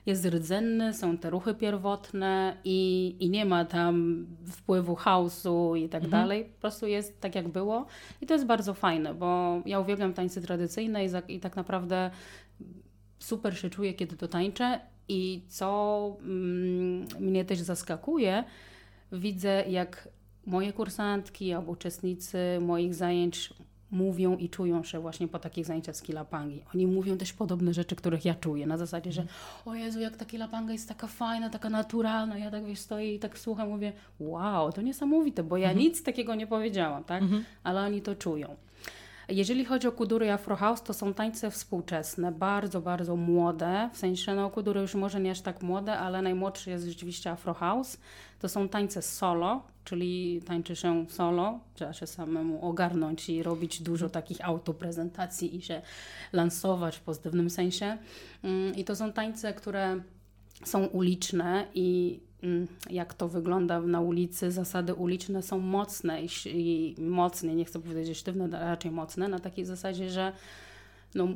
jest 0.06 0.26
rdzenny, 0.26 0.94
są 0.94 1.18
te 1.18 1.30
ruchy 1.30 1.54
pierwotne 1.54 2.58
i, 2.64 3.16
i 3.20 3.30
nie 3.30 3.46
ma 3.46 3.66
tam 3.66 4.26
wpływu 4.48 4.96
chaosu 4.96 5.76
i 5.76 5.90
tak 5.90 6.04
mhm. 6.04 6.24
dalej. 6.24 6.46
Po 6.46 6.62
prostu 6.62 6.88
jest 6.88 7.22
tak, 7.22 7.36
jak 7.36 7.48
było. 7.48 7.86
I 8.22 8.26
to 8.26 8.34
jest 8.34 8.46
bardzo 8.46 8.74
fajne, 8.74 9.14
bo 9.14 9.62
ja 9.66 9.80
uwielbiam 9.80 10.14
tańce 10.14 10.42
tradycyjne 10.42 11.06
i, 11.06 11.10
za, 11.10 11.20
i 11.20 11.40
tak 11.40 11.56
naprawdę 11.56 12.12
super 13.20 13.58
się 13.58 13.70
czuję, 13.70 13.94
kiedy 13.94 14.18
to 14.18 14.28
tańczę. 14.28 14.80
I 15.10 15.42
co 15.48 16.18
mm, 16.22 17.08
mnie 17.20 17.46
też 17.46 17.60
zaskakuje, 17.60 18.44
widzę 19.12 19.64
jak 19.68 20.10
moje 20.46 20.74
kursantki 20.74 21.54
albo 21.54 21.72
uczestnicy 21.72 22.38
moich 22.62 22.96
zajęć 22.96 23.54
mówią 23.92 24.38
i 24.38 24.50
czują 24.50 24.84
się 24.84 25.00
właśnie 25.00 25.28
po 25.28 25.40
takich 25.40 25.66
zajęciach 25.66 25.96
z 25.96 26.02
kilapangi. 26.02 26.64
Oni 26.76 26.88
mówią 26.88 27.18
też 27.18 27.34
podobne 27.34 27.74
rzeczy, 27.74 27.96
których 27.96 28.26
ja 28.26 28.36
czuję. 28.36 28.68
Na 28.68 28.78
zasadzie, 28.78 29.12
że 29.12 29.26
o 29.66 29.76
Jezu, 29.76 30.00
jak 30.00 30.18
ta 30.18 30.26
kilapanga 30.26 30.74
jest 30.74 30.88
taka 30.88 31.08
fajna, 31.08 31.50
taka 31.50 31.70
naturalna. 31.70 32.38
Ja 32.38 32.52
tak 32.52 32.66
wiesz, 32.66 32.80
stoję 32.80 33.16
i 33.16 33.20
tak 33.20 33.40
słucham, 33.40 33.70
mówię 33.70 33.94
wow, 34.20 34.72
to 34.72 34.82
niesamowite, 34.82 35.44
bo 35.44 35.58
ja 35.58 35.70
mhm. 35.70 35.86
nic 35.86 36.04
takiego 36.04 36.36
nie 36.36 36.48
powiedziałam, 36.48 37.04
tak? 37.04 37.22
Mhm. 37.22 37.44
Ale 37.64 37.82
oni 37.82 38.02
to 38.02 38.16
czują. 38.16 38.56
Jeżeli 39.30 39.66
chodzi 39.66 39.88
o 39.88 39.92
kudury 39.92 40.32
Afro 40.32 40.56
House, 40.56 40.84
to 40.84 40.94
są 40.94 41.14
tańce 41.14 41.52
współczesne, 41.52 42.32
bardzo, 42.32 42.82
bardzo 42.82 43.16
młode. 43.16 43.90
W 43.94 43.98
sensie, 43.98 44.36
no 44.36 44.50
kudury 44.50 44.82
już 44.82 44.96
może 44.96 45.20
nie 45.20 45.32
aż 45.32 45.42
tak 45.42 45.62
młode, 45.62 45.98
ale 45.98 46.22
najmłodszy 46.22 46.70
jest 46.70 46.86
rzeczywiście 46.86 47.32
Afro 47.32 47.54
House. 47.54 47.98
To 48.40 48.50
są 48.50 48.70
tańce 48.70 49.02
solo, 49.02 49.64
czyli 49.84 50.42
tańczy 50.46 50.76
się 50.76 51.06
solo, 51.10 51.60
trzeba 51.74 51.94
się 51.94 52.08
samemu 52.08 52.66
ogarnąć 52.66 53.30
i 53.30 53.44
robić 53.44 53.82
dużo 53.82 54.10
takich 54.10 54.46
autoprezentacji 54.46 55.56
i 55.56 55.62
się 55.62 55.82
lansować 56.34 56.98
w 56.98 57.02
pozytywnym 57.02 57.50
sensie. 57.50 57.98
Mm, 58.44 58.76
I 58.76 58.84
to 58.84 58.96
są 58.96 59.14
tańce, 59.14 59.54
które 59.54 60.02
są 60.64 60.86
uliczne 60.86 61.68
i 61.74 62.20
jak 62.90 63.14
to 63.14 63.28
wygląda 63.28 63.82
na 63.82 64.02
ulicy, 64.02 64.52
zasady 64.52 64.94
uliczne 64.94 65.44
są 65.44 65.60
mocne 65.60 66.22
i, 66.46 66.96
mocne, 67.00 67.56
nie 67.56 67.66
chcę 67.66 67.82
powiedzieć 67.82 68.18
sztywne, 68.18 68.48
raczej 68.52 68.92
mocne, 68.92 69.28
na 69.28 69.40
takiej 69.40 69.66
zasadzie, 69.66 70.10
że 70.10 70.34
no, 71.16 71.28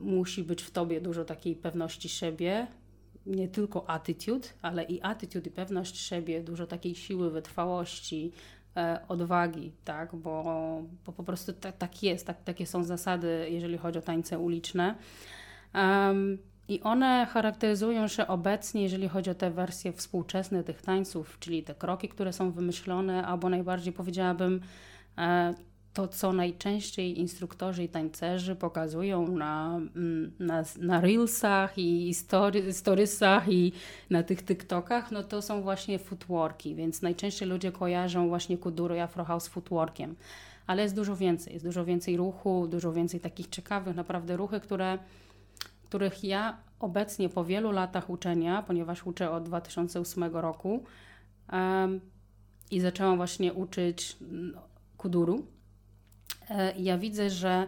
musi 0.00 0.42
być 0.42 0.62
w 0.62 0.70
tobie 0.70 1.00
dużo 1.00 1.24
takiej 1.24 1.56
pewności 1.56 2.08
siebie, 2.08 2.66
nie 3.26 3.48
tylko 3.48 3.90
attitude, 3.90 4.48
ale 4.62 4.84
i 4.84 5.02
attitude 5.02 5.50
i 5.50 5.52
pewność 5.52 5.98
siebie, 5.98 6.42
dużo 6.42 6.66
takiej 6.66 6.94
siły, 6.94 7.30
wytrwałości, 7.30 8.32
e, 8.76 9.00
odwagi, 9.08 9.72
tak, 9.84 10.16
bo, 10.16 10.42
bo 11.06 11.12
po 11.12 11.24
prostu 11.24 11.52
tak, 11.52 11.76
tak 11.76 12.02
jest, 12.02 12.26
tak, 12.26 12.44
takie 12.44 12.66
są 12.66 12.84
zasady, 12.84 13.46
jeżeli 13.50 13.78
chodzi 13.78 13.98
o 13.98 14.02
tańce 14.02 14.38
uliczne. 14.38 14.94
Um, 15.74 16.38
i 16.70 16.80
one 16.82 17.26
charakteryzują 17.26 18.08
się 18.08 18.26
obecnie, 18.26 18.82
jeżeli 18.82 19.08
chodzi 19.08 19.30
o 19.30 19.34
te 19.34 19.50
wersje 19.50 19.92
współczesne 19.92 20.64
tych 20.64 20.82
tańców, 20.82 21.36
czyli 21.40 21.62
te 21.62 21.74
kroki, 21.74 22.08
które 22.08 22.32
są 22.32 22.50
wymyślone, 22.50 23.26
albo 23.26 23.48
najbardziej 23.48 23.92
powiedziałabym 23.92 24.60
e, 25.18 25.54
to, 25.94 26.08
co 26.08 26.32
najczęściej 26.32 27.18
instruktorzy 27.18 27.84
i 27.84 27.88
tańcerzy 27.88 28.56
pokazują 28.56 29.28
na, 29.28 29.80
mm, 29.96 30.32
na, 30.38 30.64
na 30.78 31.00
Reelsach 31.00 31.78
i 31.78 32.14
story, 32.14 32.72
Storiesach 32.72 33.48
i 33.48 33.72
na 34.10 34.22
tych 34.22 34.44
TikTokach, 34.44 35.10
no 35.10 35.22
to 35.22 35.42
są 35.42 35.62
właśnie 35.62 35.98
footworki, 35.98 36.74
więc 36.74 37.02
najczęściej 37.02 37.48
ludzie 37.48 37.72
kojarzą 37.72 38.28
właśnie 38.28 38.58
Kuduro 38.58 38.94
i 38.94 38.98
Afro 38.98 39.40
footworkiem. 39.40 40.16
Ale 40.66 40.82
jest 40.82 40.94
dużo 40.94 41.16
więcej, 41.16 41.52
jest 41.52 41.64
dużo 41.64 41.84
więcej 41.84 42.16
ruchu, 42.16 42.66
dużo 42.68 42.92
więcej 42.92 43.20
takich 43.20 43.48
ciekawych 43.48 43.96
naprawdę 43.96 44.36
ruchy, 44.36 44.60
które 44.60 44.98
których 45.90 46.24
ja 46.24 46.56
obecnie 46.80 47.28
po 47.28 47.44
wielu 47.44 47.72
latach 47.72 48.10
uczenia, 48.10 48.62
ponieważ 48.62 49.06
uczę 49.06 49.30
od 49.30 49.44
2008 49.44 50.24
roku 50.24 50.84
um, 51.52 52.00
i 52.70 52.80
zaczęłam 52.80 53.16
właśnie 53.16 53.52
uczyć 53.52 54.16
mm, 54.20 54.56
kuduru, 54.96 55.46
e, 56.50 56.78
ja 56.78 56.98
widzę, 56.98 57.30
że 57.30 57.66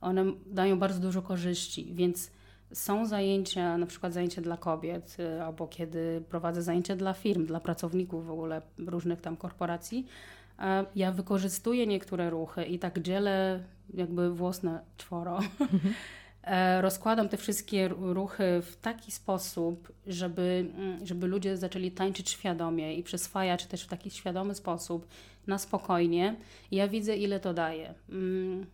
one 0.00 0.24
dają 0.46 0.78
bardzo 0.78 1.00
dużo 1.00 1.22
korzyści, 1.22 1.94
więc 1.94 2.30
są 2.72 3.06
zajęcia, 3.06 3.78
na 3.78 3.86
przykład 3.86 4.12
zajęcia 4.12 4.42
dla 4.42 4.56
kobiet, 4.56 5.16
e, 5.18 5.44
albo 5.44 5.66
kiedy 5.66 6.22
prowadzę 6.28 6.62
zajęcia 6.62 6.96
dla 6.96 7.12
firm, 7.12 7.46
dla 7.46 7.60
pracowników 7.60 8.26
w 8.26 8.30
ogóle 8.30 8.62
różnych 8.78 9.20
tam 9.20 9.36
korporacji, 9.36 10.06
ja 10.94 11.12
wykorzystuję 11.12 11.86
niektóre 11.86 12.30
ruchy 12.30 12.64
i 12.64 12.78
tak 12.78 12.98
dzielę 12.98 13.64
jakby 13.94 14.30
włos 14.30 14.62
na 14.62 14.80
czworo. 14.96 15.38
E, 16.48 16.82
rozkładam 16.82 17.28
te 17.28 17.36
wszystkie 17.36 17.88
ruchy 17.88 18.62
w 18.62 18.76
taki 18.76 19.12
sposób, 19.12 19.92
żeby, 20.06 20.70
mm, 20.76 21.06
żeby 21.06 21.26
ludzie 21.26 21.56
zaczęli 21.56 21.90
tańczyć 21.90 22.30
świadomie 22.30 22.94
i 22.94 23.02
przyswajać 23.02 23.66
też 23.66 23.82
w 23.82 23.86
taki 23.86 24.10
świadomy 24.10 24.54
sposób, 24.54 25.06
na 25.46 25.58
spokojnie. 25.58 26.36
Ja 26.70 26.88
widzę, 26.88 27.16
ile 27.16 27.40
to 27.40 27.54
daje. 27.54 27.94
Mm, 28.10 28.66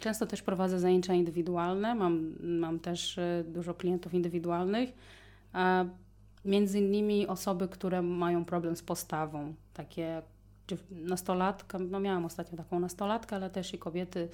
często 0.00 0.26
też 0.26 0.42
prowadzę 0.42 0.80
zajęcia 0.80 1.14
indywidualne, 1.14 1.94
mam, 1.94 2.34
mam 2.40 2.78
też 2.78 3.18
e, 3.18 3.44
dużo 3.46 3.74
klientów 3.74 4.14
indywidualnych. 4.14 4.92
Między 6.44 6.78
innymi 6.78 7.26
osoby, 7.26 7.68
które 7.68 8.02
mają 8.02 8.44
problem 8.44 8.76
z 8.76 8.82
postawą, 8.82 9.54
takie 9.74 10.22
nastolatka, 10.90 11.78
no 11.78 12.00
miałam 12.00 12.24
ostatnio 12.24 12.58
taką 12.58 12.80
nastolatkę, 12.80 13.36
ale 13.36 13.50
też 13.50 13.74
i 13.74 13.78
kobiety 13.78 14.28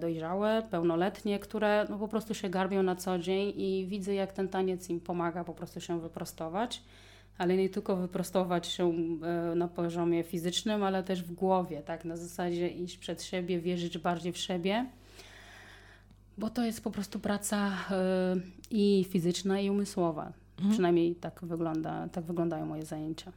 dojrzałe, 0.00 0.62
pełnoletnie, 0.70 1.38
które 1.38 1.86
no 1.90 1.98
po 1.98 2.08
prostu 2.08 2.34
się 2.34 2.48
garbią 2.48 2.82
na 2.82 2.96
co 2.96 3.18
dzień 3.18 3.52
i 3.56 3.86
widzę, 3.88 4.14
jak 4.14 4.32
ten 4.32 4.48
taniec 4.48 4.90
im 4.90 5.00
pomaga 5.00 5.44
po 5.44 5.54
prostu 5.54 5.80
się 5.80 6.00
wyprostować. 6.00 6.82
Ale 7.38 7.56
nie 7.56 7.68
tylko 7.68 7.96
wyprostować 7.96 8.66
się 8.66 8.92
e, 8.92 9.54
na 9.54 9.68
poziomie 9.68 10.22
fizycznym, 10.22 10.82
ale 10.82 11.02
też 11.02 11.22
w 11.22 11.32
głowie, 11.32 11.82
tak? 11.82 12.04
Na 12.04 12.16
zasadzie 12.16 12.68
iść 12.68 12.98
przed 12.98 13.22
siebie, 13.22 13.60
wierzyć 13.60 13.98
bardziej 13.98 14.32
w 14.32 14.38
siebie. 14.38 14.86
Bo 16.38 16.50
to 16.50 16.64
jest 16.64 16.84
po 16.84 16.90
prostu 16.90 17.18
praca 17.18 17.70
e, 17.90 18.36
i 18.70 19.06
fizyczna, 19.10 19.60
i 19.60 19.70
umysłowa. 19.70 20.32
Mhm. 20.56 20.72
Przynajmniej 20.72 21.14
tak, 21.14 21.40
wygląda, 21.42 22.08
tak 22.08 22.24
wyglądają 22.24 22.66
moje 22.66 22.84
zajęcia. 22.84 23.32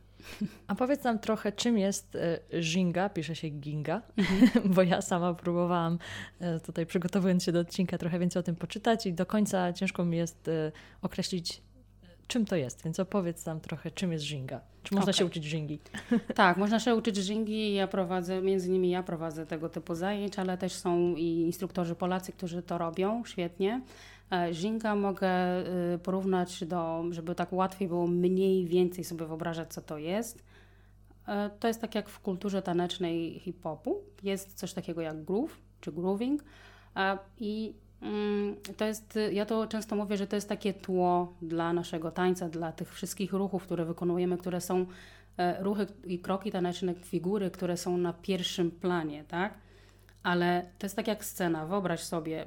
A 0.67 0.75
powiedz 0.75 1.03
nam 1.03 1.19
trochę, 1.19 1.51
czym 1.51 1.77
jest 1.77 2.17
Ginga, 2.61 3.05
e, 3.05 3.09
pisze 3.09 3.35
się 3.35 3.49
Ginga, 3.49 4.01
mhm. 4.17 4.49
bo 4.73 4.83
ja 4.83 5.01
sama 5.01 5.33
próbowałam 5.33 5.99
e, 6.39 6.59
tutaj 6.59 6.85
przygotowując 6.85 7.43
się 7.43 7.51
do 7.51 7.59
odcinka 7.59 7.97
trochę 7.97 8.19
więcej 8.19 8.39
o 8.39 8.43
tym 8.43 8.55
poczytać 8.55 9.05
i 9.05 9.13
do 9.13 9.25
końca 9.25 9.73
ciężko 9.73 10.05
mi 10.05 10.17
jest 10.17 10.47
e, 10.47 10.71
określić, 11.01 11.61
czym 12.27 12.45
to 12.45 12.55
jest, 12.55 12.83
więc 12.83 12.99
opowiedz 12.99 13.45
nam 13.45 13.59
trochę, 13.59 13.91
czym 13.91 14.11
jest 14.11 14.25
Ginga. 14.25 14.61
Czy 14.87 14.95
można 14.95 15.11
okay. 15.11 15.13
się 15.13 15.25
uczyć 15.25 15.49
Gingi? 15.49 15.79
Tak, 16.35 16.57
można 16.57 16.79
się 16.79 16.95
uczyć 16.95 17.27
Gingi. 17.27 17.73
Ja 17.73 17.87
prowadzę, 17.87 18.41
między 18.41 18.67
innymi 18.67 18.89
ja 18.89 19.03
prowadzę 19.03 19.45
tego 19.45 19.69
typu 19.69 19.95
zajęć, 19.95 20.39
ale 20.39 20.57
też 20.57 20.73
są 20.73 21.15
i 21.15 21.23
instruktorzy 21.23 21.95
Polacy, 21.95 22.31
którzy 22.31 22.61
to 22.61 22.77
robią 22.77 23.25
świetnie. 23.25 23.81
E, 24.31 24.95
mogę 24.95 25.59
y, 25.95 25.99
porównać 25.99 26.65
do, 26.65 27.03
żeby 27.09 27.35
tak 27.35 27.53
łatwiej 27.53 27.87
było 27.87 28.07
mniej 28.07 28.65
więcej 28.65 29.03
sobie 29.03 29.25
wyobrażać, 29.25 29.73
co 29.73 29.81
to 29.81 29.97
jest. 29.97 30.43
E, 31.27 31.49
to 31.59 31.67
jest 31.67 31.81
tak 31.81 31.95
jak 31.95 32.09
w 32.09 32.19
kulturze 32.19 32.61
tanecznej 32.61 33.39
hip-hopu. 33.39 34.01
Jest 34.23 34.53
coś 34.53 34.73
takiego 34.73 35.01
jak 35.01 35.23
groove 35.23 35.57
czy 35.81 35.91
grooving. 35.91 36.43
E, 36.95 37.17
I 37.39 37.73
mm, 38.01 38.55
to 38.77 38.85
jest, 38.85 39.19
ja 39.31 39.45
to 39.45 39.67
często 39.67 39.95
mówię, 39.95 40.17
że 40.17 40.27
to 40.27 40.35
jest 40.35 40.49
takie 40.49 40.73
tło 40.73 41.33
dla 41.41 41.73
naszego 41.73 42.11
tańca, 42.11 42.49
dla 42.49 42.71
tych 42.71 42.93
wszystkich 42.93 43.33
ruchów, 43.33 43.63
które 43.63 43.85
wykonujemy, 43.85 44.37
które 44.37 44.61
są 44.61 44.85
ruchy 45.59 45.87
i 46.05 46.19
kroki 46.19 46.51
taneczne, 46.51 46.95
figury, 46.95 47.51
które 47.51 47.77
są 47.77 47.97
na 47.97 48.13
pierwszym 48.13 48.71
planie, 48.71 49.23
tak? 49.23 49.53
Ale 50.23 50.69
to 50.79 50.85
jest 50.85 50.95
tak 50.95 51.07
jak 51.07 51.25
scena. 51.25 51.65
Wyobraź 51.65 52.03
sobie, 52.03 52.45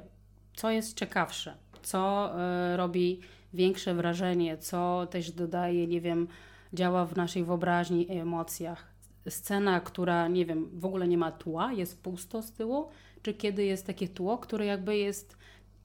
co 0.53 0.71
jest 0.71 0.97
ciekawsze 0.97 1.57
co 1.83 2.31
e, 2.39 2.77
robi 2.77 3.19
większe 3.53 3.95
wrażenie, 3.95 4.57
co 4.57 5.07
też 5.11 5.31
dodaje, 5.31 5.87
nie 5.87 6.01
wiem, 6.01 6.27
działa 6.73 7.05
w 7.05 7.15
naszej 7.15 7.43
wyobraźni 7.43 8.11
i 8.13 8.17
emocjach. 8.17 8.91
Scena, 9.29 9.79
która, 9.79 10.27
nie 10.27 10.45
wiem, 10.45 10.69
w 10.73 10.85
ogóle 10.85 11.07
nie 11.07 11.17
ma 11.17 11.31
tła, 11.31 11.73
jest 11.73 12.03
pusto 12.03 12.41
z 12.41 12.51
tyłu, 12.51 12.87
czy 13.21 13.33
kiedy 13.33 13.63
jest 13.65 13.87
takie 13.87 14.07
tło, 14.07 14.37
które 14.37 14.65
jakby 14.65 14.97
jest 14.97 15.37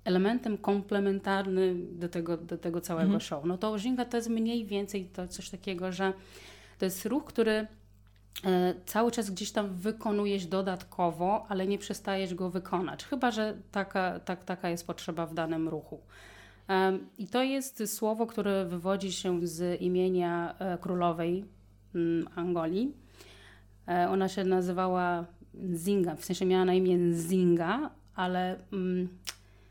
elementem 0.05 0.59
komplementarnym 0.59 1.99
do 1.99 2.09
tego, 2.09 2.37
do 2.37 2.59
tego 2.59 2.81
całego 2.81 3.05
mhm. 3.05 3.21
show. 3.21 3.45
No 3.45 3.59
to 3.59 3.79
Zinga 3.79 4.05
to 4.05 4.17
jest 4.17 4.29
mniej 4.29 4.67
więcej 4.67 5.05
to 5.05 5.29
coś 5.29 5.51
takiego, 5.51 5.93
że 5.93 6.13
to 6.79 6.85
jest 6.85 7.07
ruch, 7.07 7.25
który 7.25 7.67
cały 8.87 9.11
czas 9.11 9.31
gdzieś 9.31 9.53
tam 9.53 9.75
wykonujesz 9.75 10.46
dodatkowo, 10.46 11.46
ale 11.49 11.66
nie 11.66 11.79
przestajesz 11.79 12.35
go 12.35 12.51
wykonać, 12.51 13.05
chyba 13.05 13.31
że 13.31 13.57
taka, 13.72 14.20
tak, 14.20 14.44
taka 14.44 14.68
jest 14.68 14.87
potrzeba 14.87 15.27
w 15.27 15.35
danym 15.35 15.68
ruchu. 15.68 16.01
I 17.18 17.27
to 17.27 17.42
jest 17.42 17.94
słowo, 17.94 18.27
które 18.27 18.64
wywodzi 18.64 19.12
się 19.12 19.46
z 19.46 19.81
imienia 19.81 20.55
e, 20.59 20.79
królowej 20.79 21.44
mm, 21.94 22.29
Angolii. 22.35 22.92
E, 23.88 24.09
ona 24.11 24.29
się 24.29 24.44
nazywała 24.44 25.25
Zinga, 25.75 26.16
w 26.16 26.25
sensie 26.25 26.46
miała 26.46 26.64
na 26.64 26.75
imię 26.75 26.99
Zinga, 27.12 27.90
ale 28.14 28.59
mm, 28.72 29.09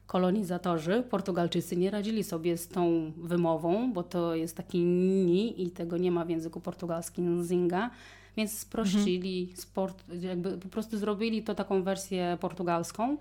kolonizatorzy 0.07 1.03
portugalczycy 1.09 1.77
nie 1.77 1.91
radzili 1.91 2.23
sobie 2.23 2.57
z 2.57 2.67
tą 2.67 3.11
wymową, 3.17 3.93
bo 3.93 4.03
to 4.03 4.35
jest 4.35 4.57
taki 4.57 4.79
ni 4.79 5.63
i 5.63 5.71
tego 5.71 5.97
nie 5.97 6.11
ma 6.11 6.25
w 6.25 6.29
języku 6.29 6.61
portugalskim 6.61 7.43
Zinga, 7.43 7.89
więc 8.37 8.57
sprościli, 8.57 9.41
mhm. 9.41 9.57
sport, 9.57 10.03
jakby 10.21 10.57
po 10.57 10.69
prostu 10.69 10.97
zrobili 10.97 11.43
to 11.43 11.55
taką 11.55 11.83
wersję 11.83 12.37
portugalską 12.41 13.17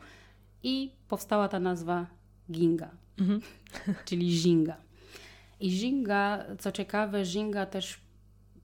i 0.63 0.91
powstała 1.09 1.49
ta 1.49 1.61
nazwa 1.61 2.07
Ginga, 2.51 2.91
mhm. 3.19 3.41
czyli 4.09 4.39
Zinga. 4.39 4.77
I 5.61 5.71
Zinga, 5.71 6.45
co 6.59 6.73
ciekawe, 6.73 7.25
Zinga 7.25 7.67
też 7.67 8.05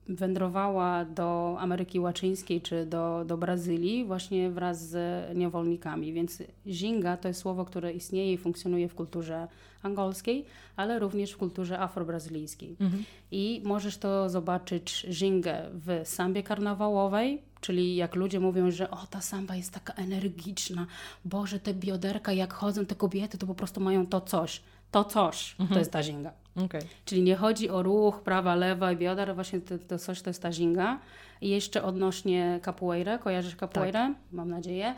wędrowała 0.09 1.05
do 1.05 1.57
Ameryki 1.59 1.99
Łacińskiej 1.99 2.61
czy 2.61 2.85
do, 2.85 3.25
do 3.25 3.37
Brazylii 3.37 4.05
właśnie 4.05 4.49
wraz 4.49 4.89
z 4.89 4.97
niewolnikami. 5.37 6.13
Więc 6.13 6.43
zinga 6.67 7.17
to 7.17 7.27
jest 7.27 7.39
słowo, 7.39 7.65
które 7.65 7.93
istnieje 7.93 8.33
i 8.33 8.37
funkcjonuje 8.37 8.87
w 8.87 8.95
kulturze 8.95 9.47
angolskiej, 9.83 10.45
ale 10.75 10.99
również 10.99 11.31
w 11.31 11.37
kulturze 11.37 11.79
afrobrazylijskiej. 11.79 12.75
Mhm. 12.79 13.03
I 13.31 13.61
możesz 13.63 13.97
to 13.97 14.29
zobaczyć 14.29 15.05
zingę 15.09 15.69
w 15.73 16.01
sambie 16.03 16.43
karnawałowej, 16.43 17.41
czyli 17.61 17.95
jak 17.95 18.15
ludzie 18.15 18.39
mówią, 18.39 18.71
że 18.71 18.91
o, 18.91 19.07
ta 19.09 19.21
samba 19.21 19.55
jest 19.55 19.73
taka 19.73 19.93
energiczna, 19.93 20.87
Boże, 21.25 21.59
te 21.59 21.73
bioderka, 21.73 22.33
jak 22.33 22.53
chodzą 22.53 22.85
te 22.85 22.95
kobiety, 22.95 23.37
to 23.37 23.47
po 23.47 23.55
prostu 23.55 23.81
mają 23.81 24.07
to 24.07 24.21
coś. 24.21 24.61
To 24.91 25.03
coś, 25.03 25.55
mhm. 25.59 25.69
to 25.73 25.79
jest 25.79 25.91
ta 25.91 26.03
zinga. 26.03 26.33
Okay. 26.65 26.81
Czyli 27.05 27.23
nie 27.23 27.35
chodzi 27.35 27.69
o 27.69 27.83
ruch 27.83 28.21
prawa, 28.21 28.55
lewa 28.55 28.91
i 28.91 28.97
bioder, 28.97 29.35
właśnie 29.35 29.61
to, 29.61 29.77
to 29.77 29.99
coś 29.99 30.21
to 30.21 30.29
jest 30.29 30.41
ta 30.41 30.51
zinga. 30.51 30.99
I 31.41 31.49
jeszcze 31.49 31.83
odnośnie 31.83 32.59
capoeira, 32.65 33.17
kojarzysz 33.17 33.55
capoeirę? 33.55 33.91
Tak. 33.91 34.13
Mam 34.31 34.49
nadzieję. 34.49 34.95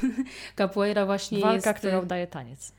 capoeira 0.58 1.06
właśnie 1.06 1.38
Walka, 1.38 1.54
jest... 1.54 1.66
Walka, 1.66 1.78
którą 1.78 2.06
daje 2.06 2.26
taniec. 2.26 2.72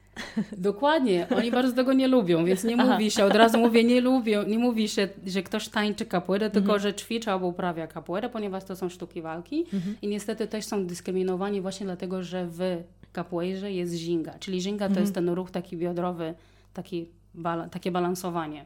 Dokładnie, 0.58 1.28
oni 1.38 1.52
bardzo 1.52 1.76
tego 1.76 1.94
nie 1.94 2.08
lubią, 2.08 2.46
więc 2.46 2.64
nie 2.64 2.78
mówi 2.78 3.12
się, 3.12 3.26
od 3.26 3.36
razu 3.36 3.60
mówię, 3.60 3.84
nie 3.84 4.02
lubią, 4.02 4.44
nie 4.44 4.60
mówi 4.60 4.88
się, 4.88 5.10
że 5.26 5.44
ktoś 5.44 5.70
tańczy 5.70 6.06
capoeirę, 6.06 6.50
tylko 6.50 6.74
mhm. 6.74 6.80
że 6.82 6.94
ćwiczy 6.94 7.32
albo 7.32 7.48
uprawia 7.48 7.88
capoeirę, 7.88 8.30
ponieważ 8.30 8.64
to 8.64 8.76
są 8.76 8.90
sztuki 8.90 9.22
walki 9.22 9.66
mhm. 9.74 9.96
i 10.02 10.08
niestety 10.08 10.48
też 10.48 10.66
są 10.66 10.88
dyskryminowani 10.88 11.62
właśnie 11.62 11.86
dlatego, 11.86 12.24
że 12.24 12.48
w 12.48 12.84
capoeirze 13.14 13.72
jest 13.72 13.94
zinga, 13.94 14.34
czyli 14.40 14.62
zinga 14.62 14.86
to 14.86 14.90
mhm. 14.90 15.04
jest 15.04 15.16
ten 15.16 15.30
ruch 15.30 15.52
taki 15.52 15.78
biodrowy, 15.78 16.34
taki 16.74 17.10
bala, 17.34 17.70
takie 17.70 17.92
balansowanie. 17.92 18.66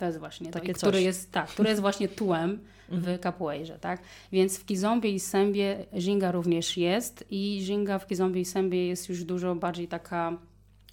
To 0.00 0.06
jest 0.06 0.18
właśnie 0.18 0.50
takie 0.50 0.72
to, 0.72 0.78
który 0.78 1.02
jest, 1.02 1.32
tak, 1.32 1.48
który 1.48 1.68
jest 1.68 1.80
właśnie 1.80 2.08
tułem 2.08 2.58
w 2.88 2.94
mhm. 2.94 3.18
capoeirze, 3.18 3.78
tak? 3.78 4.02
Więc 4.32 4.58
w 4.58 4.66
kizombie 4.66 5.14
i 5.14 5.20
sębie 5.20 5.86
zinga 5.98 6.32
również 6.32 6.76
jest 6.76 7.24
i 7.30 7.60
zinga 7.62 7.98
w 7.98 8.06
kizombie 8.06 8.40
i 8.40 8.44
sębie 8.44 8.86
jest 8.86 9.08
już 9.08 9.24
dużo 9.24 9.54
bardziej 9.54 9.88
taka 9.88 10.38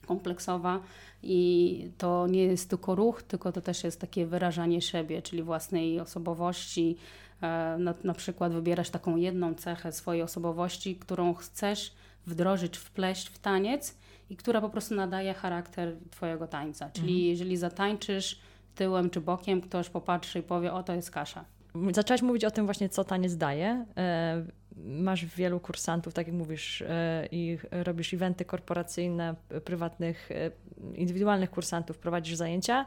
kompleksowa 0.06 0.80
i 1.24 1.92
to 1.98 2.28
nie 2.28 2.44
jest 2.44 2.70
tylko 2.70 2.96
ruch, 2.96 3.24
tylko 3.24 3.52
to 3.52 3.62
też 3.62 3.84
jest 3.84 4.02
takie 4.02 4.26
wyrażanie 4.26 4.82
siebie, 4.82 5.22
czyli 5.22 5.44
własnej 5.44 6.00
osobowości. 6.00 6.98
E, 7.42 7.78
na, 7.80 7.94
na 8.04 8.14
przykład 8.14 8.54
wybierasz 8.54 8.90
taką 8.90 9.16
jedną 9.16 9.54
cechę 9.54 9.92
swojej 9.92 10.22
osobowości, 10.22 10.96
którą 10.96 11.34
chcesz 11.34 11.94
wdrożyć, 12.26 12.78
wpleść 12.78 13.28
w 13.28 13.40
taniec 13.40 13.96
i 14.30 14.36
która 14.36 14.62
po 14.62 14.70
prostu 14.70 14.96
nadaje 14.96 15.34
charakter 15.34 15.96
Twojego 16.12 16.48
tańca. 16.48 16.90
Czyli 16.90 17.14
mhm. 17.14 17.26
jeżeli 17.30 17.58
zatańczysz 17.58 18.40
tyłem 18.78 19.10
czy 19.10 19.22
bokiem, 19.22 19.62
ktoś 19.62 19.90
popatrzy 19.90 20.40
i 20.40 20.44
powie, 20.44 20.74
o 20.74 20.84
to 20.84 20.94
jest 20.94 21.12
kasza. 21.12 21.46
Zaczęłaś 21.92 22.22
mówić 22.22 22.46
o 22.46 22.52
tym 22.52 22.66
właśnie, 22.66 22.90
co 22.90 23.04
taniec 23.04 23.36
daje. 23.36 23.86
E, 23.98 24.46
masz 24.76 25.26
wielu 25.26 25.60
kursantów, 25.60 26.14
tak 26.14 26.28
jak 26.28 26.36
mówisz, 26.36 26.82
e, 26.82 27.28
i 27.32 27.58
robisz 27.72 28.14
eventy 28.14 28.46
korporacyjne, 28.46 29.36
prywatnych, 29.66 30.32
e, 30.32 30.52
indywidualnych 30.96 31.50
kursantów, 31.50 31.98
prowadzisz 31.98 32.36
zajęcia. 32.36 32.86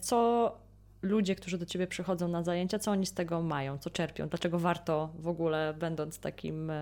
Co 0.00 0.52
ludzie, 1.02 1.34
którzy 1.34 1.58
do 1.58 1.66
ciebie 1.66 1.86
przychodzą 1.86 2.28
na 2.28 2.42
zajęcia, 2.42 2.78
co 2.78 2.90
oni 2.90 3.06
z 3.06 3.12
tego 3.12 3.42
mają, 3.42 3.78
co 3.78 3.90
czerpią? 3.90 4.28
Dlaczego 4.28 4.58
warto 4.58 5.10
w 5.18 5.28
ogóle, 5.28 5.74
będąc 5.78 6.18
takim, 6.18 6.72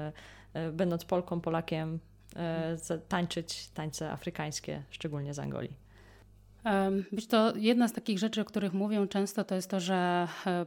będąc 0.72 1.04
Polką, 1.04 1.40
Polakiem, 1.40 1.98
tańczyć 3.08 3.68
tańce 3.68 4.10
afrykańskie, 4.10 4.82
szczególnie 4.90 5.34
z 5.34 5.38
Angolii. 5.38 5.83
Być 7.12 7.26
to 7.26 7.56
jedna 7.56 7.88
z 7.88 7.92
takich 7.92 8.18
rzeczy, 8.18 8.40
o 8.40 8.44
których 8.44 8.72
mówią 8.72 9.08
często, 9.08 9.44
to 9.44 9.54
jest 9.54 9.70
to, 9.70 9.80
że 9.80 10.28
e, 10.46 10.66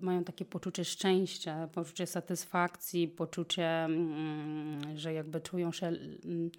mają 0.00 0.24
takie 0.24 0.44
poczucie 0.44 0.84
szczęścia, 0.84 1.68
poczucie 1.72 2.06
satysfakcji, 2.06 3.08
poczucie, 3.08 3.84
mm, 3.84 4.98
że 4.98 5.12
jakby 5.12 5.40
czują 5.40 5.72
się, 5.72 5.86
mm, 5.86 6.50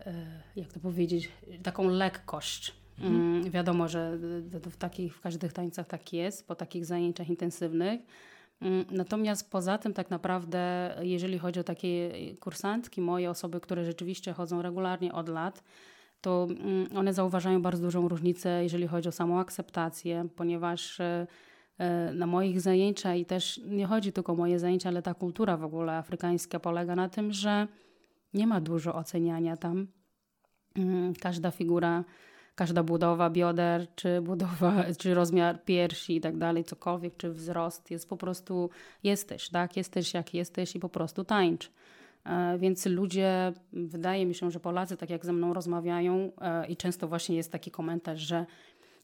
e, 0.00 0.42
jak 0.56 0.72
to 0.72 0.80
powiedzieć, 0.80 1.28
taką 1.62 1.88
lekkość. 1.88 2.72
Mhm. 2.98 3.14
Mm, 3.14 3.50
wiadomo, 3.50 3.88
że 3.88 4.18
w, 4.42 4.76
takich, 4.76 5.16
w 5.16 5.20
każdych 5.20 5.52
tańcach 5.52 5.86
tak 5.86 6.12
jest, 6.12 6.48
po 6.48 6.54
takich 6.54 6.86
zajęciach 6.86 7.28
intensywnych. 7.28 8.00
Natomiast 8.90 9.50
poza 9.50 9.78
tym, 9.78 9.94
tak 9.94 10.10
naprawdę, 10.10 10.94
jeżeli 11.00 11.38
chodzi 11.38 11.60
o 11.60 11.64
takie 11.64 12.10
kursantki, 12.40 13.00
moje 13.00 13.30
osoby, 13.30 13.60
które 13.60 13.84
rzeczywiście 13.84 14.32
chodzą 14.32 14.62
regularnie 14.62 15.12
od 15.12 15.28
lat, 15.28 15.62
to 16.26 16.46
mm, 16.50 16.86
one 16.96 17.12
zauważają 17.12 17.62
bardzo 17.62 17.82
dużą 17.82 18.08
różnicę, 18.08 18.62
jeżeli 18.62 18.86
chodzi 18.86 19.08
o 19.08 19.12
samą 19.12 19.40
akceptację, 19.40 20.28
ponieważ 20.36 21.00
e, 21.00 21.26
e, 21.78 22.12
na 22.12 22.26
moich 22.26 22.60
zajęciach 22.60 23.16
i 23.16 23.24
też 23.24 23.60
nie 23.66 23.86
chodzi 23.86 24.12
tylko 24.12 24.32
o 24.32 24.36
moje 24.36 24.58
zajęcia, 24.58 24.88
ale 24.88 25.02
ta 25.02 25.14
kultura 25.14 25.56
w 25.56 25.64
ogóle 25.64 25.96
afrykańska 25.96 26.60
polega 26.60 26.96
na 26.96 27.08
tym, 27.08 27.32
że 27.32 27.68
nie 28.34 28.46
ma 28.46 28.60
dużo 28.60 28.94
oceniania 28.94 29.56
tam. 29.56 29.86
Mm, 30.76 31.14
każda 31.14 31.50
figura 31.50 32.04
każda 32.54 32.82
budowa 32.82 33.30
bioder, 33.30 33.86
czy 33.94 34.20
budowa, 34.20 34.84
czy 35.00 35.14
rozmiar 35.14 35.64
piersi 35.64 36.16
i 36.16 36.20
tak 36.20 36.36
dalej, 36.36 36.64
cokolwiek, 36.64 37.16
czy 37.16 37.30
wzrost 37.30 37.90
jest 37.90 38.08
po 38.08 38.16
prostu, 38.16 38.70
jesteś, 39.02 39.48
tak? 39.48 39.76
Jesteś 39.76 40.14
jak 40.14 40.34
jesteś 40.34 40.76
i 40.76 40.80
po 40.80 40.88
prostu 40.88 41.24
tańcz. 41.24 41.70
E, 42.26 42.58
więc 42.58 42.86
ludzie, 42.86 43.52
wydaje 43.72 44.26
mi 44.26 44.34
się, 44.34 44.50
że 44.50 44.60
Polacy, 44.60 44.96
tak 44.96 45.10
jak 45.10 45.26
ze 45.26 45.32
mną 45.32 45.54
rozmawiają, 45.54 46.32
e, 46.40 46.66
i 46.66 46.76
często 46.76 47.08
właśnie 47.08 47.36
jest 47.36 47.52
taki 47.52 47.70
komentarz, 47.70 48.20
że 48.20 48.46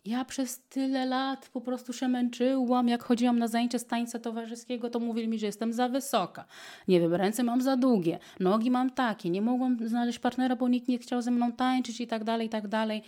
ja 0.05 0.25
przez 0.25 0.61
tyle 0.69 1.07
lat 1.07 1.49
po 1.53 1.61
prostu 1.61 1.93
się 1.93 2.09
męczyłam. 2.09 2.89
Jak 2.89 3.03
chodziłam 3.03 3.39
na 3.39 3.49
zajęcia 3.49 3.79
z 3.79 3.87
tańca 3.87 4.19
towarzyskiego, 4.19 4.91
to 4.91 5.01
mówili 5.01 5.29
mi, 5.29 5.39
że 5.39 5.47
jestem 5.47 5.73
za 5.73 5.89
wysoka. 5.89 6.45
Nie 6.89 7.01
wiem, 7.01 7.15
ręce 7.15 7.43
mam 7.43 7.63
za 7.63 7.77
długie, 7.77 8.19
nogi 8.41 8.71
mam 8.71 8.91
takie, 8.91 9.31
nie 9.31 9.43
mogłam 9.43 9.89
znaleźć 9.89 10.19
partnera, 10.19 10.57
bo 10.57 10.69
nikt 10.69 10.89
nie 10.89 10.99
chciał 10.99 11.23
ze 11.23 11.31
mną 11.31 11.53
tańczyć 11.53 12.01
i 12.01 12.07
tak 12.07 12.25
dalej, 12.25 12.47
i 12.47 12.51
tak 12.51 12.69
dalej. 12.69 13.03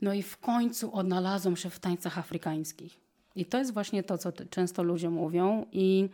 No 0.00 0.14
i 0.14 0.22
w 0.22 0.38
końcu 0.38 0.94
odnalazłam 0.94 1.56
się 1.56 1.70
w 1.70 1.78
tańcach 1.78 2.18
afrykańskich. 2.18 3.00
I 3.36 3.44
to 3.44 3.58
jest 3.58 3.74
właśnie 3.74 4.02
to, 4.02 4.18
co 4.18 4.32
często 4.50 4.82
ludzie 4.82 5.10
mówią, 5.10 5.66
i 5.72 6.08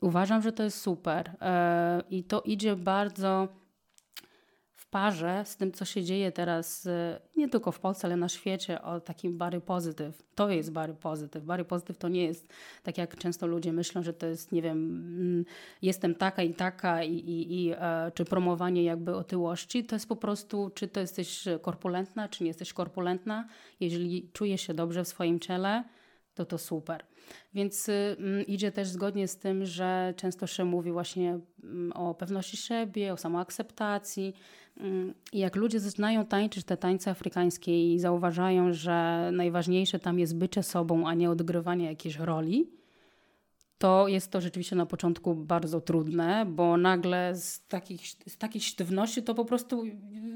uważam, 0.00 0.42
że 0.42 0.52
to 0.52 0.62
jest 0.62 0.80
super. 0.80 1.30
E, 1.40 2.02
I 2.10 2.24
to 2.24 2.40
idzie 2.40 2.76
bardzo 2.76 3.48
parze 4.90 5.42
z 5.44 5.56
tym, 5.56 5.72
co 5.72 5.84
się 5.84 6.04
dzieje 6.04 6.32
teraz 6.32 6.88
nie 7.36 7.48
tylko 7.48 7.72
w 7.72 7.80
Polsce, 7.80 8.06
ale 8.06 8.16
na 8.16 8.28
świecie, 8.28 8.82
o 8.82 9.00
takim 9.00 9.38
bary 9.38 9.60
pozytyw. 9.60 10.22
To 10.34 10.50
jest 10.50 10.72
bary 10.72 10.94
pozytyw. 10.94 11.44
Bary 11.44 11.64
pozytyw 11.64 11.98
to 11.98 12.08
nie 12.08 12.24
jest 12.24 12.48
tak, 12.82 12.98
jak 12.98 13.16
często 13.16 13.46
ludzie 13.46 13.72
myślą, 13.72 14.02
że 14.02 14.12
to 14.12 14.26
jest, 14.26 14.52
nie 14.52 14.62
wiem, 14.62 14.78
mm, 14.78 15.44
jestem 15.82 16.14
taka 16.14 16.42
i 16.42 16.54
taka 16.54 17.04
i, 17.04 17.14
i, 17.14 17.64
i 17.64 17.72
e, 17.72 18.12
czy 18.14 18.24
promowanie 18.24 18.82
jakby 18.82 19.16
otyłości. 19.16 19.84
To 19.84 19.96
jest 19.96 20.08
po 20.08 20.16
prostu, 20.16 20.70
czy 20.74 20.88
to 20.88 21.00
jesteś 21.00 21.44
korpulentna, 21.62 22.28
czy 22.28 22.44
nie 22.44 22.48
jesteś 22.48 22.72
korpulentna. 22.72 23.48
Jeżeli 23.80 24.30
czujesz 24.32 24.60
się 24.60 24.74
dobrze 24.74 25.04
w 25.04 25.08
swoim 25.08 25.40
ciele, 25.40 25.84
to 26.36 26.44
to 26.44 26.58
super. 26.58 27.04
Więc 27.54 27.88
y, 27.88 28.16
idzie 28.46 28.72
też 28.72 28.88
zgodnie 28.88 29.28
z 29.28 29.36
tym, 29.36 29.64
że 29.64 30.14
często 30.16 30.46
się 30.46 30.64
mówi 30.64 30.92
właśnie 30.92 31.38
mm, 31.64 31.92
o 31.92 32.14
pewności 32.14 32.56
siebie, 32.56 33.12
o 33.12 33.16
samoakceptacji. 33.16 34.34
Mm, 34.76 35.14
I 35.32 35.38
jak 35.38 35.56
ludzie 35.56 35.80
zaczynają 35.80 36.26
tańczyć 36.26 36.64
te 36.64 36.76
tańce 36.76 37.10
afrykańskie 37.10 37.94
i 37.94 37.98
zauważają, 37.98 38.72
że 38.72 39.30
najważniejsze 39.32 39.98
tam 39.98 40.18
jest 40.18 40.36
bycie 40.36 40.62
sobą, 40.62 41.08
a 41.08 41.14
nie 41.14 41.30
odgrywanie 41.30 41.86
jakiejś 41.86 42.16
roli, 42.16 42.70
to 43.78 44.08
jest 44.08 44.30
to 44.30 44.40
rzeczywiście 44.40 44.76
na 44.76 44.86
początku 44.86 45.34
bardzo 45.34 45.80
trudne, 45.80 46.46
bo 46.48 46.76
nagle 46.76 47.34
z, 47.34 47.66
takich, 47.66 48.00
z 48.08 48.38
takiej 48.38 48.60
sztywności 48.60 49.22
to 49.22 49.34
po 49.34 49.44
prostu, 49.44 49.82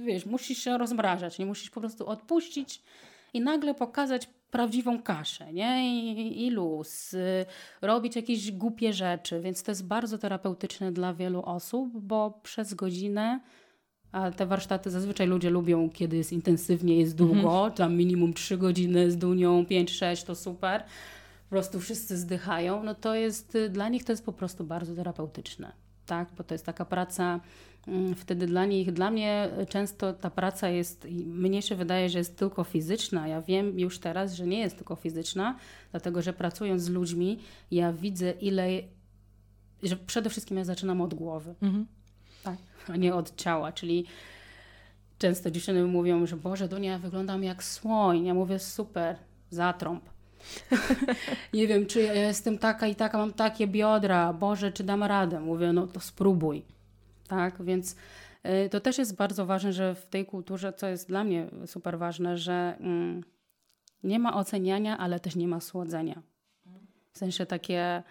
wiesz, 0.07 0.27
musisz 0.27 0.59
się 0.59 0.79
rozmrażać, 0.79 1.39
nie 1.39 1.47
musisz 1.47 1.71
po 1.71 1.81
prostu 1.81 2.07
odpuścić 2.07 2.83
i 3.35 3.41
nagle 3.41 3.75
pokazać 3.75 4.29
prawdziwą 4.51 5.03
kaszę, 5.03 5.53
nie? 5.53 6.01
I, 6.01 6.47
i 6.47 6.51
luz, 6.51 7.15
y, 7.15 7.47
robić 7.83 8.17
jakieś 8.17 8.53
głupie 8.53 8.93
rzeczy, 8.93 9.41
więc 9.41 9.63
to 9.63 9.71
jest 9.71 9.87
bardzo 9.87 10.19
terapeutyczne 10.19 10.93
dla 10.93 11.15
wielu 11.15 11.43
osób, 11.43 12.01
bo 12.01 12.41
przez 12.43 12.75
godzinę 12.75 13.41
a 14.13 14.31
te 14.31 14.47
warsztaty 14.47 14.91
zazwyczaj 14.91 15.27
ludzie 15.27 15.51
lubią, 15.51 15.91
kiedy 15.91 16.17
jest 16.17 16.33
intensywnie, 16.33 16.97
jest 16.97 17.17
długo, 17.17 17.35
mhm. 17.35 17.73
tam 17.73 17.97
minimum 17.97 18.35
3 18.35 18.59
godziny 18.59 19.11
z 19.11 19.17
Dunią, 19.17 19.63
5-6 19.63 20.27
to 20.27 20.35
super. 20.35 20.83
Po 21.45 21.51
prostu 21.51 21.81
wszyscy 21.81 22.17
zdychają. 22.17 22.83
No 22.83 22.95
to 22.95 23.15
jest, 23.15 23.55
y, 23.55 23.69
dla 23.69 23.89
nich 23.89 24.05
to 24.05 24.13
jest 24.13 24.25
po 24.25 24.33
prostu 24.33 24.65
bardzo 24.65 24.95
terapeutyczne, 24.95 25.73
tak? 26.07 26.29
Bo 26.37 26.45
to 26.45 26.55
jest 26.55 26.67
taka 26.67 26.85
praca 26.85 27.41
wtedy 28.17 28.47
dla 28.47 28.67
nich, 28.67 28.93
dla 28.93 29.11
mnie 29.11 29.49
często 29.69 30.13
ta 30.13 30.31
praca 30.31 30.69
jest, 30.69 31.07
mnie 31.27 31.63
się 31.63 31.75
wydaje, 31.75 32.09
że 32.09 32.19
jest 32.19 32.37
tylko 32.37 32.65
fizyczna. 32.65 33.29
Ja 33.29 33.43
wiem 33.43 33.79
już 33.79 33.99
teraz, 33.99 34.35
że 34.35 34.47
nie 34.47 34.59
jest 34.59 34.77
tylko 34.77 34.97
fizyczna, 34.97 35.59
dlatego 35.91 36.23
że 36.23 36.33
pracując 36.33 36.83
z 36.83 36.89
ludźmi, 36.89 37.39
ja 37.71 37.93
widzę 37.93 38.31
ile, 38.31 38.69
że 39.83 39.97
przede 39.97 40.31
wszystkim 40.31 40.57
ja 40.57 40.65
zaczynam 40.65 41.01
od 41.01 41.15
głowy. 41.15 41.55
Mhm. 41.63 41.87
Tak 42.43 42.57
a 42.89 42.97
nie 42.97 43.15
od 43.15 43.37
ciała, 43.37 43.73
czyli 43.73 44.05
często 45.19 45.51
dziewczyny 45.51 45.85
mówią, 45.85 46.27
że 46.27 46.37
Boże, 46.37 46.69
Dunia, 46.69 46.93
ja 46.93 46.99
wyglądam 46.99 47.45
jak 47.45 47.65
słoń. 47.65 48.25
Ja 48.25 48.35
mówię, 48.35 48.59
super, 48.59 49.17
zatrąb. 49.51 50.05
nie 51.55 51.67
wiem, 51.67 51.87
czy 51.87 52.03
ja 52.03 52.15
jestem 52.15 52.59
taka 52.59 52.87
i 52.87 52.95
taka, 52.95 53.19
mam 53.19 53.33
takie 53.33 53.67
biodra. 53.67 54.33
Boże, 54.33 54.73
czy 54.73 54.85
dam 54.85 55.03
radę? 55.03 55.41
Mówię, 55.41 55.73
no 55.73 55.87
to 55.87 56.01
spróbuj. 56.01 56.63
Tak, 57.31 57.63
więc 57.63 57.97
y, 58.67 58.69
to 58.69 58.81
też 58.81 58.99
jest 58.99 59.17
bardzo 59.17 59.47
ważne, 59.47 59.73
że 59.73 59.95
w 59.95 60.07
tej 60.07 60.27
kulturze, 60.27 60.73
co 60.73 60.87
jest 60.87 61.09
dla 61.09 61.25
mnie 61.25 61.47
super 61.67 61.99
ważne, 61.99 62.39
że 62.39 62.77
mm, 62.81 63.25
nie 64.03 64.19
ma 64.19 64.37
oceniania, 64.37 64.99
ale 64.99 65.21
też 65.21 65.37
nie 65.37 65.49
ma 65.49 65.61
słodzenia. 65.61 66.23
W 67.13 67.19
sensie 67.19 67.47
takie 67.47 68.03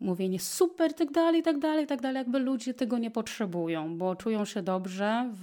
mówienie 0.00 0.38
super, 0.40 0.94
tak 0.94 1.10
dalej, 1.10 1.42
tak 1.42 1.58
dalej, 1.58 1.86
tak 1.86 2.00
dalej, 2.00 2.18
jakby 2.18 2.38
ludzie 2.38 2.74
tego 2.74 2.98
nie 2.98 3.10
potrzebują, 3.10 3.98
bo 3.98 4.16
czują 4.16 4.44
się 4.44 4.62
dobrze 4.62 5.30
w, 5.32 5.42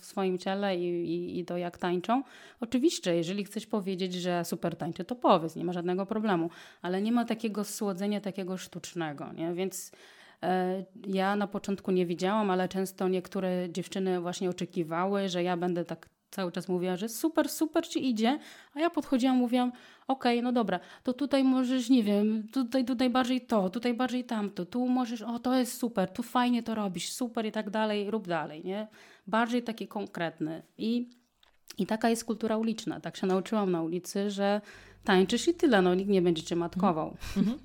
w 0.00 0.04
swoim 0.04 0.38
ciele 0.38 0.76
i, 0.76 1.14
i, 1.14 1.38
i, 1.38 1.44
to 1.44 1.56
jak 1.56 1.78
tańczą. 1.78 2.22
Oczywiście, 2.60 3.16
jeżeli 3.16 3.44
chcesz 3.44 3.66
powiedzieć, 3.66 4.14
że 4.14 4.44
super 4.44 4.76
tańczy, 4.76 5.04
to 5.04 5.14
powiedz, 5.14 5.56
nie 5.56 5.64
ma 5.64 5.72
żadnego 5.72 6.06
problemu, 6.06 6.50
ale 6.82 7.02
nie 7.02 7.12
ma 7.12 7.24
takiego 7.24 7.64
słodzenia, 7.64 8.20
takiego 8.20 8.56
sztucznego, 8.56 9.32
nie? 9.32 9.54
więc 9.54 9.92
ja 11.06 11.36
na 11.36 11.46
początku 11.46 11.90
nie 11.90 12.06
widziałam, 12.06 12.50
ale 12.50 12.68
często 12.68 13.08
niektóre 13.08 13.70
dziewczyny 13.70 14.20
właśnie 14.20 14.50
oczekiwały, 14.50 15.28
że 15.28 15.42
ja 15.42 15.56
będę 15.56 15.84
tak 15.84 16.08
cały 16.30 16.52
czas 16.52 16.68
mówiła, 16.68 16.96
że 16.96 17.08
super, 17.08 17.48
super 17.48 17.88
ci 17.88 18.08
idzie, 18.08 18.38
a 18.74 18.80
ja 18.80 18.90
podchodziłam, 18.90 19.36
mówiłam, 19.36 19.72
okej, 20.08 20.38
okay, 20.38 20.42
no 20.42 20.52
dobra, 20.52 20.80
to 21.02 21.12
tutaj 21.12 21.44
możesz, 21.44 21.90
nie 21.90 22.02
wiem, 22.02 22.48
tutaj, 22.52 22.84
tutaj 22.84 23.10
bardziej 23.10 23.40
to, 23.40 23.70
tutaj 23.70 23.94
bardziej 23.94 24.24
tamto, 24.24 24.66
tu 24.66 24.88
możesz, 24.88 25.22
o 25.22 25.38
to 25.38 25.54
jest 25.54 25.78
super, 25.78 26.10
tu 26.10 26.22
fajnie 26.22 26.62
to 26.62 26.74
robisz, 26.74 27.12
super 27.12 27.46
i 27.46 27.52
tak 27.52 27.70
dalej, 27.70 28.10
rób 28.10 28.28
dalej, 28.28 28.64
nie? 28.64 28.88
Bardziej 29.26 29.62
taki 29.62 29.88
konkretny 29.88 30.62
i, 30.78 31.10
i 31.78 31.86
taka 31.86 32.10
jest 32.10 32.24
kultura 32.24 32.56
uliczna, 32.56 33.00
tak 33.00 33.16
się 33.16 33.26
nauczyłam 33.26 33.72
na 33.72 33.82
ulicy, 33.82 34.30
że 34.30 34.60
tańczysz 35.04 35.48
i 35.48 35.54
tyle, 35.54 35.82
no 35.82 35.94
nikt 35.94 36.10
nie 36.10 36.22
będzie 36.22 36.42
cię 36.42 36.56
matkował. 36.56 37.16
Mhm. 37.36 37.58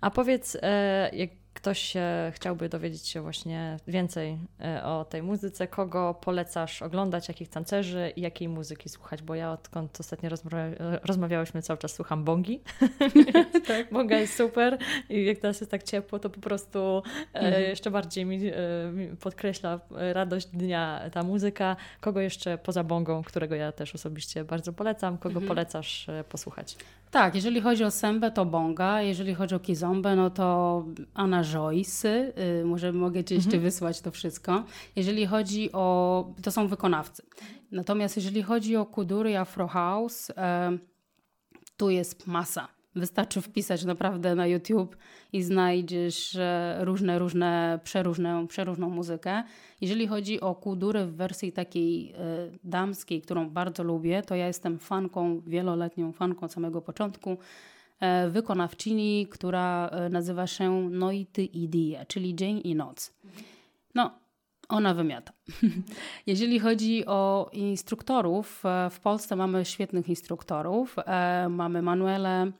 A 0.00 0.10
powiedz, 0.10 0.58
e, 0.62 1.10
jak 1.16 1.30
ktoś 1.56 1.94
chciałby 2.32 2.68
dowiedzieć 2.68 3.08
się 3.08 3.20
właśnie 3.22 3.76
więcej 3.88 4.38
e, 4.60 4.84
o 4.84 5.04
tej 5.04 5.22
muzyce, 5.22 5.66
kogo 5.68 6.14
polecasz 6.14 6.82
oglądać, 6.82 7.28
jakich 7.28 7.48
tancerzy 7.48 8.12
i 8.16 8.20
jakiej 8.20 8.48
muzyki 8.48 8.88
słuchać, 8.88 9.22
bo 9.22 9.34
ja 9.34 9.52
odkąd 9.52 10.00
ostatnio 10.00 10.30
rozmawiałyśmy, 11.02 11.62
cały 11.62 11.78
czas 11.78 11.94
słucham 11.94 12.24
bongi. 12.24 12.60
tak. 13.68 13.92
Bonga 13.92 14.18
jest 14.18 14.36
super 14.36 14.78
i 15.08 15.24
jak 15.24 15.38
teraz 15.38 15.60
jest 15.60 15.70
tak 15.70 15.82
ciepło, 15.82 16.18
to 16.18 16.30
po 16.30 16.40
prostu 16.40 17.02
e, 17.34 17.38
mhm. 17.38 17.62
jeszcze 17.62 17.90
bardziej 17.90 18.24
mi 18.24 18.38
podkreśla 19.20 19.80
radość 19.90 20.46
dnia 20.46 21.00
ta 21.12 21.22
muzyka. 21.22 21.76
Kogo 22.00 22.20
jeszcze 22.20 22.58
poza 22.58 22.84
bongą, 22.84 23.22
którego 23.22 23.54
ja 23.54 23.72
też 23.72 23.94
osobiście 23.94 24.44
bardzo 24.44 24.72
polecam, 24.72 25.18
kogo 25.18 25.38
mhm. 25.38 25.48
polecasz 25.48 26.06
posłuchać? 26.28 26.76
Tak, 27.10 27.34
jeżeli 27.34 27.60
chodzi 27.60 27.84
o 27.84 27.90
sębę, 27.90 28.30
to 28.30 28.44
bonga, 28.44 29.02
jeżeli 29.02 29.34
chodzi 29.34 29.54
o 29.54 29.60
kizombę, 29.60 30.16
no 30.16 30.30
to 30.30 30.84
Anna 31.14 31.44
Joyce, 31.44 32.32
yy, 32.36 32.64
może 32.64 32.92
mogę 32.92 33.24
Ci 33.24 33.34
jeszcze 33.34 33.48
mhm. 33.48 33.62
wysłać 33.62 34.00
to 34.00 34.10
wszystko. 34.10 34.64
Jeżeli 34.96 35.26
chodzi 35.26 35.72
o, 35.72 36.34
to 36.42 36.50
są 36.50 36.68
wykonawcy. 36.68 37.22
Natomiast 37.70 38.16
jeżeli 38.16 38.42
chodzi 38.42 38.76
o 38.76 38.86
kudury 38.86 39.30
i 39.30 39.36
Afro 39.36 39.66
House, 39.66 40.28
yy, 40.28 40.78
tu 41.76 41.90
jest 41.90 42.26
masa. 42.26 42.75
Wystarczy 42.96 43.42
wpisać 43.42 43.84
naprawdę 43.84 44.34
na 44.34 44.46
YouTube 44.46 44.96
i 45.32 45.42
znajdziesz 45.42 46.38
różne, 46.78 47.18
różne, 47.18 47.80
przeróżne, 47.84 48.46
przeróżną 48.48 48.90
muzykę. 48.90 49.42
Jeżeli 49.80 50.06
chodzi 50.06 50.40
o 50.40 50.54
kudury 50.54 51.06
w 51.06 51.14
wersji 51.14 51.52
takiej 51.52 52.12
y, 52.12 52.14
damskiej, 52.64 53.22
którą 53.22 53.50
bardzo 53.50 53.82
lubię, 53.82 54.22
to 54.22 54.34
ja 54.34 54.46
jestem 54.46 54.78
fanką, 54.78 55.40
wieloletnią 55.46 56.12
fanką 56.12 56.46
od 56.46 56.52
samego 56.52 56.82
początku, 56.82 57.32
y, 57.32 58.30
wykonawczyni, 58.30 59.26
która 59.30 59.90
nazywa 60.10 60.46
się 60.46 60.90
Noity 60.90 61.44
Idie, 61.44 62.06
czyli 62.08 62.34
dzień 62.34 62.60
i 62.64 62.74
noc. 62.74 63.14
No, 63.94 64.10
ona 64.68 64.94
wymiata. 64.94 65.32
Jeżeli 66.26 66.58
chodzi 66.58 67.06
o 67.06 67.50
instruktorów, 67.52 68.62
w 68.90 69.00
Polsce 69.00 69.36
mamy 69.36 69.64
świetnych 69.64 70.08
instruktorów. 70.08 70.96
Mamy 71.48 71.82
Manuelę 71.82 72.52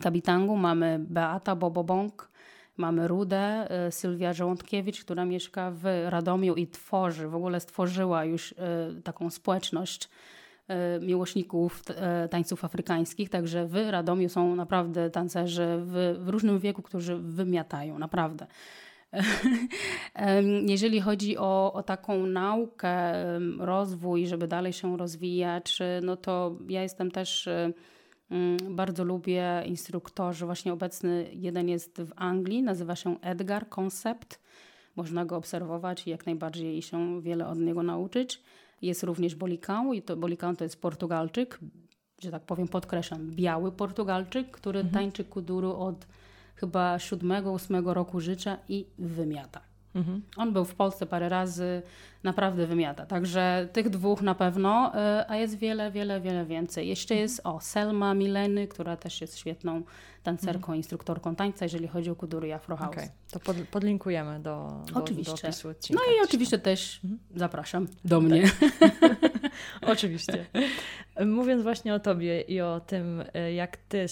Kabitangu, 0.00 0.56
mamy 0.56 0.98
Beata 0.98 1.56
Bobobąk, 1.56 2.32
mamy 2.76 3.08
Rudę, 3.08 3.68
y, 3.88 3.92
Sylwia 3.92 4.32
Żołądkiewicz, 4.32 5.04
która 5.04 5.24
mieszka 5.24 5.70
w 5.70 5.84
Radomiu 6.08 6.54
i 6.54 6.66
tworzy, 6.66 7.28
w 7.28 7.34
ogóle 7.34 7.60
stworzyła 7.60 8.24
już 8.24 8.52
y, 8.52 8.56
taką 9.04 9.30
społeczność 9.30 10.08
y, 10.98 11.06
miłośników 11.06 11.82
tańców 12.30 12.64
afrykańskich, 12.64 13.30
także 13.30 13.66
w 13.66 13.90
Radomiu 13.90 14.28
są 14.28 14.56
naprawdę 14.56 15.10
tancerzy 15.10 15.66
w, 15.78 16.16
w 16.20 16.28
różnym 16.28 16.58
wieku, 16.58 16.82
którzy 16.82 17.16
wymiatają, 17.16 17.98
naprawdę. 17.98 18.46
Jeżeli 20.66 21.00
chodzi 21.00 21.38
o, 21.38 21.72
o, 21.72 21.82
taką 21.82 22.26
naukę, 22.26 23.14
rozwój, 23.58 24.26
żeby 24.26 24.48
dalej 24.48 24.72
się 24.72 24.96
rozwijać, 24.96 25.78
no 26.02 26.16
to 26.16 26.56
ja 26.68 26.82
jestem 26.82 27.10
też 27.10 27.48
bardzo 28.70 29.04
lubię 29.04 29.62
instruktorzy, 29.66 30.46
właśnie 30.46 30.72
obecny 30.72 31.26
jeden 31.32 31.68
jest 31.68 32.02
w 32.02 32.12
Anglii, 32.16 32.62
nazywa 32.62 32.96
się 32.96 33.20
Edgar 33.20 33.68
Concept. 33.68 34.40
Można 34.96 35.24
go 35.24 35.36
obserwować 35.36 36.06
i 36.06 36.10
jak 36.10 36.26
najbardziej 36.26 36.82
się 36.82 37.22
wiele 37.22 37.46
od 37.46 37.58
niego 37.58 37.82
nauczyć. 37.82 38.42
Jest 38.82 39.02
również 39.02 39.36
Bolicão 39.36 39.94
i 39.94 40.02
to 40.02 40.16
Bolicão 40.16 40.56
to 40.56 40.64
jest 40.64 40.80
Portugalczyk, 40.80 41.58
że 42.22 42.30
tak 42.30 42.42
powiem 42.42 42.68
podkreślam, 42.68 43.30
biały 43.30 43.72
Portugalczyk, 43.72 44.50
który 44.50 44.80
mhm. 44.80 44.94
tańczy 44.94 45.24
kuduru 45.24 45.76
od 45.76 46.06
chyba 46.54 46.96
7-8 46.96 47.92
roku 47.92 48.20
życia 48.20 48.58
i 48.68 48.86
wymiata. 48.98 49.71
Mhm. 49.94 50.22
On 50.36 50.52
był 50.52 50.64
w 50.64 50.74
Polsce 50.74 51.06
parę 51.06 51.28
razy, 51.28 51.82
naprawdę 52.22 52.66
wymiata. 52.66 53.06
Także 53.06 53.68
tych 53.72 53.90
dwóch 53.90 54.22
na 54.22 54.34
pewno, 54.34 54.92
y, 54.94 55.28
a 55.28 55.36
jest 55.36 55.58
wiele, 55.58 55.90
wiele, 55.90 56.20
wiele 56.20 56.46
więcej. 56.46 56.88
Jeszcze 56.88 57.14
mhm. 57.14 57.22
jest 57.22 57.40
o 57.44 57.60
Selma 57.60 58.14
Mileny, 58.14 58.68
która 58.68 58.96
też 58.96 59.20
jest 59.20 59.38
świetną 59.38 59.82
tancerką, 60.22 60.58
mhm. 60.58 60.76
instruktorką 60.76 61.36
tańca, 61.36 61.64
jeżeli 61.64 61.88
chodzi 61.88 62.10
o 62.10 62.16
kudury 62.16 62.48
i 62.48 62.52
Afro 62.52 62.76
House. 62.76 62.92
Okay. 62.92 63.08
To 63.30 63.40
pod, 63.40 63.56
podlinkujemy 63.56 64.40
do, 64.40 64.82
do, 64.92 65.00
oczywiście. 65.00 65.42
do 65.42 65.48
opisu 65.48 65.68
odcinka. 65.68 66.02
No 66.06 66.12
i 66.12 66.24
oczywiście 66.24 66.58
też 66.58 67.00
zapraszam 67.36 67.88
do 68.04 68.20
tak. 68.20 68.28
mnie. 68.28 68.50
oczywiście. 69.92 70.46
Mówiąc 71.26 71.62
właśnie 71.62 71.94
o 71.94 72.00
tobie 72.00 72.40
i 72.40 72.60
o 72.60 72.80
tym, 72.80 73.20
y, 73.20 73.52
jak 73.52 73.76
ty 73.76 74.06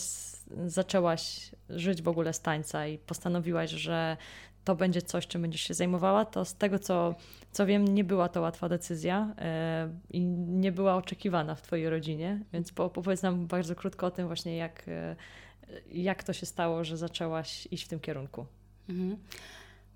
zaczęłaś 0.66 1.50
żyć 1.68 2.02
w 2.02 2.08
ogóle 2.08 2.32
z 2.32 2.40
tańca 2.40 2.86
i 2.86 2.98
postanowiłaś, 2.98 3.70
że 3.70 4.16
to 4.64 4.76
będzie 4.76 5.02
coś, 5.02 5.26
czym 5.26 5.42
będziesz 5.42 5.60
się 5.60 5.74
zajmowała, 5.74 6.24
to 6.24 6.44
z 6.44 6.54
tego, 6.54 6.78
co, 6.78 7.14
co 7.52 7.66
wiem, 7.66 7.88
nie 7.88 8.04
była 8.04 8.28
to 8.28 8.40
łatwa 8.40 8.68
decyzja 8.68 9.34
e, 9.38 9.88
i 10.10 10.20
nie 10.36 10.72
była 10.72 10.96
oczekiwana 10.96 11.54
w 11.54 11.62
Twojej 11.62 11.90
rodzinie, 11.90 12.40
więc 12.52 12.72
opowiedz 12.76 13.22
nam 13.22 13.46
bardzo 13.46 13.74
krótko 13.74 14.06
o 14.06 14.10
tym 14.10 14.26
właśnie, 14.26 14.56
jak, 14.56 14.88
e, 14.88 15.16
jak 15.92 16.24
to 16.24 16.32
się 16.32 16.46
stało, 16.46 16.84
że 16.84 16.96
zaczęłaś 16.96 17.68
iść 17.70 17.84
w 17.84 17.88
tym 17.88 18.00
kierunku. 18.00 18.46
Mhm. 18.88 19.16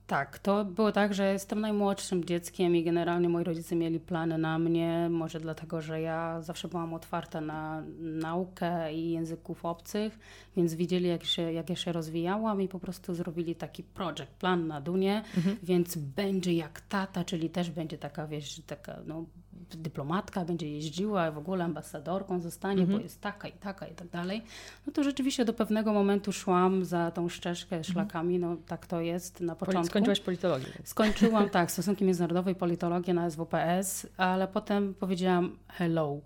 Tak, 0.07 0.39
to 0.39 0.65
było 0.65 0.93
tak, 0.93 1.15
że 1.15 1.33
jestem 1.33 1.61
najmłodszym 1.61 2.25
dzieckiem 2.25 2.77
i 2.77 2.85
generalnie 2.85 3.29
moi 3.29 3.45
rodzice 3.45 3.77
mieli 3.77 4.01
plany 4.01 4.39
na 4.39 4.59
mnie, 4.59 5.09
może 5.11 5.41
dlatego, 5.41 5.83
że 5.83 6.01
ja 6.01 6.43
zawsze 6.43 6.69
byłam 6.69 6.95
otwarta 6.95 7.41
na 7.41 7.83
naukę 8.01 8.95
i 8.95 9.11
języków 9.11 9.65
obcych, 9.65 10.19
więc 10.57 10.75
widzieli, 10.75 11.09
jak, 11.09 11.25
się, 11.25 11.53
jak 11.53 11.71
ja 11.71 11.77
się 11.77 11.93
rozwijałam 11.93 12.63
i 12.63 12.69
po 12.69 12.81
prostu 12.81 13.15
zrobili 13.15 13.55
taki 13.55 13.83
projekt, 13.83 14.33
plan 14.33 14.67
na 14.67 14.81
Dunie, 14.81 15.23
mhm. 15.37 15.57
więc 15.63 15.97
będzie 15.97 16.53
jak 16.53 16.81
tata, 16.81 17.25
czyli 17.25 17.51
też 17.51 17.71
będzie 17.71 17.99
taka, 17.99 18.27
wiesz, 18.27 18.63
taka 18.67 18.99
no, 19.07 19.25
dyplomatka, 19.71 20.45
będzie 20.45 20.71
jeździła, 20.71 21.31
w 21.31 21.39
ogóle 21.39 21.65
ambasadorką 21.65 22.41
zostanie, 22.41 22.83
mhm. 22.83 22.99
bo 22.99 23.03
jest 23.03 23.21
taka 23.21 23.49
i 23.49 23.53
taka 23.53 23.87
i 23.87 23.95
tak 23.95 24.09
dalej. 24.09 24.43
No 24.87 24.93
to 24.93 25.05
rzeczywiście 25.05 25.45
do 25.45 25.53
pewnego 25.53 25.93
momentu 25.93 26.33
szłam 26.33 26.85
za 26.85 27.11
tą 27.11 27.29
ścieżkę 27.29 27.77
mhm. 27.77 27.85
szlakami, 27.85 28.39
no 28.39 28.57
tak 28.67 28.87
to 28.87 29.01
jest 29.01 29.41
na 29.41 29.57
początku. 29.57 29.94
Skończyłaś 29.95 30.21
politologię. 30.21 30.67
Skończyłam, 30.85 31.51
tak, 31.51 31.71
stosunki 31.71 32.05
międzynarodowe 32.05 32.53
i 32.53 32.55
politologię 32.55 33.15
na 33.15 33.31
SWPS, 33.31 34.07
ale 34.17 34.49
potem 34.49 34.95
powiedziałam 34.95 35.59
hello, 35.69 36.21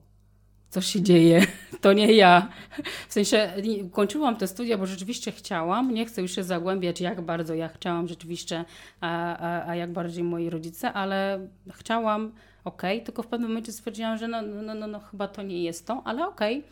co 0.68 0.80
się 0.80 1.02
dzieje, 1.02 1.46
to 1.82 1.92
nie 1.92 2.12
ja. 2.12 2.48
W 3.08 3.12
sensie 3.12 3.52
kończyłam 3.92 4.36
te 4.36 4.46
studia, 4.46 4.78
bo 4.78 4.86
rzeczywiście 4.86 5.32
chciałam, 5.32 5.94
nie 5.94 6.06
chcę 6.06 6.22
już 6.22 6.34
się 6.34 6.44
zagłębiać, 6.44 7.00
jak 7.00 7.20
bardzo 7.20 7.54
ja 7.54 7.68
chciałam 7.68 8.08
rzeczywiście, 8.08 8.64
a, 9.00 9.36
a, 9.36 9.68
a 9.68 9.76
jak 9.76 9.92
bardziej 9.92 10.24
moi 10.24 10.50
rodzice, 10.50 10.92
ale 10.92 11.48
chciałam 11.70 12.32
ok, 12.64 12.82
tylko 13.04 13.22
w 13.22 13.26
pewnym 13.26 13.50
momencie 13.50 13.72
stwierdziłam, 13.72 14.18
że 14.18 14.28
no, 14.28 14.42
no, 14.42 14.74
no, 14.74 14.86
no 14.86 15.00
chyba 15.00 15.28
to 15.28 15.42
nie 15.42 15.62
jest 15.62 15.86
to, 15.86 16.02
ale 16.04 16.28
okej. 16.28 16.58
E, 16.58 16.62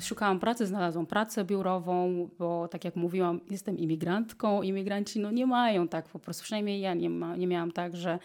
szukałam 0.00 0.40
pracy, 0.40 0.66
znalazłam 0.66 1.06
pracę 1.06 1.44
biurową, 1.44 2.28
bo 2.38 2.68
tak 2.68 2.84
jak 2.84 2.96
mówiłam, 2.96 3.40
jestem 3.50 3.78
imigrantką. 3.78 4.62
Imigranci 4.62 5.20
no, 5.20 5.30
nie 5.30 5.46
mają 5.46 5.88
tak 5.88 6.08
po 6.08 6.18
prostu, 6.18 6.42
przynajmniej 6.42 6.80
ja 6.80 6.94
nie, 6.94 7.10
ma, 7.10 7.36
nie 7.36 7.46
miałam 7.46 7.72
tak, 7.72 7.96
że 7.96 8.18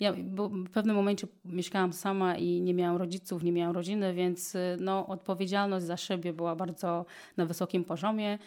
ja 0.00 0.12
w 0.12 0.70
pewnym 0.72 0.96
momencie 0.96 1.26
mieszkałam 1.44 1.92
sama 1.92 2.36
i 2.36 2.60
nie 2.60 2.74
miałam 2.74 2.96
rodziców, 2.96 3.42
nie 3.42 3.52
miałam 3.52 3.74
rodziny, 3.74 4.14
więc 4.14 4.56
no, 4.80 5.06
odpowiedzialność 5.06 5.86
za 5.86 5.96
siebie 5.96 6.32
była 6.32 6.56
bardzo 6.56 7.06
na 7.36 7.46
wysokim 7.46 7.84
poziomie. 7.84 8.38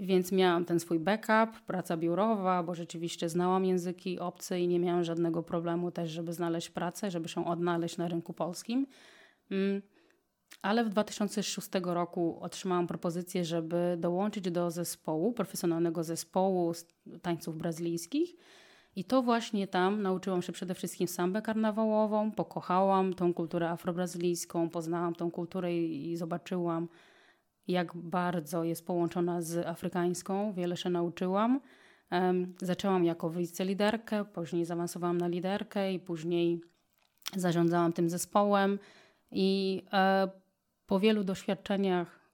Więc 0.00 0.32
miałam 0.32 0.64
ten 0.64 0.80
swój 0.80 0.98
backup, 0.98 1.60
praca 1.66 1.96
biurowa, 1.96 2.62
bo 2.62 2.74
rzeczywiście 2.74 3.28
znałam 3.28 3.64
języki 3.64 4.18
obce 4.18 4.60
i 4.60 4.68
nie 4.68 4.78
miałam 4.78 5.04
żadnego 5.04 5.42
problemu 5.42 5.90
też, 5.90 6.10
żeby 6.10 6.32
znaleźć 6.32 6.70
pracę, 6.70 7.10
żeby 7.10 7.28
się 7.28 7.46
odnaleźć 7.46 7.96
na 7.96 8.08
rynku 8.08 8.32
polskim. 8.32 8.86
Mm, 9.50 9.82
ale 10.62 10.84
w 10.84 10.88
2006 10.88 11.68
roku 11.82 12.38
otrzymałam 12.40 12.86
propozycję, 12.86 13.44
żeby 13.44 13.96
dołączyć 13.98 14.50
do 14.50 14.70
zespołu, 14.70 15.32
profesjonalnego 15.32 16.04
zespołu 16.04 16.72
tańców 17.22 17.58
brazylijskich. 17.58 18.36
I 18.96 19.04
to 19.04 19.22
właśnie 19.22 19.68
tam 19.68 20.02
nauczyłam 20.02 20.42
się 20.42 20.52
przede 20.52 20.74
wszystkim 20.74 21.08
sambę 21.08 21.42
karnawałową, 21.42 22.32
pokochałam 22.32 23.14
tą 23.14 23.34
kulturę 23.34 23.70
afrobrazylijską, 23.70 24.70
poznałam 24.70 25.14
tą 25.14 25.30
kulturę 25.30 25.76
i 25.76 26.16
zobaczyłam, 26.16 26.88
jak 27.68 27.96
bardzo 27.96 28.64
jest 28.64 28.86
połączona 28.86 29.42
z 29.42 29.66
afrykańską. 29.66 30.52
Wiele 30.52 30.76
się 30.76 30.90
nauczyłam. 30.90 31.60
Um, 32.10 32.54
zaczęłam 32.62 33.04
jako 33.04 33.30
wiceliderkę, 33.30 34.24
później 34.24 34.64
zaawansowałam 34.64 35.18
na 35.18 35.28
liderkę 35.28 35.92
i 35.92 36.00
później 36.00 36.60
zarządzałam 37.36 37.92
tym 37.92 38.10
zespołem. 38.10 38.78
I 39.30 39.82
e, 39.92 40.28
po 40.86 41.00
wielu 41.00 41.24
doświadczeniach 41.24 42.26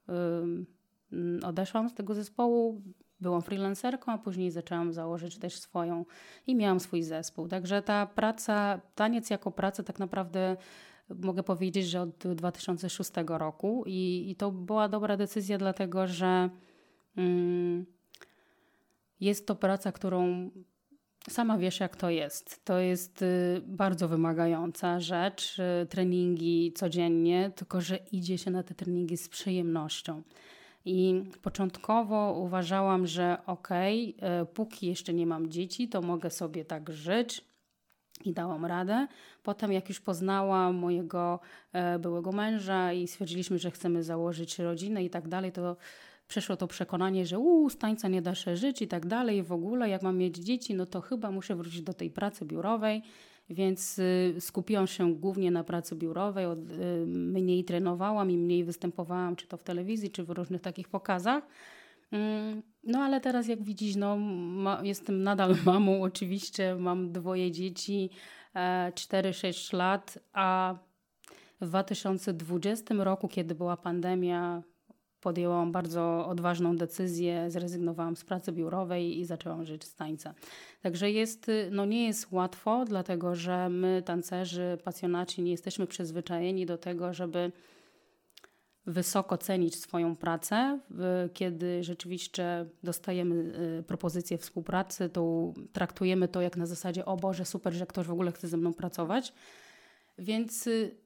odeszłam 1.43 1.89
z 1.89 1.95
tego 1.95 2.15
zespołu. 2.15 2.83
Byłam 3.21 3.43
freelancerką, 3.43 4.13
a 4.13 4.19
później 4.19 4.51
zaczęłam 4.51 4.93
założyć 4.93 5.39
też 5.39 5.57
swoją 5.57 6.05
i 6.47 6.55
miałam 6.55 6.81
swój 6.81 7.03
zespół. 7.03 7.49
Także 7.49 7.83
ta 7.83 8.07
praca, 8.07 8.81
taniec 8.95 9.31
jako 9.31 9.51
praca 9.51 9.83
tak 9.83 9.99
naprawdę 9.99 10.57
mogę 11.09 11.43
powiedzieć, 11.43 11.87
że 11.87 12.01
od 12.01 12.19
2006 12.35 13.11
roku 13.27 13.85
i, 13.87 14.31
i 14.31 14.37
to 14.37 14.53
była 14.53 14.89
dobra 14.89 15.17
decyzja, 15.17 15.59
dlatego 15.59 16.07
że 16.07 16.51
mm, 17.17 17.87
jest 19.21 19.47
to 19.47 19.55
praca, 19.55 19.93
którą 19.93 20.51
sama 21.31 21.59
wiesz, 21.59 21.81
jak 21.81 21.97
to 21.97 22.11
jest. 22.11 22.65
To 22.65 22.79
jest 22.79 23.23
y, 23.23 23.63
bardzo 23.67 24.09
wymagająca 24.09 25.01
rzecz, 25.01 25.59
y, 25.59 25.87
treningi 25.87 26.73
codziennie, 26.73 27.51
tylko 27.57 27.81
że 27.81 27.97
idzie 27.97 28.39
się 28.39 28.51
na 28.51 28.63
te 28.63 28.75
treningi 28.75 29.17
z 29.17 29.29
przyjemnością. 29.29 30.23
I 30.85 31.25
początkowo 31.43 32.35
uważałam, 32.39 33.07
że 33.07 33.39
okej, 33.47 34.15
okay, 34.19 34.47
póki 34.47 34.87
jeszcze 34.87 35.15
nie 35.15 35.27
mam 35.27 35.51
dzieci, 35.51 35.89
to 35.89 36.03
mogę 36.03 36.31
sobie 36.31 36.65
tak 36.65 36.93
żyć, 36.93 37.45
i 38.25 38.33
dałam 38.33 38.67
radę. 38.67 39.07
Potem, 39.43 39.73
jak 39.73 39.89
już 39.89 40.01
poznałam 40.01 40.75
mojego 40.75 41.41
e, 41.73 41.99
byłego 41.99 42.33
męża 42.33 42.93
i 42.93 43.09
stwierdziliśmy, 43.09 43.59
że 43.59 43.71
chcemy 43.71 44.03
założyć 44.03 44.59
rodzinę 44.59 45.05
i 45.05 45.11
tak 45.11 45.29
dalej, 45.29 45.53
to 45.53 45.77
przeszło 46.33 46.57
to 46.57 46.67
przekonanie, 46.67 47.27
że 47.27 47.39
u 47.39 47.71
z 47.71 47.77
tańca 47.79 48.09
nie 48.09 48.23
da 48.23 48.35
się 48.35 48.57
żyć 48.57 48.83
i 48.83 48.89
tak 48.89 49.07
dalej. 49.07 49.43
W 49.43 49.53
ogóle, 49.53 49.89
jak 49.89 50.03
mam 50.03 50.17
mieć 50.17 50.37
dzieci, 50.37 50.75
no 50.75 50.87
to 50.87 51.01
chyba 51.01 51.31
muszę 51.31 51.57
wrócić 51.57 51.83
do 51.83 51.95
tej 51.95 52.11
pracy 52.11 52.45
biurowej. 52.45 53.03
Więc 53.51 53.99
y, 53.99 54.35
skupiłam 54.41 54.87
się 54.87 55.15
głównie 55.15 55.51
na 55.51 55.65
pracy 55.65 55.97
biurowej, 55.97 56.47
y, 56.47 57.07
mniej 57.07 57.65
trenowałam 57.65 58.31
i 58.31 58.39
mniej 58.39 58.65
występowałam, 58.65 59.37
czy 59.37 59.47
to 59.47 59.57
w 59.57 59.63
telewizji, 59.63 60.11
czy 60.11 60.25
w 60.25 60.31
różnych 60.31 60.61
takich 60.61 60.89
pokazach. 60.89 61.47
Mm, 62.13 62.63
no 62.85 62.99
ale 62.99 63.21
teraz 63.21 63.49
jak 63.49 63.63
widzisz, 63.63 63.97
no, 63.97 64.17
ma, 64.17 64.81
jestem 64.83 65.23
nadal 65.23 65.57
mamą 65.67 66.03
oczywiście, 66.03 66.77
mam 66.79 67.13
dwoje 67.13 67.51
dzieci, 67.51 68.11
e, 68.55 68.93
4-6 68.95 69.77
lat, 69.77 70.19
a 70.33 70.75
w 71.61 71.67
2020 71.67 72.95
roku, 73.05 73.29
kiedy 73.29 73.55
była 73.55 73.77
pandemia, 73.77 74.63
podjęłam 75.23 75.73
bardzo 75.73 76.27
odważną 76.27 76.77
decyzję, 76.77 77.51
zrezygnowałam 77.51 78.17
z 78.17 78.25
pracy 78.25 78.53
biurowej 78.53 79.19
i 79.19 79.25
zaczęłam 79.25 79.65
żyć 79.65 79.85
z 79.85 79.95
tańca. 79.95 80.35
Także 80.83 81.11
jest, 81.11 81.51
no 81.71 81.85
nie 81.85 82.07
jest 82.07 82.33
łatwo, 82.33 82.85
dlatego 82.85 83.35
że 83.35 83.69
my, 83.69 84.03
tancerzy, 84.07 84.79
pasjonaci, 84.85 85.43
nie 85.43 85.51
jesteśmy 85.51 85.87
przyzwyczajeni 85.87 86.67
do 86.67 86.79
tego, 86.79 87.15
żeby 87.15 87.53
wysoko 88.87 89.39
cenić 89.39 89.77
swoją 89.77 90.17
pracę. 90.17 90.81
Kiedy 91.35 91.85
rzeczywiście 91.85 92.67
dostajemy 92.83 93.35
y, 93.81 93.83
propozycję 93.83 94.39
współpracy, 94.39 95.09
to 95.09 95.53
traktujemy 95.73 96.29
to 96.29 96.41
jak 96.41 96.57
na 96.57 96.67
zasadzie: 96.67 97.05
O 97.05 97.17
Boże, 97.17 97.45
super, 97.45 97.73
że 97.73 97.87
ktoś 97.87 98.07
w 98.07 98.13
ogóle 98.13 98.33
chce 98.33 98.49
ze 98.49 98.57
mną 98.57 98.75
pracować. 98.75 99.33
Więc 100.19 100.67
y, 100.67 101.02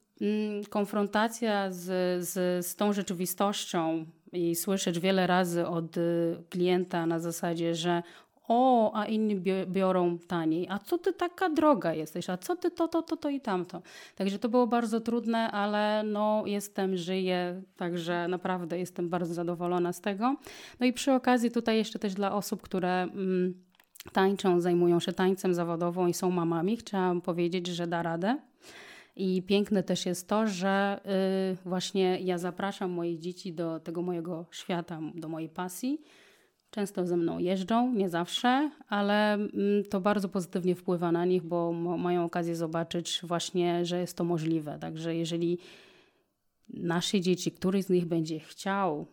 konfrontacja 0.70 1.72
z, 1.72 1.84
z, 2.28 2.66
z 2.66 2.76
tą 2.76 2.92
rzeczywistością 2.92 4.06
i 4.32 4.54
słyszeć 4.54 4.98
wiele 4.98 5.26
razy 5.26 5.66
od 5.66 5.96
y, 5.96 6.36
klienta 6.50 7.06
na 7.06 7.18
zasadzie, 7.18 7.74
że 7.74 8.02
o, 8.48 8.92
a 8.94 9.06
inni 9.06 9.36
biorą 9.66 10.18
taniej, 10.18 10.68
a 10.70 10.78
co 10.78 10.98
ty 10.98 11.12
taka 11.12 11.48
droga 11.48 11.94
jesteś, 11.94 12.30
a 12.30 12.36
co 12.36 12.56
ty 12.56 12.70
to, 12.70 12.88
to, 12.88 13.02
to, 13.02 13.16
to 13.16 13.28
i 13.28 13.40
tamto. 13.40 13.82
Także 14.16 14.38
to 14.38 14.48
było 14.48 14.66
bardzo 14.66 15.00
trudne, 15.00 15.50
ale 15.50 16.02
no 16.02 16.42
jestem, 16.46 16.96
żyję, 16.96 17.62
także 17.76 18.28
naprawdę 18.28 18.78
jestem 18.78 19.08
bardzo 19.08 19.34
zadowolona 19.34 19.92
z 19.92 20.00
tego. 20.00 20.36
No 20.80 20.86
i 20.86 20.92
przy 20.92 21.12
okazji 21.12 21.50
tutaj 21.50 21.76
jeszcze 21.76 21.98
też 21.98 22.14
dla 22.14 22.34
osób, 22.34 22.62
które... 22.62 23.02
Mm, 23.02 23.66
tańczą, 24.12 24.60
zajmują 24.60 25.00
się 25.00 25.12
tańcem 25.12 25.54
zawodową 25.54 26.06
i 26.06 26.14
są 26.14 26.30
mamami, 26.30 26.76
chciałam 26.76 27.20
powiedzieć, 27.20 27.66
że 27.66 27.86
da 27.86 28.02
radę. 28.02 28.38
I 29.16 29.42
piękne 29.42 29.82
też 29.82 30.06
jest 30.06 30.28
to, 30.28 30.46
że 30.46 31.00
y, 31.52 31.68
właśnie 31.68 32.20
ja 32.20 32.38
zapraszam 32.38 32.90
moje 32.90 33.18
dzieci 33.18 33.52
do 33.52 33.80
tego 33.80 34.02
mojego 34.02 34.46
świata, 34.50 35.00
do 35.14 35.28
mojej 35.28 35.48
pasji 35.48 36.00
Często 36.76 37.06
ze 37.06 37.16
mną 37.16 37.38
jeżdżą, 37.38 37.92
nie 37.92 38.08
zawsze, 38.08 38.70
ale 38.88 39.34
mm, 39.34 39.50
to 39.90 40.00
bardzo 40.00 40.28
pozytywnie 40.28 40.74
wpływa 40.74 41.12
na 41.12 41.24
nich, 41.24 41.42
bo 41.42 41.72
mają 41.72 42.24
okazję 42.24 42.56
zobaczyć 42.56 43.20
właśnie, 43.22 43.84
że 43.84 44.00
jest 44.00 44.16
to 44.16 44.24
możliwe. 44.24 44.78
Także 44.78 45.14
jeżeli 45.14 45.58
nasze 46.68 47.20
dzieci, 47.20 47.52
któryś 47.52 47.84
z 47.84 47.90
nich 47.90 48.06
będzie 48.06 48.40
chciał 48.40 49.06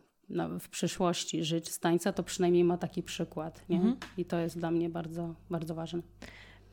w 0.59 0.69
przyszłości 0.69 1.43
żyć 1.43 1.71
z 1.71 1.79
tańca, 1.79 2.13
to 2.13 2.23
przynajmniej 2.23 2.63
ma 2.63 2.77
taki 2.77 3.03
przykład. 3.03 3.69
Nie? 3.69 3.77
Mhm. 3.77 3.95
I 4.17 4.25
to 4.25 4.39
jest 4.39 4.59
dla 4.59 4.71
mnie 4.71 4.89
bardzo, 4.89 5.35
bardzo 5.49 5.75
ważne. 5.75 6.01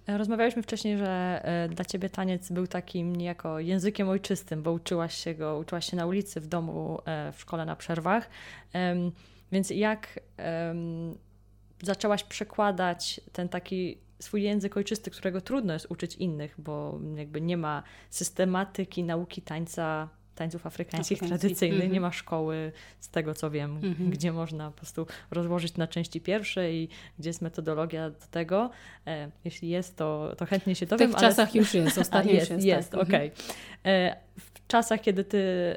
Rozmawialiśmy 0.06 0.62
wcześniej, 0.62 0.98
że 0.98 1.40
e, 1.44 1.68
dla 1.68 1.84
ciebie 1.84 2.10
taniec 2.10 2.52
był 2.52 2.66
takim 2.66 3.16
niejako 3.16 3.58
językiem 3.58 4.08
ojczystym, 4.08 4.62
bo 4.62 4.72
uczyłaś 4.72 5.14
się 5.14 5.34
go, 5.34 5.58
uczyłaś 5.58 5.90
się 5.90 5.96
na 5.96 6.06
ulicy, 6.06 6.40
w 6.40 6.46
domu, 6.46 6.98
e, 7.06 7.32
w 7.32 7.40
szkole 7.40 7.64
na 7.64 7.76
przerwach. 7.76 8.30
Więc 9.52 9.70
jak 9.70 10.20
zaczęłaś 11.82 12.24
przekładać 12.24 13.20
ten 13.32 13.48
taki 13.48 13.98
swój 14.18 14.42
język 14.42 14.76
ojczysty, 14.76 15.10
którego 15.10 15.40
trudno 15.40 15.72
jest 15.72 15.86
uczyć 15.90 16.16
innych, 16.16 16.54
bo 16.58 17.00
jakby 17.16 17.40
nie 17.40 17.56
ma 17.56 17.82
systematyki 18.10 19.04
nauki 19.04 19.42
tańca 19.42 20.08
tańców 20.40 20.66
afrykańskich 20.66 21.18
tradycyjnych, 21.18 21.80
mm 21.80 21.90
-hmm. 21.90 21.92
nie 21.92 22.00
ma 22.00 22.12
szkoły, 22.12 22.72
z 23.00 23.08
tego 23.08 23.34
co 23.34 23.50
wiem, 23.50 23.70
mm 23.82 23.94
-hmm. 23.94 24.08
gdzie 24.08 24.32
można 24.32 24.70
po 24.70 24.76
prostu 24.76 25.06
rozłożyć 25.30 25.76
na 25.76 25.86
części 25.86 26.20
pierwsze 26.20 26.72
i 26.72 26.88
gdzie 27.18 27.30
jest 27.30 27.42
metodologia 27.42 28.10
do 28.10 28.26
tego. 28.30 28.70
E, 29.06 29.30
jeśli 29.44 29.68
jest, 29.68 29.96
to, 29.96 30.34
to 30.38 30.46
chętnie 30.46 30.74
się 30.74 30.86
dowiem. 30.86 31.08
W 31.08 31.12
tych 31.12 31.20
czasach 31.20 31.54
już 31.54 31.74
jest, 31.74 31.98
ostatnio 32.04 32.32
jest, 32.32 32.50
jest, 32.50 32.64
jest, 32.64 32.90
tak. 32.90 33.00
okej. 33.00 33.32
Okay. 33.32 33.92
E, 33.92 34.16
w 34.38 34.66
czasach, 34.66 35.00
kiedy 35.00 35.24
ty 35.24 35.76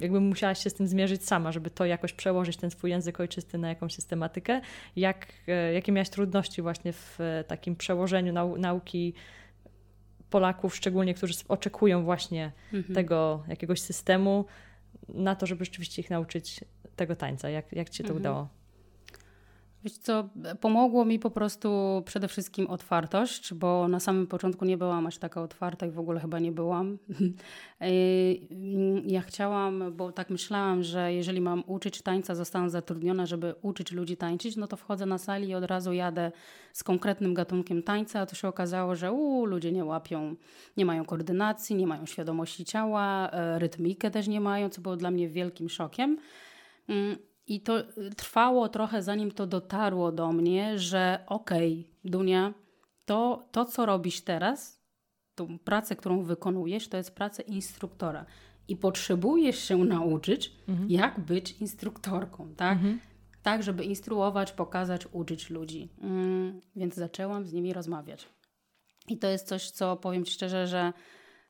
jakby 0.00 0.20
musiałaś 0.20 0.64
się 0.64 0.70
z 0.70 0.74
tym 0.74 0.86
zmierzyć 0.86 1.24
sama, 1.24 1.52
żeby 1.52 1.70
to 1.70 1.86
jakoś 1.86 2.12
przełożyć, 2.12 2.56
ten 2.56 2.70
swój 2.70 2.90
język 2.90 3.20
ojczysty 3.20 3.58
na 3.58 3.68
jakąś 3.68 3.94
systematykę, 3.94 4.60
jak, 4.96 5.26
e, 5.48 5.72
jakie 5.72 5.92
miałaś 5.92 6.10
trudności 6.10 6.62
właśnie 6.62 6.92
w 6.92 7.18
takim 7.46 7.76
przełożeniu 7.76 8.32
nau 8.32 8.58
nauki 8.58 9.14
Polaków, 10.32 10.76
szczególnie 10.76 11.14
którzy 11.14 11.34
oczekują 11.48 12.04
właśnie 12.04 12.52
mhm. 12.72 12.94
tego 12.94 13.44
jakiegoś 13.48 13.80
systemu, 13.80 14.44
na 15.08 15.34
to, 15.36 15.46
żeby 15.46 15.64
rzeczywiście 15.64 16.02
ich 16.02 16.10
nauczyć 16.10 16.60
tego 16.96 17.16
tańca. 17.16 17.48
Jak, 17.48 17.72
jak 17.72 17.90
Ci 17.90 17.96
się 17.96 18.04
to 18.04 18.12
mhm. 18.12 18.20
udało? 18.20 18.48
Wiesz 19.84 19.98
co, 19.98 20.28
pomogło 20.60 21.04
mi 21.04 21.18
po 21.18 21.30
prostu 21.30 22.02
przede 22.06 22.28
wszystkim 22.28 22.66
otwartość, 22.66 23.54
bo 23.54 23.88
na 23.88 24.00
samym 24.00 24.26
początku 24.26 24.64
nie 24.64 24.78
byłam 24.78 25.06
aż 25.06 25.18
taka 25.18 25.42
otwarta 25.42 25.86
i 25.86 25.90
w 25.90 25.98
ogóle 25.98 26.20
chyba 26.20 26.38
nie 26.38 26.52
byłam. 26.52 26.98
ja 29.06 29.20
chciałam, 29.20 29.92
bo 29.96 30.12
tak 30.12 30.30
myślałam, 30.30 30.82
że 30.82 31.14
jeżeli 31.14 31.40
mam 31.40 31.62
uczyć 31.66 32.02
tańca, 32.02 32.34
zostałam 32.34 32.70
zatrudniona, 32.70 33.26
żeby 33.26 33.54
uczyć 33.62 33.92
ludzi 33.92 34.16
tańczyć, 34.16 34.56
no 34.56 34.66
to 34.66 34.76
wchodzę 34.76 35.06
na 35.06 35.18
sali 35.18 35.48
i 35.48 35.54
od 35.54 35.64
razu 35.64 35.92
jadę 35.92 36.32
z 36.72 36.84
konkretnym 36.84 37.34
gatunkiem 37.34 37.82
tańca, 37.82 38.20
a 38.20 38.26
to 38.26 38.34
się 38.34 38.48
okazało, 38.48 38.94
że 38.94 39.12
u, 39.12 39.44
ludzie 39.44 39.72
nie 39.72 39.84
łapią, 39.84 40.36
nie 40.76 40.86
mają 40.86 41.04
koordynacji, 41.04 41.76
nie 41.76 41.86
mają 41.86 42.06
świadomości 42.06 42.64
ciała, 42.64 43.30
e, 43.30 43.58
rytmikę 43.58 44.10
też 44.10 44.28
nie 44.28 44.40
mają, 44.40 44.68
co 44.68 44.80
było 44.80 44.96
dla 44.96 45.10
mnie 45.10 45.28
wielkim 45.28 45.68
szokiem. 45.68 46.18
I 47.46 47.60
to 47.60 47.80
y, 47.80 48.10
trwało 48.16 48.68
trochę, 48.68 49.02
zanim 49.02 49.30
to 49.30 49.46
dotarło 49.46 50.12
do 50.12 50.32
mnie, 50.32 50.78
że 50.78 51.24
okej, 51.26 51.80
okay, 51.80 52.10
Dunia, 52.10 52.54
to, 53.04 53.48
to 53.52 53.64
co 53.64 53.86
robisz 53.86 54.20
teraz, 54.20 54.82
tą 55.34 55.58
pracę, 55.58 55.96
którą 55.96 56.22
wykonujesz, 56.22 56.88
to 56.88 56.96
jest 56.96 57.14
praca 57.14 57.42
instruktora. 57.42 58.26
I 58.68 58.76
potrzebujesz 58.76 59.58
się 59.58 59.78
nauczyć, 59.78 60.52
mhm. 60.68 60.90
jak 60.90 61.20
być 61.20 61.52
instruktorką, 61.60 62.54
tak? 62.54 62.72
Mhm. 62.72 63.00
Tak, 63.42 63.62
żeby 63.62 63.84
instruować, 63.84 64.52
pokazać, 64.52 65.06
uczyć 65.12 65.50
ludzi. 65.50 65.88
Mm, 66.00 66.60
więc 66.76 66.94
zaczęłam 66.94 67.46
z 67.46 67.52
nimi 67.52 67.72
rozmawiać. 67.72 68.28
I 69.08 69.18
to 69.18 69.28
jest 69.28 69.48
coś, 69.48 69.70
co 69.70 69.96
powiem 69.96 70.24
Ci 70.24 70.32
szczerze, 70.32 70.66
że 70.66 70.92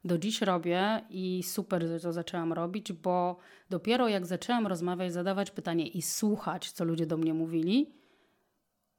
do 0.05 0.18
dziś 0.18 0.42
robię 0.42 1.00
i 1.11 1.42
super, 1.42 1.86
że 1.86 2.00
to 2.00 2.12
zaczęłam 2.12 2.53
robić, 2.53 2.92
bo 2.92 3.36
dopiero 3.70 4.09
jak 4.09 4.26
zaczęłam 4.26 4.66
rozmawiać, 4.66 5.12
zadawać 5.12 5.50
pytanie 5.50 5.86
i 5.86 6.03
słuchać, 6.03 6.70
co 6.70 6.84
ludzie 6.84 7.07
do 7.07 7.16
mnie 7.16 7.34
mówili, 7.34 8.03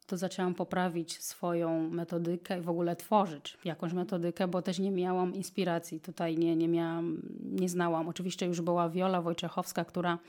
to 0.05 0.17
zaczęłam 0.17 0.53
poprawić 0.55 1.21
swoją 1.21 1.89
metodykę 1.89 2.59
i 2.59 2.61
w 2.61 2.69
ogóle 2.69 2.95
tworzyć 2.95 3.57
jakąś 3.65 3.93
metodykę, 3.93 4.47
bo 4.47 4.61
też 4.61 4.79
nie 4.79 4.91
miałam 4.91 5.33
inspiracji. 5.33 5.99
Tutaj 5.99 6.37
nie, 6.37 6.55
nie 6.55 6.67
miałam, 6.67 7.21
nie 7.43 7.69
znałam. 7.69 8.07
Oczywiście 8.07 8.45
już 8.45 8.61
była 8.61 8.89
Wiola 8.89 9.21
Wojciechowska, 9.21 9.85
która 9.85 10.19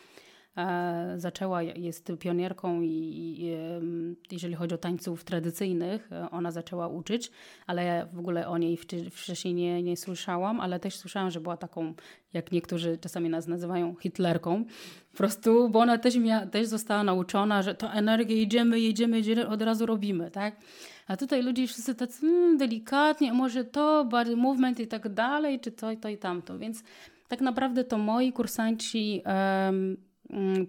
zaczęła, 1.17 1.63
jest 1.63 2.13
pionierką 2.21 2.83
i, 2.83 3.57
jeżeli 4.33 4.55
chodzi 4.55 4.75
o 4.75 4.79
tańców 4.79 5.25
tradycyjnych, 5.25 6.13
e, 6.13 6.31
ona 6.31 6.51
zaczęła 6.51 6.89
uczyć, 6.89 7.31
ale 7.67 7.85
ja 7.85 8.07
w 8.07 8.19
ogóle 8.19 8.49
o 8.49 8.59
niej 8.59 8.79
wcześniej 9.11 9.55
nie, 9.55 9.83
nie 9.83 9.97
słyszałam, 9.97 10.61
ale 10.61 10.81
też 10.81 10.97
słyszałam, 10.97 11.31
że 11.31 11.41
była 11.41 11.57
taką, 11.57 11.95
jak 12.33 12.53
niektórzy 12.53 12.99
czasami 12.99 13.31
nas 13.31 13.47
nazywają, 13.47 13.95
hitlerką. 14.01 14.65
Po 15.13 15.17
prostu, 15.17 15.69
bo 15.69 15.79
ona 15.79 15.99
też, 15.99 16.17
miała, 16.17 16.47
też 16.47 16.67
została 16.67 17.05
nauczona, 17.05 17.63
że 17.63 17.75
to 17.75 17.93
energię 17.93 18.43
idziemy, 18.43 18.81
jedziemy, 18.81 19.17
jedziemy, 19.17 19.49
od 19.49 19.63
razu 19.63 19.87
robimy, 19.87 20.31
tak? 20.31 20.57
A 21.07 21.17
tutaj 21.17 21.43
ludzie 21.43 21.67
wszyscy 21.67 21.95
tacy 21.95 22.21
hmm, 22.21 22.59
delikatnie, 22.59 23.33
może 23.33 23.65
to, 23.65 24.05
bardziej 24.05 24.37
movement 24.37 24.81
i 24.81 24.87
tak 24.87 25.09
dalej, 25.09 25.61
czy 25.61 25.73
to 25.73 25.91
i 25.91 25.97
to 25.97 26.09
i 26.09 26.19
tamto, 26.19 26.59
więc 26.59 26.85
tak 27.29 27.41
naprawdę 27.41 27.85
to 27.85 27.99
moi 27.99 28.33
kursanci 28.33 29.23
um, 29.27 29.97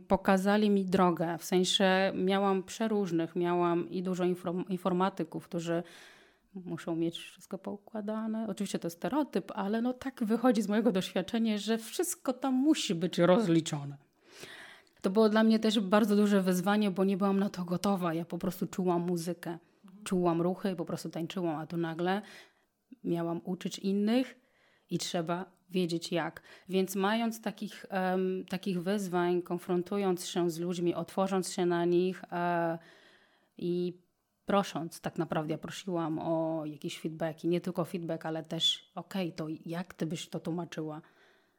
pokazali 0.08 0.70
mi 0.70 0.86
drogę. 0.86 1.38
W 1.38 1.46
sensie 1.46 2.12
miałam 2.16 2.64
przeróżnych, 2.64 3.36
miałam 3.36 3.90
i 3.90 4.04
dużo 4.04 4.24
informatyków, 4.70 5.48
którzy 5.48 5.84
muszą 6.54 6.96
mieć 6.96 7.18
wszystko 7.18 7.58
poukładane. 7.58 8.48
Oczywiście 8.50 8.80
to 8.80 8.90
stereotyp, 8.90 9.52
ale 9.56 9.82
no 9.82 9.94
tak 9.94 10.24
wychodzi 10.24 10.62
z 10.62 10.68
mojego 10.68 10.92
doświadczenia, 10.92 11.58
że 11.58 11.78
wszystko 11.78 12.34
tam 12.34 12.54
musi 12.54 12.96
być 12.96 13.18
rozliczone. 13.18 13.98
To 15.02 15.10
było 15.10 15.30
dla 15.30 15.44
mnie 15.44 15.60
też 15.60 15.80
bardzo 15.80 16.16
duże 16.16 16.42
wyzwanie, 16.42 16.92
bo 16.92 17.04
nie 17.04 17.18
byłam 17.18 17.40
na 17.40 17.50
to 17.50 17.64
gotowa. 17.64 18.14
Ja 18.14 18.26
po 18.26 18.38
prostu 18.38 18.68
czułam 18.68 19.02
muzykę, 19.02 19.58
czułam 20.04 20.42
ruchy 20.42 20.76
po 20.76 20.86
prostu 20.86 21.10
tańczyłam, 21.10 21.60
a 21.60 21.68
tu 21.68 21.78
nagle 21.78 22.22
miałam 23.04 23.42
uczyć 23.44 23.80
innych 23.80 24.36
i 24.90 24.98
trzeba 24.98 25.46
wiedzieć 25.70 26.12
jak. 26.12 26.42
Więc 26.70 26.96
mając 26.96 27.42
takich, 27.42 27.86
um, 27.92 28.46
takich 28.50 28.84
wyzwań, 28.84 29.42
konfrontując 29.42 30.28
się 30.28 30.50
z 30.50 30.60
ludźmi, 30.60 30.96
otworząc 30.96 31.52
się 31.52 31.66
na 31.66 31.86
nich 31.86 32.24
e, 32.32 32.78
i 33.58 33.94
prosząc, 34.46 35.02
tak 35.02 35.18
naprawdę 35.18 35.52
ja 35.52 35.58
prosiłam 35.58 36.20
o 36.20 36.66
jakieś 36.66 37.00
feedbacki, 37.00 37.48
nie 37.48 37.62
tylko 37.62 37.86
feedback, 37.86 38.26
ale 38.26 38.44
też 38.44 38.92
okej, 38.96 39.28
okay, 39.28 39.38
to 39.38 39.48
jak 39.66 39.94
ty 39.94 40.06
byś 40.06 40.30
to 40.30 40.40
tłumaczyła? 40.40 41.02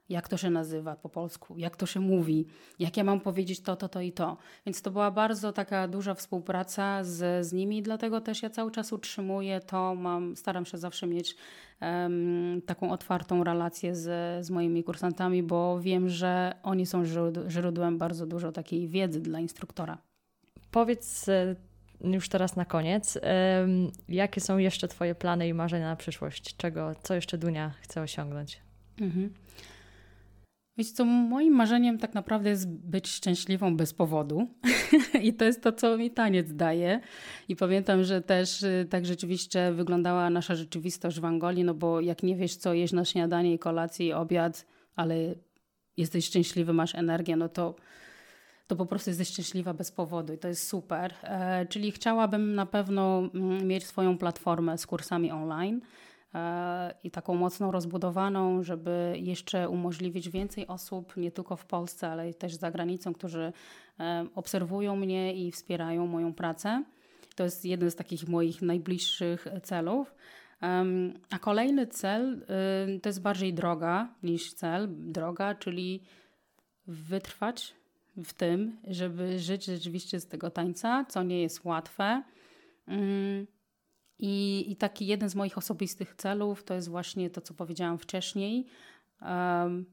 Jak 0.09 0.29
to 0.29 0.37
się 0.37 0.51
nazywa 0.51 0.97
po 0.97 1.09
polsku, 1.09 1.59
jak 1.59 1.77
to 1.77 1.87
się 1.87 2.01
mówi, 2.01 2.47
jak 2.79 2.97
ja 2.97 3.05
mam 3.05 3.21
powiedzieć 3.21 3.61
to, 3.61 3.77
to, 3.77 3.89
to 3.89 4.01
i 4.01 4.13
to. 4.13 4.37
Więc 4.67 4.83
to 4.83 4.91
była 4.91 5.11
bardzo 5.11 5.53
taka 5.53 5.89
duża 5.89 6.15
współpraca 6.15 7.05
z, 7.05 7.47
z 7.47 7.53
nimi, 7.53 7.83
dlatego 7.83 8.21
też 8.21 8.43
ja 8.43 8.51
cały 8.51 8.71
czas 8.71 8.93
utrzymuję 8.93 9.61
to, 9.61 9.95
mam, 9.95 10.37
staram 10.37 10.67
się 10.67 10.79
zawsze 10.79 11.07
mieć 11.07 11.37
um, 11.81 12.63
taką 12.67 12.91
otwartą 12.91 13.45
relację 13.45 13.95
z, 13.95 14.47
z 14.47 14.51
moimi 14.51 14.85
kursantami, 14.85 15.43
bo 15.43 15.81
wiem, 15.81 16.09
że 16.09 16.55
oni 16.63 16.87
są 16.87 17.03
źródłem 17.49 17.99
bardzo 17.99 18.27
dużo 18.27 18.53
takiej 18.53 18.89
wiedzy 18.89 19.21
dla 19.21 19.41
instruktora. 19.41 19.99
Powiedz 20.71 21.29
e, 21.29 21.57
już 22.01 22.29
teraz 22.29 22.57
na 22.57 22.65
koniec, 22.65 23.19
jakie 24.09 24.41
są 24.41 24.59
jeszcze 24.59 24.89
Twoje 24.89 25.15
plany 25.15 25.49
i 25.49 25.55
marzenia 25.55 25.87
na 25.89 25.97
przyszłość? 25.97 26.57
Czego, 26.57 26.93
co 27.03 27.15
jeszcze 27.15 27.39
Dunia 27.39 27.75
chce 27.81 28.01
osiągnąć? 28.01 28.61
Mhm. 29.01 29.35
Wiecie 30.79 30.93
co, 30.93 31.05
moim 31.05 31.55
marzeniem 31.55 31.99
tak 31.99 32.15
naprawdę 32.15 32.51
jest 32.51 32.69
być 32.69 33.09
szczęśliwą 33.09 33.77
bez 33.77 33.95
powodu. 33.95 34.47
I 35.23 35.35
to 35.35 35.45
jest 35.45 35.63
to, 35.63 35.73
co 35.73 35.99
mi 35.99 36.11
taniec 36.11 36.53
daje. 36.53 37.01
I 37.49 37.57
pamiętam, 37.57 38.05
że 38.05 38.23
też 38.23 38.63
y, 38.63 38.87
tak 38.91 39.07
rzeczywiście 39.07 39.73
wyglądała 39.73 40.31
nasza 40.31 40.55
rzeczywistość 40.55 41.21
w 41.21 41.25
Angolii, 41.25 41.65
no 41.65 41.75
bo 41.75 42.01
jak 42.01 42.23
nie 42.23 42.37
wiesz, 42.37 42.57
co 42.57 42.75
jeść 42.75 42.93
na 42.93 43.05
śniadanie 43.05 43.55
i 43.55 43.59
kolację 43.59 44.07
i 44.07 44.13
obiad, 44.13 44.67
ale 44.97 45.17
jesteś 45.97 46.25
szczęśliwy, 46.25 46.73
masz 46.73 46.95
energię, 46.95 47.37
no 47.37 47.49
to, 47.49 47.75
to 48.67 48.77
po 48.77 48.87
prostu 48.87 49.11
jesteś 49.11 49.29
szczęśliwa 49.29 49.75
bez 49.75 49.93
powodu 49.93 50.33
i 50.33 50.39
to 50.39 50.49
jest 50.49 50.69
super. 50.69 51.15
E, 51.23 51.67
czyli 51.67 51.93
chciałabym 51.93 52.55
na 52.55 52.67
pewno 52.67 53.31
mm, 53.35 53.67
mieć 53.69 53.87
swoją 53.87 54.19
platformę 54.19 54.79
z 54.79 54.87
kursami 54.87 55.33
online 55.33 55.81
i 57.03 57.11
taką 57.11 57.35
mocno 57.35 57.71
rozbudowaną, 57.71 58.63
żeby 58.63 59.15
jeszcze 59.23 59.69
umożliwić 59.69 60.31
więcej 60.31 60.67
osób, 60.67 61.17
nie 61.17 61.31
tylko 61.31 61.57
w 61.57 61.65
Polsce, 61.67 62.09
ale 62.09 62.35
też 62.35 62.55
za 62.55 62.71
granicą, 62.71 63.15
którzy 63.15 63.53
e, 64.01 64.27
obserwują 64.35 64.97
mnie 64.97 65.35
i 65.35 65.53
wspierają 65.53 66.07
moją 66.07 66.35
pracę. 66.35 66.85
To 67.35 67.45
jest 67.45 67.65
jeden 67.65 67.91
z 67.91 67.97
takich 67.97 68.29
moich 68.29 68.63
najbliższych 68.63 69.47
celów. 69.63 70.15
A 71.31 71.39
kolejny 71.39 71.87
cel 71.87 72.43
y, 72.97 73.01
to 73.01 73.09
jest 73.09 73.23
bardziej 73.23 73.55
droga 73.55 74.09
niż 74.23 74.55
cel. 74.55 74.89
Droga, 74.91 75.55
czyli 75.55 76.03
wytrwać 76.87 77.75
w 78.17 78.33
tym, 78.33 78.77
żeby 78.89 79.39
żyć 79.39 79.65
rzeczywiście 79.65 80.21
z 80.21 80.27
tego 80.27 80.51
tańca, 80.51 81.05
co 81.09 81.23
nie 81.23 81.43
jest 81.43 81.65
łatwe. 81.65 82.23
I, 84.19 84.65
I 84.69 84.77
taki 84.77 85.07
jeden 85.07 85.29
z 85.29 85.35
moich 85.35 85.59
osobistych 85.59 86.15
celów 86.15 86.65
to 86.65 86.75
jest 86.75 86.89
właśnie 86.89 87.31
to, 87.31 87.41
co 87.41 87.55
powiedziałam 87.55 87.99
wcześniej. 87.99 88.67
Um, 89.23 89.87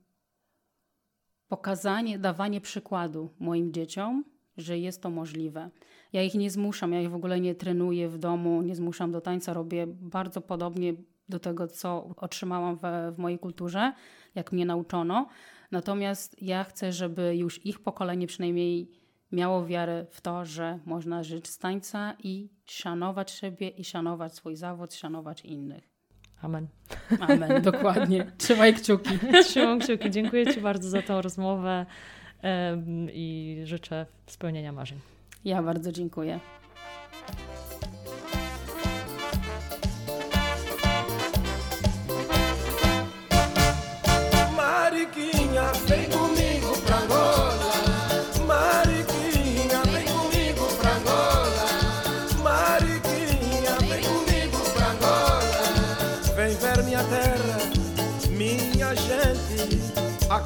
pokazanie, 1.48 2.20
dawanie 2.20 2.62
przykładu 2.62 3.30
moim 3.40 3.74
dzieciom, 3.74 4.24
że 4.58 4.80
jest 4.80 5.02
to 5.02 5.10
możliwe. 5.10 5.70
Ja 6.14 6.24
ich 6.24 6.36
nie 6.36 6.52
zmuszam, 6.52 6.94
ja 6.94 7.02
ich 7.02 7.10
w 7.10 7.16
ogóle 7.16 7.40
nie 7.40 7.56
trenuję 7.56 8.10
w 8.10 8.18
domu, 8.18 8.62
nie 8.62 8.76
zmuszam 8.76 9.12
do 9.12 9.22
tańca, 9.22 9.54
robię 9.54 9.88
bardzo 9.88 10.42
podobnie 10.42 10.94
do 11.30 11.40
tego, 11.40 11.68
co 11.68 12.16
otrzymałam 12.18 12.78
w, 12.78 12.82
w 13.16 13.18
mojej 13.18 13.40
kulturze, 13.40 13.94
jak 14.36 14.52
mnie 14.52 14.66
nauczono. 14.66 15.28
Natomiast 15.72 16.42
ja 16.42 16.64
chcę, 16.64 16.92
żeby 16.92 17.36
już 17.38 17.66
ich 17.66 17.80
pokolenie 17.80 18.28
przynajmniej 18.28 19.03
miało 19.34 19.66
wiarę 19.66 20.06
w 20.12 20.22
to, 20.22 20.46
że 20.46 20.80
można 20.86 21.24
żyć 21.24 21.48
z 21.48 21.58
tańca 21.58 22.14
i 22.24 22.50
szanować 22.66 23.32
siebie 23.32 23.70
i 23.70 23.84
szanować 23.84 24.36
swój 24.36 24.56
zawód, 24.56 24.94
szanować 24.94 25.46
innych. 25.46 25.90
Amen. 26.42 26.68
Amen, 27.20 27.62
dokładnie. 27.72 28.32
Trzymaj 28.38 28.74
kciuki. 28.74 29.20
Trzymam 29.46 29.80
kciuki. 29.80 30.12
Dziękuję 30.12 30.54
Ci 30.54 30.62
bardzo 30.62 30.90
za 30.90 31.02
tą 31.02 31.22
rozmowę 31.22 31.86
i 33.14 33.58
życzę 33.64 34.06
spełnienia 34.28 34.72
marzeń. 34.72 35.00
Ja 35.46 35.64
bardzo 35.64 35.92
dziękuję. 35.92 36.40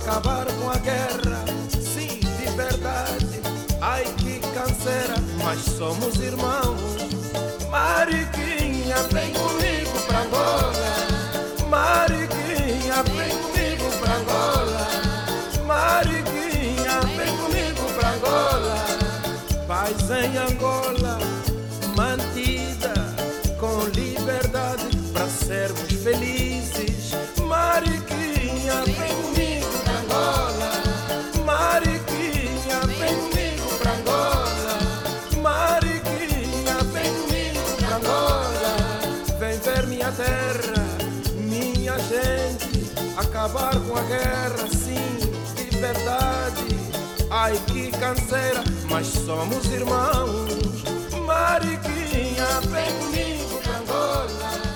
Acabar 0.01 0.45
com 0.45 0.69
a 0.69 0.77
guerra, 0.77 1.43
sim, 1.81 2.19
de 2.19 2.51
verdade. 2.55 3.41
Ai 3.81 4.05
que 4.17 4.39
canseira, 4.53 5.15
mas 5.43 5.59
somos 5.59 6.15
irmãos. 6.19 6.79
Mariquinha, 7.69 8.95
vem 9.11 9.33
comigo 9.33 9.99
pra 10.07 10.19
Angola. 10.21 10.89
Mariquinha, 11.69 13.03
vem 13.03 13.37
comigo 13.37 13.91
pra 13.99 14.13
Angola. 14.15 14.87
Mariquinha, 15.65 16.99
vem 17.15 17.37
comigo 17.37 17.83
pra 17.99 18.09
Angola. 18.11 18.77
Paz 19.67 20.09
em 20.09 20.37
Angola, 20.37 20.96
uma 43.97 44.03
guerra 44.03 44.67
sim, 44.71 45.17
de 45.55 45.77
verdade. 45.77 46.67
Ai 47.31 47.59
que 47.67 47.91
canseira, 47.91 48.63
mas 48.89 49.07
somos 49.07 49.65
irmãos. 49.71 50.51
Mariquinha, 51.25 52.45
vem 52.69 52.93
comigo 52.99 53.59
pra 53.63 53.77
Angola. 53.79 54.66